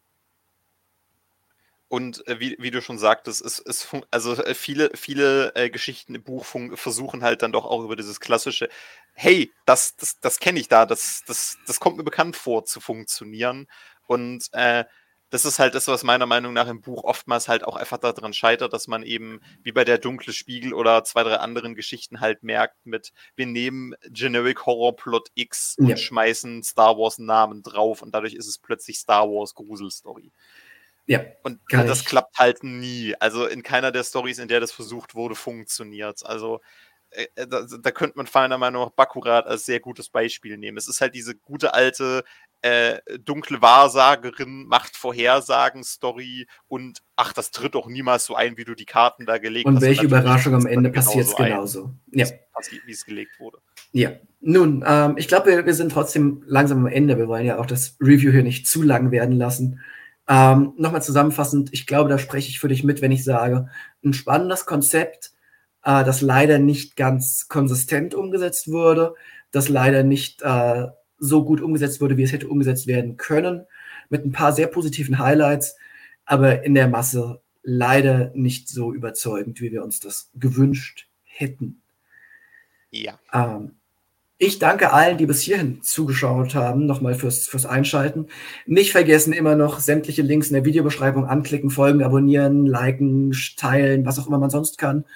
Und 1.88 2.26
äh, 2.26 2.40
wie, 2.40 2.56
wie, 2.58 2.72
du 2.72 2.82
schon 2.82 2.98
sagtest, 2.98 3.44
es, 3.44 3.60
es 3.60 3.88
also 4.10 4.34
äh, 4.34 4.54
viele, 4.54 4.90
viele 4.94 5.54
äh, 5.54 5.70
Geschichten 5.70 6.16
im 6.16 6.24
Buch 6.24 6.44
versuchen 6.44 7.22
halt 7.22 7.42
dann 7.42 7.52
doch 7.52 7.64
auch 7.64 7.84
über 7.84 7.94
dieses 7.94 8.18
klassische, 8.18 8.68
hey, 9.14 9.52
das, 9.66 9.96
das, 9.96 10.18
das 10.18 10.40
kenne 10.40 10.58
ich 10.58 10.66
da, 10.66 10.84
das, 10.84 11.22
das, 11.26 11.58
das 11.66 11.78
kommt 11.78 11.96
mir 11.96 12.02
bekannt 12.02 12.34
vor, 12.34 12.64
zu 12.64 12.80
funktionieren. 12.80 13.68
Und 14.08 14.48
äh, 14.52 14.84
das 15.30 15.44
ist 15.44 15.58
halt 15.58 15.74
das, 15.74 15.88
was 15.88 16.04
meiner 16.04 16.26
Meinung 16.26 16.52
nach 16.52 16.68
im 16.68 16.80
Buch 16.80 17.02
oftmals 17.02 17.48
halt 17.48 17.64
auch 17.64 17.76
einfach 17.76 17.98
daran 17.98 18.32
scheitert, 18.32 18.72
dass 18.72 18.86
man 18.86 19.02
eben 19.02 19.40
wie 19.62 19.72
bei 19.72 19.84
der 19.84 19.98
Dunkle 19.98 20.32
Spiegel 20.32 20.72
oder 20.72 21.02
zwei, 21.04 21.24
drei 21.24 21.36
anderen 21.36 21.74
Geschichten 21.74 22.20
halt 22.20 22.42
merkt 22.42 22.86
mit, 22.86 23.12
wir 23.34 23.46
nehmen 23.46 23.94
Generic 24.10 24.66
Horror 24.66 24.94
Plot 24.94 25.28
X 25.34 25.76
und 25.78 25.88
ja. 25.88 25.96
schmeißen 25.96 26.62
Star 26.62 26.96
Wars 26.96 27.18
Namen 27.18 27.62
drauf 27.62 28.02
und 28.02 28.14
dadurch 28.14 28.34
ist 28.34 28.46
es 28.46 28.58
plötzlich 28.58 28.98
Star 28.98 29.28
Wars 29.28 29.54
Gruselstory. 29.54 30.30
Ja. 31.06 31.20
Und 31.42 31.60
das 31.70 32.00
ich. 32.00 32.06
klappt 32.06 32.38
halt 32.38 32.64
nie. 32.64 33.14
Also 33.20 33.46
in 33.46 33.62
keiner 33.62 33.92
der 33.92 34.04
Stories, 34.04 34.38
in 34.38 34.48
der 34.48 34.60
das 34.60 34.72
versucht 34.72 35.14
wurde, 35.14 35.34
funktioniert 35.34 36.24
Also 36.24 36.60
äh, 37.10 37.26
äh, 37.36 37.46
da, 37.46 37.62
da, 37.62 37.90
könnte 37.92 38.16
man 38.16 38.28
meiner 38.32 38.58
Meinung 38.58 38.84
nach 38.84 38.90
Bakurat 38.90 39.46
als 39.46 39.64
sehr 39.64 39.80
gutes 39.80 40.08
Beispiel 40.08 40.58
nehmen. 40.58 40.76
Es 40.76 40.88
ist 40.88 41.00
halt 41.00 41.14
diese 41.14 41.34
gute 41.34 41.72
alte 41.72 42.24
äh, 42.62 43.00
dunkle 43.24 43.62
Wahrsagerin 43.62 44.66
macht 44.66 44.96
Vorhersagen, 44.96 45.84
Story 45.84 46.46
und 46.68 47.02
ach, 47.14 47.32
das 47.32 47.50
tritt 47.50 47.74
doch 47.74 47.86
niemals 47.86 48.24
so 48.24 48.34
ein, 48.34 48.56
wie 48.56 48.64
du 48.64 48.74
die 48.74 48.86
Karten 48.86 49.26
da 49.26 49.38
gelegt 49.38 49.66
und 49.66 49.76
hast. 49.76 49.82
Und 49.82 49.88
welche 49.88 50.04
Überraschung 50.04 50.54
am 50.54 50.66
Ende 50.66 50.90
passiert 50.90 51.26
es 51.26 51.36
genauso. 51.36 51.94
Ja. 52.10 52.26
Wie 52.86 52.92
es 52.92 53.04
gelegt 53.04 53.38
wurde. 53.38 53.58
Ja. 53.92 54.12
Nun, 54.40 54.84
ähm, 54.86 55.14
ich 55.16 55.28
glaube, 55.28 55.50
wir, 55.50 55.66
wir, 55.66 55.74
sind 55.74 55.92
trotzdem 55.92 56.42
langsam 56.46 56.78
am 56.78 56.86
Ende. 56.86 57.18
Wir 57.18 57.28
wollen 57.28 57.46
ja 57.46 57.58
auch 57.58 57.66
das 57.66 57.96
Review 58.00 58.32
hier 58.32 58.42
nicht 58.42 58.66
zu 58.66 58.82
lang 58.82 59.10
werden 59.10 59.36
lassen. 59.36 59.80
Ähm, 60.28 60.72
Nochmal 60.76 61.02
zusammenfassend, 61.02 61.70
ich 61.72 61.86
glaube, 61.86 62.08
da 62.08 62.18
spreche 62.18 62.48
ich 62.48 62.58
für 62.58 62.68
dich 62.68 62.82
mit, 62.82 63.00
wenn 63.00 63.12
ich 63.12 63.24
sage, 63.24 63.68
ein 64.04 64.12
spannendes 64.12 64.66
Konzept, 64.66 65.32
äh, 65.84 66.04
das 66.04 66.20
leider 66.20 66.58
nicht 66.58 66.96
ganz 66.96 67.48
konsistent 67.48 68.14
umgesetzt 68.14 68.68
wurde, 68.68 69.14
das 69.52 69.68
leider 69.68 70.02
nicht 70.02 70.42
äh, 70.42 70.88
so 71.18 71.44
gut 71.44 71.60
umgesetzt 71.60 72.00
wurde, 72.00 72.16
wie 72.16 72.22
es 72.22 72.32
hätte 72.32 72.48
umgesetzt 72.48 72.86
werden 72.86 73.16
können, 73.16 73.66
mit 74.08 74.24
ein 74.24 74.32
paar 74.32 74.52
sehr 74.52 74.66
positiven 74.66 75.18
Highlights, 75.18 75.76
aber 76.24 76.64
in 76.64 76.74
der 76.74 76.88
Masse 76.88 77.40
leider 77.62 78.30
nicht 78.34 78.68
so 78.68 78.92
überzeugend, 78.92 79.60
wie 79.60 79.72
wir 79.72 79.82
uns 79.82 80.00
das 80.00 80.30
gewünscht 80.34 81.08
hätten. 81.24 81.82
Ja. 82.90 83.18
Ähm, 83.32 83.72
ich 84.38 84.58
danke 84.58 84.92
allen, 84.92 85.16
die 85.16 85.24
bis 85.24 85.40
hierhin 85.40 85.82
zugeschaut 85.82 86.54
haben, 86.54 86.84
nochmal 86.84 87.14
fürs, 87.14 87.48
fürs 87.48 87.64
Einschalten. 87.64 88.26
Nicht 88.66 88.92
vergessen, 88.92 89.32
immer 89.32 89.56
noch 89.56 89.80
sämtliche 89.80 90.20
Links 90.20 90.48
in 90.48 90.54
der 90.54 90.66
Videobeschreibung 90.66 91.24
anklicken, 91.24 91.70
folgen, 91.70 92.02
abonnieren, 92.02 92.66
liken, 92.66 93.34
teilen, 93.56 94.04
was 94.04 94.18
auch 94.18 94.26
immer 94.26 94.38
man 94.38 94.50
sonst 94.50 94.76
kann. 94.76 95.06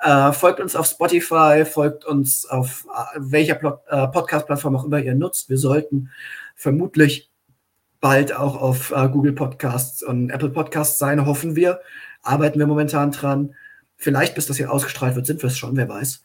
Äh, 0.00 0.32
folgt 0.32 0.60
uns 0.60 0.76
auf 0.76 0.86
Spotify, 0.86 1.64
folgt 1.64 2.04
uns 2.04 2.44
auf 2.46 2.86
äh, 2.94 3.18
welcher 3.18 3.80
äh, 3.88 4.08
Podcast-Plattform 4.08 4.76
auch 4.76 4.84
immer 4.84 4.98
ihr 4.98 5.14
nutzt. 5.14 5.48
Wir 5.48 5.58
sollten 5.58 6.10
vermutlich 6.54 7.30
bald 8.00 8.34
auch 8.34 8.60
auf 8.60 8.92
äh, 8.92 9.08
Google 9.08 9.32
Podcasts 9.32 10.02
und 10.02 10.30
Apple 10.30 10.50
Podcasts 10.50 10.98
sein, 10.98 11.24
hoffen 11.24 11.56
wir. 11.56 11.80
Arbeiten 12.22 12.58
wir 12.58 12.66
momentan 12.66 13.10
dran. 13.10 13.54
Vielleicht, 13.96 14.34
bis 14.34 14.46
das 14.46 14.58
hier 14.58 14.70
ausgestrahlt 14.70 15.16
wird, 15.16 15.26
sind 15.26 15.42
wir 15.42 15.48
es 15.48 15.56
schon, 15.56 15.76
wer 15.76 15.88
weiß. 15.88 16.22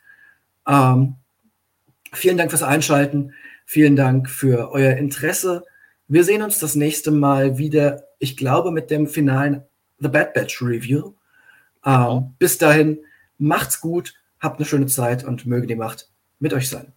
Ähm, 0.68 1.16
vielen 2.12 2.38
Dank 2.38 2.52
fürs 2.52 2.64
Einschalten. 2.64 3.34
Vielen 3.66 3.96
Dank 3.96 4.30
für 4.30 4.72
euer 4.72 4.98
Interesse. 4.98 5.64
Wir 6.08 6.26
sehen 6.26 6.42
uns 6.42 6.60
das 6.60 6.76
nächste 6.76 7.10
Mal 7.10 7.58
wieder, 7.58 8.04
ich 8.20 8.36
glaube, 8.36 8.72
mit 8.72 8.92
dem 8.92 9.08
finalen 9.08 9.64
The 10.00 10.10
Bad 10.10 10.34
Batch 10.34 10.62
Review. 10.62 11.14
Ähm, 11.86 12.34
bis 12.38 12.58
dahin, 12.58 13.00
macht's 13.42 13.82
gut, 13.82 14.14
habt 14.40 14.60
eine 14.60 14.66
schöne 14.66 14.88
Zeit 14.88 15.24
und 15.24 15.46
möge 15.46 15.68
die 15.68 15.76
Macht 15.76 16.12
mit 16.40 16.54
euch 16.54 16.70
sein. 16.70 16.94